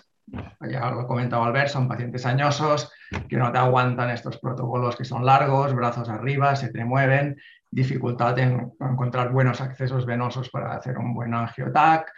ya 0.61 0.91
lo 0.91 1.07
comentaba 1.07 1.47
Albert, 1.47 1.69
son 1.69 1.89
pacientes 1.89 2.25
añosos 2.27 2.93
que 3.29 3.37
no 3.37 3.51
te 3.51 3.59
aguantan 3.59 4.11
estos 4.11 4.39
protocolos 4.39 4.97
que 4.97 5.05
son 5.05 5.25
largos, 5.25 5.75
brazos 5.75 6.09
arriba, 6.09 6.55
se 6.55 6.71
te 6.71 6.85
mueven, 6.85 7.37
dificultad 7.71 8.39
en 8.39 8.73
encontrar 8.81 9.31
buenos 9.33 9.61
accesos 9.61 10.05
venosos 10.05 10.51
para 10.51 10.75
hacer 10.75 10.99
un 10.99 11.15
buen 11.15 11.33
angiotac. 11.35 12.13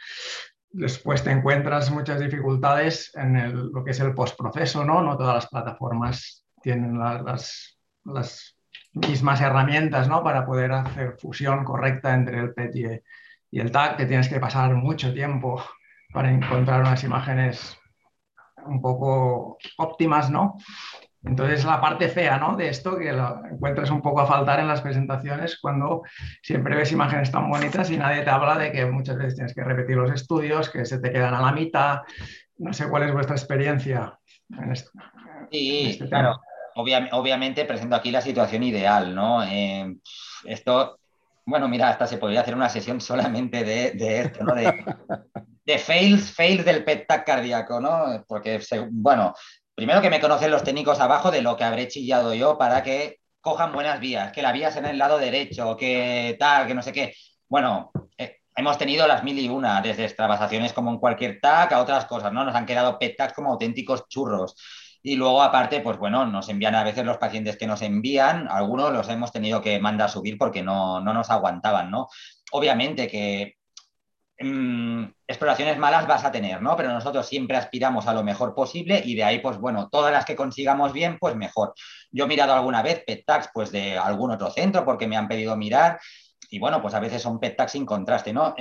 Después 0.71 1.23
te 1.23 1.31
encuentras 1.31 1.91
muchas 1.91 2.21
dificultades 2.21 3.15
en 3.15 3.73
lo 3.73 3.85
que 3.85 3.91
es 3.91 4.01
el 4.01 4.15
postproceso, 4.15 4.85
¿no? 4.85 5.03
No 5.03 5.17
todas 5.17 5.35
las 5.35 5.47
plataformas 5.49 6.45
tienen 6.63 6.99
las, 6.99 7.79
las, 8.05 8.57
mismas 8.95 9.41
herramientas, 9.41 10.07
¿no? 10.07 10.23
Para 10.23 10.45
poder 10.45 10.73
hacer 10.73 11.17
fusión 11.19 11.65
correcta 11.65 12.13
entre 12.13 12.39
el 12.39 12.53
PET 12.53 12.77
y, 12.77 12.85
y 13.51 13.61
el 13.61 13.73
TAC, 13.73 13.97
que 13.97 14.07
tienes 14.07 14.29
que 14.29 14.39
pasar 14.39 14.75
mucho 14.75 15.15
tiempo 15.15 15.63
para 16.13 16.31
encontrar 16.31 16.83
unas 16.83 17.03
imágenes 17.03 17.79
un 18.67 18.81
poco 18.83 19.59
óptimas, 19.79 20.31
¿no? 20.31 20.57
Entonces, 21.25 21.65
la 21.65 21.81
parte 21.81 22.09
fea 22.09 22.37
¿no? 22.39 22.57
de 22.57 22.69
esto, 22.69 22.99
que 22.99 23.13
lo 23.13 23.45
encuentras 23.47 23.91
un 23.91 24.03
poco 24.03 24.21
a 24.21 24.27
faltar 24.27 24.59
en 24.59 24.67
las 24.67 24.81
presentaciones 24.81 25.59
cuando 25.61 26.03
siempre 26.43 26.75
ves 26.75 26.91
imágenes 26.91 27.31
tan 27.31 27.49
bonitas 27.49 27.91
y 27.91 27.97
nadie 27.97 28.23
te 28.23 28.31
habla 28.31 28.59
de 28.59 28.73
que 28.73 28.87
muchas 28.87 29.17
veces 29.17 29.37
tienes 29.37 29.55
que 29.55 29.63
repetir 29.63 29.97
los 29.97 30.11
estudios, 30.11 30.69
que 30.69 30.85
se 30.85 30.99
te 30.99 31.13
quedan 31.13 31.35
a 31.35 31.41
la 31.41 31.53
mitad. 31.53 32.01
No 32.59 32.73
sé 32.73 32.89
cuál 32.89 33.05
es 33.05 33.13
vuestra 33.13 33.37
experiencia 33.37 34.19
en 34.51 34.73
esto. 34.73 34.91
Sí, 35.51 35.91
este 35.91 36.09
claro. 36.09 36.41
obviamente 36.75 37.65
presento 37.67 37.95
aquí 37.95 38.11
la 38.11 38.21
situación 38.21 38.65
ideal, 38.65 39.15
¿no? 39.15 39.45
Eh, 39.45 39.95
esto, 40.45 40.99
bueno, 41.47 41.69
mira, 41.69 41.91
hasta 41.91 42.09
se 42.09 42.19
podría 42.19 42.41
hacer 42.41 42.57
una 42.57 42.69
sesión 42.69 43.01
solamente 43.01 43.63
de, 43.63 44.21
esto, 44.21 44.43
¿no? 44.43 44.55
De, 44.55 44.85
de 45.65 45.79
fails, 45.79 46.33
fails 46.33 46.65
del 46.65 46.85
PET 46.85 47.07
cardíaco, 47.25 47.81
¿no? 47.81 48.25
Porque, 48.27 48.61
bueno, 48.91 49.35
primero 49.75 50.01
que 50.01 50.11
me 50.11 50.21
conocen 50.21 50.51
los 50.51 50.65
técnicos 50.65 51.01
abajo 51.01 51.31
de 51.31 51.43
lo 51.43 51.57
que 51.57 51.65
habré 51.65 51.89
chillado 51.89 52.35
yo 52.35 52.59
para 52.59 52.83
que 52.83 53.21
cojan 53.41 53.73
buenas 53.73 54.01
vías, 54.01 54.33
que 54.33 54.43
la 54.43 54.53
vía 54.53 54.71
sea 54.71 54.81
en 54.81 54.87
el 54.87 54.99
lado 54.99 55.19
derecho, 55.19 55.77
que 55.77 56.37
tal, 56.39 56.67
que 56.67 56.75
no 56.75 56.83
sé 56.83 56.93
qué. 56.93 57.15
Bueno, 57.49 57.91
eh, 58.17 58.37
hemos 58.55 58.79
tenido 58.79 59.07
las 59.07 59.25
mil 59.25 59.39
y 59.39 59.49
una, 59.49 59.81
desde 59.83 60.05
extravasaciones 60.05 60.73
como 60.73 60.91
en 60.91 60.99
cualquier 60.99 61.41
TAC 61.41 61.73
a 61.73 61.83
otras 61.83 62.07
cosas, 62.07 62.33
¿no? 62.33 62.45
Nos 62.45 62.55
han 62.55 62.67
quedado 62.67 62.99
PET 62.99 63.35
como 63.35 63.51
auténticos 63.53 64.09
churros. 64.09 64.55
Y 65.03 65.17
luego, 65.17 65.43
aparte, 65.43 65.81
pues 65.81 65.99
bueno, 65.99 66.25
nos 66.27 66.49
envían 66.49 66.77
a 66.77 66.85
veces 66.85 67.05
los 67.05 67.19
pacientes 67.19 67.57
que 67.57 67.67
nos 67.67 67.83
envían, 67.83 68.47
algunos 68.49 68.93
los 68.93 69.09
hemos 69.09 69.33
tenido 69.33 69.61
que 69.61 69.81
mandar 69.81 70.07
a 70.07 70.13
subir 70.13 70.39
porque 70.39 70.63
no, 70.63 71.01
no 71.01 71.13
nos 71.13 71.29
aguantaban, 71.29 71.91
¿no? 71.91 72.09
Obviamente 72.53 73.09
que 73.09 73.57
Mm, 74.43 75.05
exploraciones 75.27 75.79
malas 75.79 76.07
vas 76.07 76.25
a 76.25 76.33
tener, 76.33 76.61
¿no? 76.61 76.77
Pero 76.77 76.93
nosotros 76.93 77.27
siempre 77.27 77.57
aspiramos 77.57 78.07
a 78.07 78.15
lo 78.15 78.25
mejor 78.25 78.55
posible 78.55 79.01
y 79.05 79.15
de 79.15 79.25
ahí, 79.25 79.39
pues 79.39 79.59
bueno, 79.59 79.89
todas 79.89 80.13
las 80.13 80.25
que 80.25 80.37
consigamos 80.37 80.93
bien, 80.93 81.19
pues 81.19 81.37
mejor. 81.37 81.75
Yo 82.11 82.25
he 82.25 82.29
mirado 82.29 82.53
alguna 82.53 82.83
vez 82.83 83.05
PET-TACs 83.07 83.51
pues 83.55 83.71
de 83.71 83.97
algún 83.97 84.31
otro 84.33 84.51
centro 84.51 84.85
porque 84.85 85.07
me 85.07 85.17
han 85.17 85.29
pedido 85.29 85.57
mirar 85.57 86.01
y 86.51 86.59
bueno, 86.59 86.83
pues 86.83 86.93
a 86.93 87.01
veces 87.01 87.23
son 87.23 87.41
PET-TACs 87.41 87.73
sin 87.73 87.87
contraste, 87.87 88.33
¿no? 88.33 88.55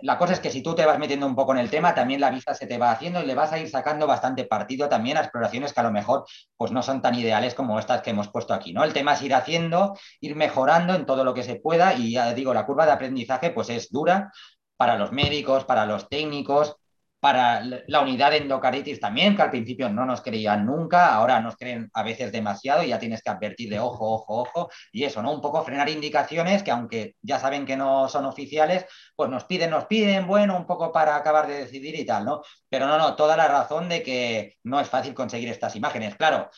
la 0.00 0.18
cosa 0.18 0.34
es 0.34 0.40
que 0.40 0.50
si 0.50 0.62
tú 0.62 0.74
te 0.74 0.84
vas 0.84 0.98
metiendo 0.98 1.26
un 1.26 1.34
poco 1.34 1.52
en 1.52 1.58
el 1.58 1.70
tema, 1.70 1.94
también 1.94 2.20
la 2.20 2.30
vista 2.30 2.52
se 2.52 2.66
te 2.66 2.76
va 2.76 2.90
haciendo 2.90 3.22
y 3.22 3.26
le 3.26 3.34
vas 3.34 3.52
a 3.52 3.58
ir 3.58 3.70
sacando 3.70 4.06
bastante 4.06 4.44
partido 4.44 4.86
también 4.88 5.16
a 5.16 5.20
exploraciones 5.20 5.72
que 5.72 5.80
a 5.80 5.84
lo 5.84 5.90
mejor 5.90 6.26
pues 6.58 6.72
no 6.72 6.82
son 6.82 7.00
tan 7.00 7.14
ideales 7.14 7.54
como 7.54 7.78
estas 7.78 8.02
que 8.02 8.10
hemos 8.10 8.28
puesto 8.28 8.52
aquí, 8.52 8.74
¿no? 8.74 8.84
El 8.84 8.92
tema 8.92 9.14
es 9.14 9.22
ir 9.22 9.34
haciendo, 9.34 9.96
ir 10.20 10.36
mejorando 10.36 10.94
en 10.94 11.06
todo 11.06 11.24
lo 11.24 11.32
que 11.32 11.42
se 11.42 11.56
pueda 11.56 11.94
y 11.94 12.12
ya 12.12 12.34
digo, 12.34 12.52
la 12.52 12.66
curva 12.66 12.84
de 12.84 12.92
aprendizaje 12.92 13.50
pues 13.50 13.70
es 13.70 13.90
dura, 13.90 14.30
para 14.78 14.96
los 14.96 15.12
médicos, 15.12 15.64
para 15.66 15.84
los 15.86 16.08
técnicos. 16.08 16.76
para 17.20 17.62
la 17.88 18.00
unidad 18.00 18.30
de 18.30 18.36
endocarditis 18.38 19.00
también, 19.00 19.34
que 19.34 19.42
al 19.42 19.50
principio 19.50 19.88
no 19.88 20.06
nos 20.06 20.20
creían 20.20 20.64
nunca, 20.64 21.12
ahora 21.14 21.40
nos 21.40 21.56
creen 21.56 21.90
a 21.92 22.04
veces 22.04 22.30
demasiado 22.30 22.84
y 22.84 22.88
ya 22.88 22.98
tienes 23.00 23.22
que 23.22 23.30
advertir 23.30 23.68
de 23.70 23.80
ojo, 23.80 24.14
ojo, 24.14 24.42
ojo, 24.42 24.70
y 24.92 25.02
eso, 25.02 25.20
¿no? 25.20 25.32
Un 25.32 25.40
poco 25.40 25.64
frenar 25.64 25.88
indicaciones 25.88 26.62
que 26.62 26.70
aunque 26.70 27.16
ya 27.20 27.40
saben 27.40 27.66
que 27.66 27.76
no 27.76 28.08
son 28.08 28.24
oficiales, 28.24 28.86
pues 29.16 29.28
nos 29.30 29.44
piden, 29.44 29.70
nos 29.70 29.86
piden, 29.86 30.28
bueno, 30.28 30.56
un 30.56 30.66
poco 30.66 30.92
para 30.92 31.16
acabar 31.16 31.48
de 31.48 31.54
decidir 31.64 31.96
y 31.98 32.06
tal, 32.06 32.24
¿no? 32.24 32.42
Pero 32.68 32.86
no, 32.86 32.96
no, 32.98 33.16
toda 33.16 33.36
la 33.36 33.48
razón 33.48 33.88
de 33.88 34.02
que 34.04 34.54
no 34.62 34.78
es 34.78 34.88
fácil 34.88 35.12
conseguir 35.12 35.48
estas 35.48 35.74
imágenes. 35.74 36.14
Claro, 36.14 36.50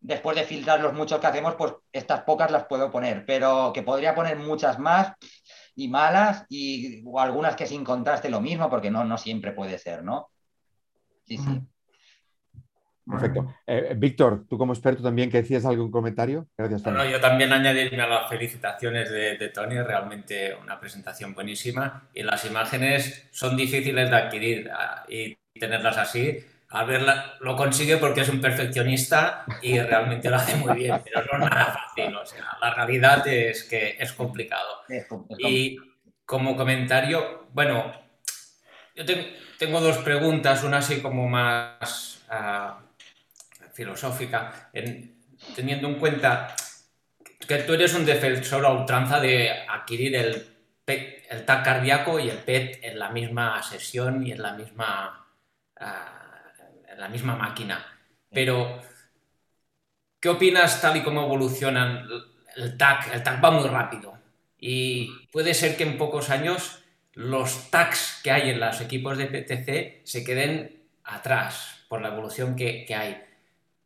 después 0.00 0.36
de 0.36 0.44
filtrar 0.44 0.80
los 0.80 0.92
muchos 0.92 1.18
que 1.18 1.26
hacemos, 1.26 1.56
pues 1.56 1.72
estas 1.92 2.22
pocas 2.22 2.50
las 2.52 2.66
puedo 2.66 2.92
poner, 2.92 3.24
pero 3.26 3.72
que 3.74 3.82
podría 3.82 4.14
poner 4.14 4.36
muchas 4.36 4.78
más 4.78 5.14
y 5.76 5.88
malas 5.88 6.44
y 6.48 7.02
o 7.04 7.20
algunas 7.20 7.54
que 7.54 7.66
sin 7.66 7.84
contraste 7.84 8.28
lo 8.28 8.40
mismo, 8.40 8.68
porque 8.68 8.90
no, 8.90 9.04
no 9.04 9.18
siempre 9.18 9.52
puede 9.52 9.78
ser, 9.78 10.02
¿no? 10.02 10.30
Sí, 11.24 11.38
sí. 11.38 11.60
Perfecto. 13.08 13.54
Eh, 13.64 13.94
Víctor, 13.96 14.46
tú 14.48 14.58
como 14.58 14.72
experto 14.72 15.00
también, 15.00 15.30
que 15.30 15.42
decías 15.42 15.64
algún 15.64 15.92
comentario? 15.92 16.48
Gracias, 16.58 16.82
Tony. 16.82 17.08
yo 17.08 17.20
también 17.20 17.52
añadirme 17.52 18.02
a 18.02 18.08
las 18.08 18.28
felicitaciones 18.28 19.10
de, 19.10 19.36
de, 19.36 19.48
Tony, 19.50 19.80
realmente 19.80 20.56
una 20.60 20.80
presentación 20.80 21.32
buenísima 21.32 22.08
y 22.12 22.24
las 22.24 22.44
imágenes 22.44 23.28
son 23.30 23.56
difíciles 23.56 24.10
de 24.10 24.16
adquirir 24.16 24.70
ah, 24.72 25.04
y 25.08 25.36
tenerlas 25.60 25.96
así 25.98 26.44
a 26.68 26.84
ver, 26.84 27.06
lo 27.40 27.54
consigue 27.54 27.96
porque 27.96 28.22
es 28.22 28.28
un 28.28 28.40
perfeccionista 28.40 29.44
y 29.62 29.78
realmente 29.78 30.28
lo 30.28 30.36
hace 30.36 30.56
muy 30.56 30.74
bien, 30.74 31.00
pero 31.04 31.22
no 31.38 31.44
es 31.44 31.50
nada 31.50 31.66
fácil. 31.66 32.16
O 32.16 32.26
sea, 32.26 32.44
la 32.60 32.74
realidad 32.74 33.26
es 33.28 33.64
que 33.64 33.96
es 33.98 34.12
complicado. 34.12 34.82
Y 35.38 35.78
como 36.24 36.56
comentario, 36.56 37.46
bueno, 37.52 37.92
yo 38.96 39.04
tengo 39.58 39.80
dos 39.80 39.98
preguntas, 39.98 40.64
una 40.64 40.78
así 40.78 41.00
como 41.00 41.28
más 41.28 42.24
ah, 42.28 42.80
filosófica, 43.72 44.70
teniendo 45.54 45.86
en 45.86 45.94
cuenta 45.94 46.56
que 47.46 47.58
tú 47.58 47.74
eres 47.74 47.94
un 47.94 48.04
defensor 48.04 48.66
a 48.66 48.72
ultranza 48.72 49.20
de 49.20 49.52
adquirir 49.68 50.16
el, 50.16 50.46
el 50.84 51.44
TAC 51.44 51.64
cardíaco 51.64 52.18
y 52.18 52.28
el 52.28 52.38
PET 52.38 52.80
en 52.82 52.98
la 52.98 53.10
misma 53.10 53.62
sesión 53.62 54.26
y 54.26 54.32
en 54.32 54.42
la 54.42 54.52
misma... 54.54 55.28
Ah, 55.78 56.25
la 56.98 57.08
misma 57.08 57.36
máquina. 57.36 57.84
Pero, 58.30 58.80
¿qué 60.20 60.28
opinas 60.28 60.80
tal 60.80 60.96
y 60.96 61.02
como 61.02 61.22
evolucionan 61.22 62.06
el 62.56 62.76
TAC? 62.76 63.14
El 63.14 63.22
TAC 63.22 63.42
va 63.42 63.50
muy 63.50 63.68
rápido 63.68 64.16
y 64.58 65.26
puede 65.32 65.54
ser 65.54 65.76
que 65.76 65.84
en 65.84 65.98
pocos 65.98 66.30
años 66.30 66.82
los 67.12 67.70
TACs 67.70 68.20
que 68.22 68.30
hay 68.30 68.50
en 68.50 68.60
los 68.60 68.80
equipos 68.80 69.16
de 69.16 69.26
PTC 69.26 70.06
se 70.06 70.24
queden 70.24 70.84
atrás 71.04 71.84
por 71.88 72.02
la 72.02 72.08
evolución 72.08 72.56
que, 72.56 72.86
hay. 72.94 73.22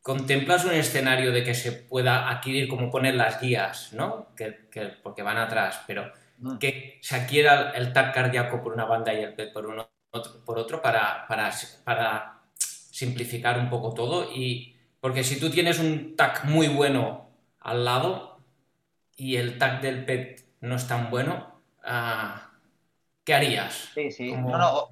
¿Contemplas 0.02 0.64
un 0.64 0.72
escenario 0.72 1.30
de 1.30 1.44
que 1.44 1.54
se 1.54 1.72
pueda 1.72 2.30
adquirir, 2.30 2.68
como 2.68 2.90
ponen 2.90 3.18
las 3.18 3.40
guías, 3.40 3.92
¿no? 3.92 4.34
Que, 4.34 4.50
porque 5.02 5.22
van 5.22 5.36
atrás, 5.36 5.82
pero 5.86 6.10
mm. 6.38 6.58
que 6.58 6.98
se 7.02 7.16
adquiera 7.16 7.72
el 7.72 7.92
TAC 7.92 8.14
cardíaco 8.14 8.62
por 8.62 8.72
una 8.72 8.86
banda 8.86 9.12
y 9.12 9.22
el 9.22 9.34
PET 9.34 9.52
por, 9.52 9.66
uno, 9.66 9.90
por 10.44 10.58
otro 10.58 10.80
para, 10.80 11.26
para, 11.28 11.52
para 11.84 12.39
simplificar 12.90 13.58
un 13.58 13.70
poco 13.70 13.94
todo 13.94 14.30
y 14.34 14.76
porque 15.00 15.24
si 15.24 15.40
tú 15.40 15.50
tienes 15.50 15.78
un 15.78 16.16
tag 16.16 16.44
muy 16.44 16.68
bueno 16.68 17.30
al 17.60 17.84
lado 17.84 18.40
y 19.16 19.36
el 19.36 19.58
tag 19.58 19.80
del 19.80 20.04
PET 20.04 20.44
no 20.60 20.76
es 20.76 20.86
tan 20.86 21.10
bueno, 21.10 21.60
ah, 21.84 22.49
¿qué 23.30 23.34
harías? 23.34 23.90
Sí, 23.94 24.10
sí. 24.10 24.34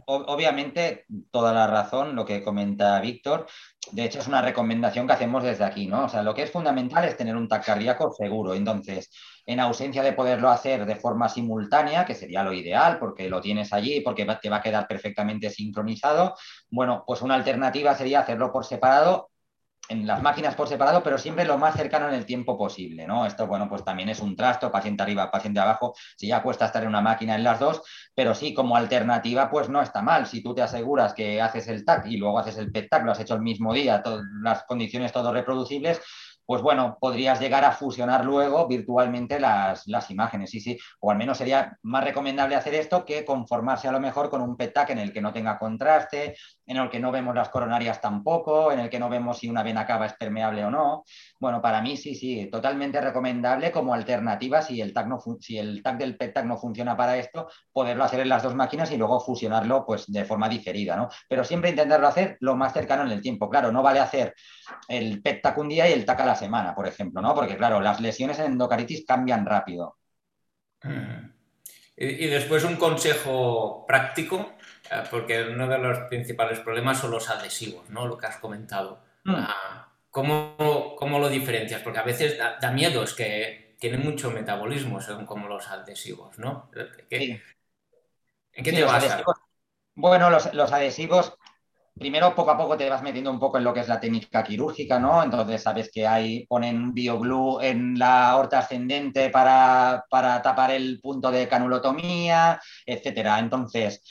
obviamente, 0.07 1.07
toda 1.33 1.53
la 1.53 1.67
razón, 1.67 2.15
lo 2.15 2.25
que 2.25 2.45
comenta 2.45 3.01
Víctor. 3.01 3.47
De 3.91 4.05
hecho, 4.05 4.21
es 4.21 4.29
una 4.29 4.41
recomendación 4.41 5.09
que 5.09 5.15
hacemos 5.15 5.43
desde 5.43 5.65
aquí, 5.65 5.89
¿no? 5.89 6.05
O 6.05 6.09
sea, 6.09 6.23
lo 6.23 6.35
que 6.35 6.45
es 6.45 6.53
fundamental 6.53 7.05
es 7.05 7.17
tener 7.17 7.35
un 7.35 7.49
tag 7.49 7.65
cardíaco 7.65 8.13
seguro. 8.13 8.55
Entonces, 8.55 9.11
en 9.45 9.59
ausencia 9.59 10.05
de 10.05 10.13
poderlo 10.13 10.51
hacer 10.51 10.87
de 10.87 10.95
forma 10.95 11.29
simultánea, 11.29 12.05
que 12.05 12.15
sería 12.15 12.45
lo 12.45 12.53
ideal, 12.53 13.01
porque 13.01 13.29
lo 13.29 13.41
tienes 13.41 13.73
allí, 13.73 14.03
porque 14.03 14.25
te 14.41 14.51
va 14.51 14.59
a 14.59 14.63
quedar 14.63 14.87
perfectamente 14.87 15.51
sincronizado, 15.51 16.37
bueno, 16.71 17.03
pues 17.05 17.23
una 17.23 17.35
alternativa 17.35 17.97
sería 17.97 18.21
hacerlo 18.21 18.53
por 18.53 18.65
separado 18.65 19.31
en 19.89 20.07
las 20.07 20.23
máquinas 20.23 20.55
por 20.55 20.69
separado, 20.69 21.03
pero 21.03 21.19
siempre 21.19 21.45
lo 21.45 21.59
más 21.59 21.75
cercano 21.75 22.09
en 22.09 22.15
el 22.15 22.27
tiempo 22.27 22.57
posible, 22.57 23.07
¿no? 23.07 23.27
Esto, 23.27 23.47
bueno, 23.47 23.69
pues 23.69 23.85
también 23.85 24.09
es 24.09 24.21
un 24.21 24.37
trasto, 24.37 24.71
paciente 24.71 25.03
arriba, 25.03 25.31
paciente 25.31 25.61
abajo, 25.61 25.95
si 26.17 26.29
ya 26.29 26.43
cuesta 26.43 26.67
estar 26.67 26.83
en 26.83 26.89
una 26.89 27.01
máquina 27.01 27.35
en 27.35 27.45
las 27.45 27.59
dos, 27.59 27.83
pero 28.15 28.35
sí, 28.35 28.53
como 28.53 28.77
alternativa, 28.77 29.51
pues 29.51 29.69
no 29.69 29.81
está 29.81 30.03
mal. 30.03 30.27
Si 30.27 30.43
tú 30.43 30.55
te 30.55 30.63
aseguras 30.63 31.15
que 31.15 31.41
haces 31.41 31.69
el 31.69 31.85
TAC 31.85 32.07
y 32.07 32.17
luego 32.17 32.39
haces 32.39 32.59
el 32.59 32.71
PET-TAC, 32.71 33.05
lo 33.05 33.13
has 33.13 33.21
hecho 33.21 33.35
el 33.35 33.43
mismo 33.43 33.73
día, 33.73 34.03
todas 34.03 34.25
las 34.43 34.65
condiciones 34.65 35.13
todo 35.13 35.33
reproducibles, 35.33 36.01
pues 36.49 36.63
bueno, 36.63 36.97
podrías 36.99 37.39
llegar 37.41 37.63
a 37.67 37.73
fusionar 37.73 38.25
luego 38.25 38.67
virtualmente 38.67 39.39
las, 39.39 39.85
imágenes, 40.09 40.49
sí, 40.49 40.61
sí, 40.61 40.79
o 40.99 41.11
al 41.11 41.19
menos 41.19 41.37
sería 41.37 41.77
más 41.83 42.03
recomendable 42.03 42.57
hacer 42.57 42.75
esto 42.75 43.05
que 43.05 43.23
conformarse 43.23 43.87
a 43.87 43.93
lo 43.93 44.01
mejor 44.01 44.31
con 44.31 44.41
un 44.41 44.57
PETAC 44.57 44.89
en 44.89 44.99
el 44.99 45.13
que 45.13 45.21
no 45.21 45.31
tenga 45.31 45.59
contraste, 45.59 46.37
en 46.65 46.79
el 46.79 46.89
que 46.89 47.01
no 47.01 47.13
vemos 47.13 47.35
las 47.35 47.51
coronarias 47.51 48.01
tampoco, 48.01 48.73
en 48.73 48.81
el 48.81 48.89
que 48.89 48.99
no 48.99 49.11
vemos 49.11 49.37
si 49.37 49.51
una 49.51 49.63
vena 49.63 49.85
cava 49.85 50.07
es 50.07 50.15
permeable 50.15 50.65
o 50.65 50.71
no. 50.71 51.05
Bueno, 51.39 51.61
para 51.61 51.83
mí 51.83 51.99
sí, 51.99 52.15
sí, 52.15 52.49
totalmente 52.51 52.99
recomendable 52.99 53.71
como 53.71 53.93
alternativa 53.93 54.63
si 54.63 54.81
el 54.81 54.95
TAC, 54.95 55.07
no 55.07 55.21
si 55.41 55.59
el 55.59 55.83
TAC 55.83 55.99
del 55.99 56.17
PETAC 56.17 56.47
no 56.47 56.57
funciona 56.57 56.97
para 56.97 57.19
esto, 57.19 57.51
poderlo 57.71 58.05
hacer 58.05 58.21
en 58.21 58.31
las 58.31 58.43
dos 58.43 58.55
máquinas 58.55 58.91
y 58.91 58.97
luego 58.97 59.21
fusionarlo 59.21 59.85
pues 59.85 60.11
de 60.11 60.25
forma 60.25 60.49
diferida, 60.49 60.97
¿no? 60.97 61.11
Pero 61.29 61.45
siempre 61.45 61.69
intentarlo 61.69 62.09
hacer 62.09 62.39
lo 62.41 62.57
más 62.57 62.73
cercano 62.73 63.03
en 63.03 63.11
el 63.11 63.21
tiempo. 63.21 63.51
Claro, 63.51 63.71
no 63.71 63.83
vale 63.83 64.01
hacer 64.01 64.35
el 64.89 65.21
PETAC 65.21 65.59
un 65.59 65.69
día 65.69 65.87
y 65.91 65.93
el 65.93 66.07
TAC 66.07 66.21
a 66.21 66.25
la 66.25 66.38
semana, 66.39 66.75
por 66.75 66.87
ejemplo, 66.87 67.21
¿no? 67.21 67.35
Porque, 67.35 67.57
claro, 67.57 67.81
las 67.81 68.01
lesiones 68.01 68.39
en 68.39 68.53
endocaritis 68.53 69.05
cambian 69.07 69.45
rápido. 69.45 69.99
Y, 71.97 72.27
después 72.29 72.65
un 72.65 72.77
consejo 72.77 73.85
práctico, 73.87 74.53
eh, 74.91 75.03
porque 75.11 75.43
uno 75.43 75.67
de 75.67 75.79
los 75.79 75.99
principales 76.09 76.61
problemas 76.61 76.99
son 76.99 77.11
los 77.11 77.29
adhesivos, 77.29 77.91
¿no? 77.91 78.07
Lo 78.07 78.17
que 78.17 78.27
has 78.27 78.37
comentado. 78.37 79.03
Mm. 79.25 79.35
Ah, 79.37 79.89
¿cómo, 80.11 81.19
lo 81.19 81.29
diferencias? 81.29 81.83
Porque 81.83 81.99
a 81.99 82.05
veces 82.05 82.39
da, 82.39 82.71
miedo, 82.71 83.03
es 83.03 83.15
que 83.15 83.77
tienen 83.81 84.05
mucho 84.05 84.31
metabolismo, 84.31 85.01
son 85.01 85.27
como 85.27 85.49
los 85.49 85.69
adhesivos, 85.69 86.39
¿no? 86.39 86.71
¿En 87.11 87.41
qué 88.65 88.73
te 88.73 88.85
basas? 88.85 89.23
Bueno, 89.95 90.31
los, 90.31 90.55
los 90.55 90.73
adhesivos 90.73 91.37
primero 91.99 92.35
poco 92.35 92.51
a 92.51 92.57
poco 92.57 92.77
te 92.77 92.89
vas 92.89 93.03
metiendo 93.03 93.31
un 93.31 93.39
poco 93.39 93.59
en 93.59 93.65
lo 93.65 93.75
que 93.75 93.81
es 93.81 93.89
la 93.89 94.01
técnica 94.01 94.43
quirúrgica, 94.43 94.99
¿no? 94.99 95.23
Entonces 95.23 95.63
sabes 95.63 95.91
que 95.93 96.07
hay, 96.07 96.47
ponen 96.47 96.95
bioglue 96.95 97.61
en 97.63 97.99
la 97.99 98.31
aorta 98.31 98.61
ascendente 98.61 99.31
para, 99.31 100.05
tapar 100.43 100.71
el 100.71 101.01
punto 101.01 101.31
de 101.31 101.49
canulotomía, 101.49 102.61
etcétera. 102.87 103.39
Entonces, 103.39 104.03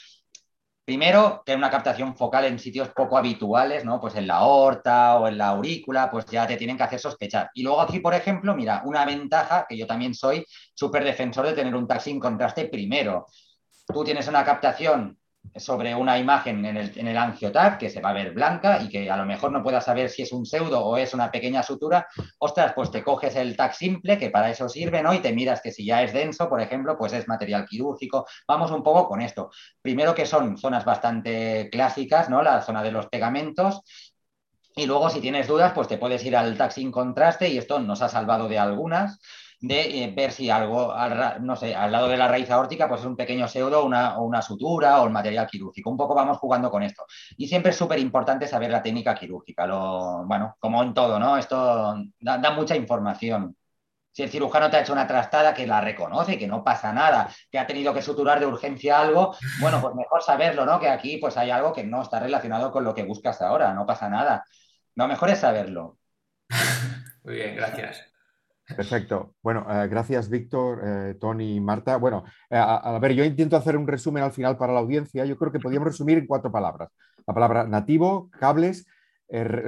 primero, 0.84 1.42
tener 1.44 1.58
una 1.58 1.70
captación 1.70 2.16
focal 2.16 2.44
en 2.46 2.58
sitios 2.58 2.88
poco 2.90 3.18
habituales, 3.18 3.84
¿no? 3.84 4.00
Pues 4.00 4.14
en 4.16 4.26
la 4.26 4.36
aorta 4.36 5.18
o 5.18 5.28
en 5.28 5.38
la 5.38 5.48
aurícula, 5.48 6.10
pues 6.10 6.26
ya 6.26 6.46
te 6.46 6.56
tienen 6.56 6.76
que 6.76 6.84
hacer 6.84 7.00
sospechar. 7.00 7.50
Y 7.54 7.62
luego 7.62 7.80
aquí, 7.80 8.00
por 8.00 8.14
ejemplo, 8.14 8.54
mira, 8.54 8.82
una 8.84 9.04
ventaja, 9.04 9.66
que 9.68 9.76
yo 9.76 9.86
también 9.86 10.14
soy 10.14 10.44
súper 10.74 11.04
defensor 11.04 11.46
de 11.46 11.54
tener 11.54 11.74
un 11.74 11.86
taxi 11.86 12.10
en 12.10 12.20
contraste 12.20 12.66
primero. 12.66 13.26
Tú 13.86 14.04
tienes 14.04 14.28
una 14.28 14.44
captación 14.44 15.18
sobre 15.56 15.94
una 15.94 16.18
imagen 16.18 16.64
en 16.64 16.76
el, 16.76 16.92
en 16.96 17.16
angiotac 17.16 17.78
que 17.78 17.90
se 17.90 18.00
va 18.00 18.10
a 18.10 18.14
ver 18.14 18.32
blanca 18.32 18.80
y 18.82 18.88
que 18.88 19.10
a 19.10 19.16
lo 19.16 19.24
mejor 19.24 19.52
no 19.52 19.62
puedas 19.62 19.84
saber 19.84 20.08
si 20.08 20.22
es 20.22 20.32
un 20.32 20.46
pseudo 20.46 20.84
o 20.84 20.96
es 20.96 21.14
una 21.14 21.30
pequeña 21.30 21.62
sutura, 21.62 22.06
ostras, 22.38 22.72
pues 22.74 22.90
te 22.90 23.02
coges 23.02 23.36
el 23.36 23.56
TAC 23.56 23.72
simple, 23.72 24.18
que 24.18 24.30
para 24.30 24.50
eso 24.50 24.68
sirve, 24.68 25.02
¿no? 25.02 25.14
Y 25.14 25.20
te 25.20 25.32
miras 25.32 25.60
que 25.60 25.72
si 25.72 25.84
ya 25.84 26.02
es 26.02 26.12
denso, 26.12 26.48
por 26.48 26.60
ejemplo, 26.60 26.96
pues 26.96 27.12
es 27.12 27.28
material 27.28 27.66
quirúrgico. 27.66 28.26
Vamos 28.46 28.70
un 28.70 28.82
poco 28.82 29.08
con 29.08 29.20
esto. 29.20 29.50
Primero 29.82 30.14
que 30.14 30.26
son 30.26 30.56
zonas 30.58 30.84
bastante 30.84 31.68
clásicas, 31.70 32.28
¿no? 32.28 32.42
La 32.42 32.62
zona 32.62 32.82
de 32.82 32.92
los 32.92 33.06
pegamentos. 33.06 33.82
Y 34.76 34.86
luego, 34.86 35.10
si 35.10 35.20
tienes 35.20 35.48
dudas, 35.48 35.72
pues 35.74 35.88
te 35.88 35.98
puedes 35.98 36.24
ir 36.24 36.36
al 36.36 36.56
TAC 36.56 36.70
sin 36.70 36.92
contraste 36.92 37.48
y 37.48 37.58
esto 37.58 37.80
nos 37.80 38.00
ha 38.02 38.08
salvado 38.08 38.48
de 38.48 38.58
algunas 38.58 39.18
de 39.60 40.04
eh, 40.04 40.12
ver 40.14 40.30
si 40.30 40.50
algo, 40.50 40.92
al, 40.92 41.44
no 41.44 41.56
sé, 41.56 41.74
al 41.74 41.90
lado 41.90 42.08
de 42.08 42.16
la 42.16 42.28
raíz 42.28 42.50
aórtica, 42.50 42.88
pues 42.88 43.00
es 43.00 43.06
un 43.06 43.16
pequeño 43.16 43.48
pseudo 43.48 43.84
una, 43.84 44.18
una 44.18 44.40
sutura 44.40 45.00
o 45.00 45.06
el 45.06 45.10
material 45.10 45.46
quirúrgico. 45.46 45.90
Un 45.90 45.96
poco 45.96 46.14
vamos 46.14 46.38
jugando 46.38 46.70
con 46.70 46.82
esto. 46.82 47.04
Y 47.36 47.48
siempre 47.48 47.70
es 47.70 47.76
súper 47.76 47.98
importante 47.98 48.46
saber 48.46 48.70
la 48.70 48.82
técnica 48.82 49.14
quirúrgica. 49.14 49.66
Lo, 49.66 50.24
bueno, 50.26 50.56
como 50.60 50.82
en 50.82 50.94
todo, 50.94 51.18
¿no? 51.18 51.36
Esto 51.36 51.96
da, 52.20 52.50
mucha 52.52 52.76
información. 52.76 53.56
Si 54.12 54.22
el 54.22 54.30
cirujano 54.30 54.70
te 54.70 54.76
ha 54.76 54.80
hecho 54.80 54.92
una 54.92 55.06
trastada 55.06 55.54
que 55.54 55.66
la 55.66 55.80
reconoce, 55.80 56.38
que 56.38 56.48
no 56.48 56.64
pasa 56.64 56.92
nada, 56.92 57.28
que 57.50 57.58
ha 57.58 57.66
tenido 57.66 57.94
que 57.94 58.02
suturar 58.02 58.40
de 58.40 58.46
urgencia 58.46 59.00
algo, 59.00 59.36
bueno, 59.60 59.80
pues 59.80 59.94
mejor 59.94 60.22
saberlo, 60.22 60.66
¿no? 60.66 60.80
Que 60.80 60.88
aquí 60.88 61.18
pues 61.18 61.36
hay 61.36 61.50
algo 61.50 61.72
que 61.72 61.84
no 61.84 62.02
está 62.02 62.18
relacionado 62.18 62.72
con 62.72 62.84
lo 62.84 62.94
que 62.94 63.04
buscas 63.04 63.42
ahora, 63.42 63.72
no 63.74 63.86
pasa 63.86 64.08
nada. 64.08 64.44
Lo 64.94 65.06
mejor 65.06 65.30
es 65.30 65.38
saberlo. 65.40 65.98
Muy 67.24 67.34
bien, 67.34 67.54
gracias. 67.56 68.07
Perfecto. 68.76 69.34
Bueno, 69.42 69.66
eh, 69.68 69.88
gracias 69.88 70.28
Víctor, 70.28 70.80
eh, 70.84 71.14
Tony, 71.18 71.60
Marta. 71.60 71.96
Bueno, 71.96 72.24
eh, 72.50 72.56
a, 72.56 72.76
a, 72.76 72.98
ver, 72.98 73.12
yo 73.12 73.24
intento 73.24 73.56
hacer 73.56 73.76
un 73.76 73.86
resumen 73.86 74.22
al 74.22 74.32
final 74.32 74.56
para 74.56 74.72
la 74.72 74.80
audiencia. 74.80 75.24
Yo 75.24 75.36
creo 75.36 75.50
que 75.50 75.60
podríamos 75.60 75.88
resumir 75.88 76.18
en 76.18 76.26
cuatro 76.26 76.52
palabras. 76.52 76.90
La 77.26 77.34
palabra 77.34 77.66
nativo, 77.66 78.30
cables, 78.38 78.86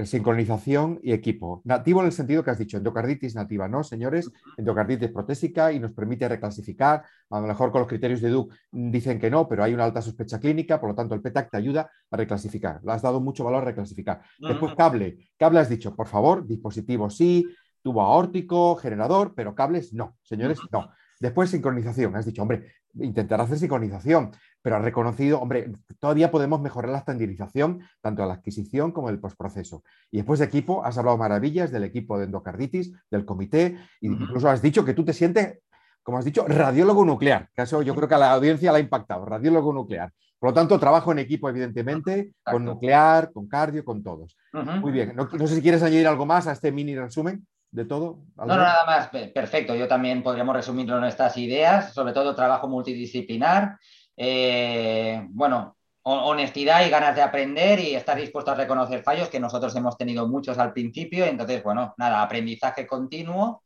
sincronización 0.05 1.01
y 1.03 1.13
equipo. 1.13 1.61
Nativo 1.65 2.01
en 2.01 2.07
el 2.07 2.13
sentido 2.13 2.43
que 2.43 2.51
has 2.51 2.59
dicho, 2.59 2.79
endocarditis 2.79 3.35
nativa, 3.35 3.69
¿no, 3.69 3.85
señores? 3.85 4.31
Endocarditis 4.57 5.11
protésica 5.11 5.71
y 5.71 5.79
nos 5.79 5.93
permite 5.93 6.27
reclasificar. 6.27 7.05
A 7.29 7.41
lo 7.41 7.47
mejor 7.47 7.71
con 7.71 7.81
los 7.81 7.89
criterios 7.89 8.23
de 8.23 8.31
Duke 8.31 8.57
dicen 8.71 9.19
que 9.21 9.29
no, 9.29 9.47
pero 9.47 9.63
hay 9.63 9.75
una 9.75 9.85
alta 9.85 10.01
sospecha 10.01 10.41
clínica, 10.41 10.81
por 10.81 10.89
lo 10.89 10.95
tanto 10.95 11.15
el 11.15 11.21
PETAC 11.21 11.51
te 11.51 11.59
ayuda 11.59 11.91
a 12.11 12.17
reclasificar. 12.17 12.81
Le 12.83 12.93
has 12.93 13.03
dado 13.03 13.21
mucho 13.21 13.45
valor 13.45 13.61
a 13.63 13.67
reclasificar. 13.67 14.23
Después 14.39 14.75
cable. 14.75 15.19
Cable 15.39 15.61
has 15.61 15.69
dicho, 15.69 15.95
por 15.95 16.07
favor, 16.07 16.47
dispositivo 16.47 17.11
sí, 17.11 17.47
tubo 17.83 18.03
aórtico, 18.03 18.77
generador, 18.77 19.35
pero 19.35 19.55
cables 19.55 19.93
no, 19.93 20.17
señores, 20.23 20.59
no. 20.71 20.91
Después 21.21 21.51
sincronización, 21.51 22.17
has 22.17 22.25
dicho, 22.25 22.41
hombre, 22.41 22.73
intentar 22.95 23.41
hacer 23.41 23.59
sincronización, 23.59 24.31
pero 24.63 24.77
has 24.77 24.83
reconocido, 24.83 25.39
hombre, 25.39 25.71
todavía 25.99 26.31
podemos 26.31 26.61
mejorar 26.63 26.91
la 26.91 26.99
estandarización, 26.99 27.81
tanto 28.01 28.23
a 28.23 28.27
la 28.27 28.35
adquisición 28.35 28.91
como 28.91 29.11
el 29.11 29.21
postproceso. 29.21 29.83
Y 30.11 30.19
después 30.19 30.41
de 30.41 30.47
equipo, 30.47 30.85
has 30.85 30.97
hablado 30.97 31.19
maravillas 31.19 31.71
del 31.71 31.85
equipo 31.85 32.19
de 32.19 32.25
endocarditis, 32.25 32.93
del 33.11 33.27
comité, 33.27 33.67
e 34.01 34.07
incluso 34.07 34.49
has 34.49 34.63
dicho 34.63 34.85
que 34.85 34.95
tú 34.95 35.05
te 35.05 35.13
sientes, 35.13 35.59
como 36.03 36.17
has 36.17 36.25
dicho, 36.25 36.47
radiólogo 36.49 37.05
nuclear, 37.05 37.51
que 37.55 37.63
eso 37.63 37.83
yo 37.83 37.95
creo 37.95 38.09
que 38.09 38.15
a 38.15 38.19
la 38.19 38.33
audiencia 38.33 38.73
le 38.73 38.79
ha 38.79 38.81
impactado, 38.81 39.27
radiólogo 39.27 39.75
nuclear. 39.75 40.13
Por 40.39 40.51
lo 40.51 40.55
tanto, 40.55 40.81
trabajo 40.81 41.13
en 41.13 41.19
equipo, 41.19 41.51
evidentemente, 41.51 42.13
Exacto. 42.19 42.53
con 42.53 42.65
nuclear, 42.65 43.31
con 43.31 43.47
cardio, 43.47 43.85
con 43.85 44.03
todos. 44.03 44.39
Uh 44.55 44.59
-huh. 44.61 44.81
Muy 44.81 44.91
bien. 44.91 45.13
No, 45.15 45.29
no 45.31 45.47
sé 45.47 45.55
si 45.57 45.61
quieres 45.61 45.83
añadir 45.83 46.07
algo 46.07 46.25
más 46.25 46.47
a 46.47 46.53
este 46.53 46.73
mini 46.73 46.97
resumen 46.97 47.47
de 47.71 47.85
todo? 47.85 48.25
No, 48.37 48.47
no, 48.47 48.57
nada 48.57 48.85
más, 48.85 49.09
perfecto. 49.09 49.75
Yo 49.75 49.87
también 49.87 50.23
podríamos 50.23 50.55
resumirlo 50.55 50.99
en 50.99 51.05
estas 51.05 51.37
ideas, 51.37 51.93
sobre 51.95 52.13
todo 52.13 52.35
trabajo 52.35 52.69
multidisciplinar, 52.69 53.79
eh, 54.17 55.27
bueno, 55.31 55.77
honestidad 56.03 56.85
y 56.85 56.91
ganas 56.91 57.15
de 57.15 57.23
aprender 57.23 57.79
y 57.79 57.95
estar 57.95 58.19
dispuesto 58.19 58.51
a 58.51 58.55
reconocer 58.55 59.03
fallos, 59.03 59.29
que 59.29 59.39
nosotros 59.39 59.75
hemos 59.77 59.97
tenido 59.97 60.27
muchos 60.27 60.59
al 60.59 60.73
principio, 60.73 61.25
entonces, 61.25 61.63
bueno, 61.63 61.95
nada, 61.99 62.23
aprendizaje 62.23 62.87
continuo 62.87 63.63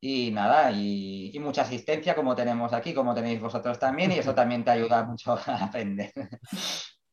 y 0.00 0.30
nada, 0.30 0.72
y, 0.72 1.30
y 1.34 1.38
mucha 1.38 1.62
asistencia 1.62 2.14
como 2.14 2.34
tenemos 2.34 2.72
aquí, 2.72 2.94
como 2.94 3.14
tenéis 3.14 3.40
vosotros 3.40 3.78
también, 3.78 4.12
y 4.12 4.18
eso 4.18 4.34
también 4.34 4.64
te 4.64 4.70
ayuda 4.70 5.04
mucho 5.04 5.32
a 5.46 5.64
aprender. 5.64 6.12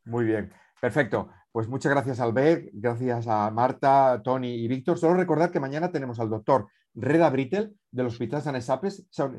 Muy 0.05 0.25
bien. 0.25 0.51
Perfecto. 0.83 1.29
Pues 1.49 1.69
muchas 1.69 1.93
gracias, 1.93 2.19
Albert. 2.19 2.67
Gracias 2.73 3.25
a 3.29 3.49
Marta, 3.51 4.19
Tony 4.21 4.53
y 4.55 4.67
Víctor. 4.67 4.97
Solo 4.97 5.13
recordar 5.13 5.49
que 5.49 5.61
mañana 5.61 5.93
tenemos 5.93 6.19
al 6.19 6.29
doctor 6.29 6.67
Reda 6.93 7.29
Brittel 7.29 7.73
del 7.89 8.07
Hospital 8.07 8.41
San 8.41 8.61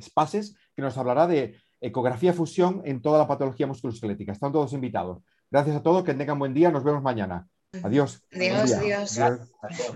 Spaces, 0.00 0.56
que 0.74 0.80
nos 0.80 0.96
hablará 0.96 1.26
de 1.26 1.60
ecografía 1.82 2.32
fusión 2.32 2.80
en 2.86 3.02
toda 3.02 3.18
la 3.18 3.28
patología 3.28 3.66
musculoesquelética. 3.66 4.32
Están 4.32 4.52
todos 4.52 4.72
invitados. 4.72 5.22
Gracias 5.50 5.76
a 5.76 5.82
todos, 5.82 6.02
que 6.02 6.14
tengan 6.14 6.38
buen 6.38 6.54
día. 6.54 6.70
Nos 6.70 6.82
vemos 6.82 7.02
mañana. 7.02 7.46
Adiós. 7.82 8.24
Adiós, 8.32 8.72
adiós. 8.72 9.18
adiós. 9.18 9.92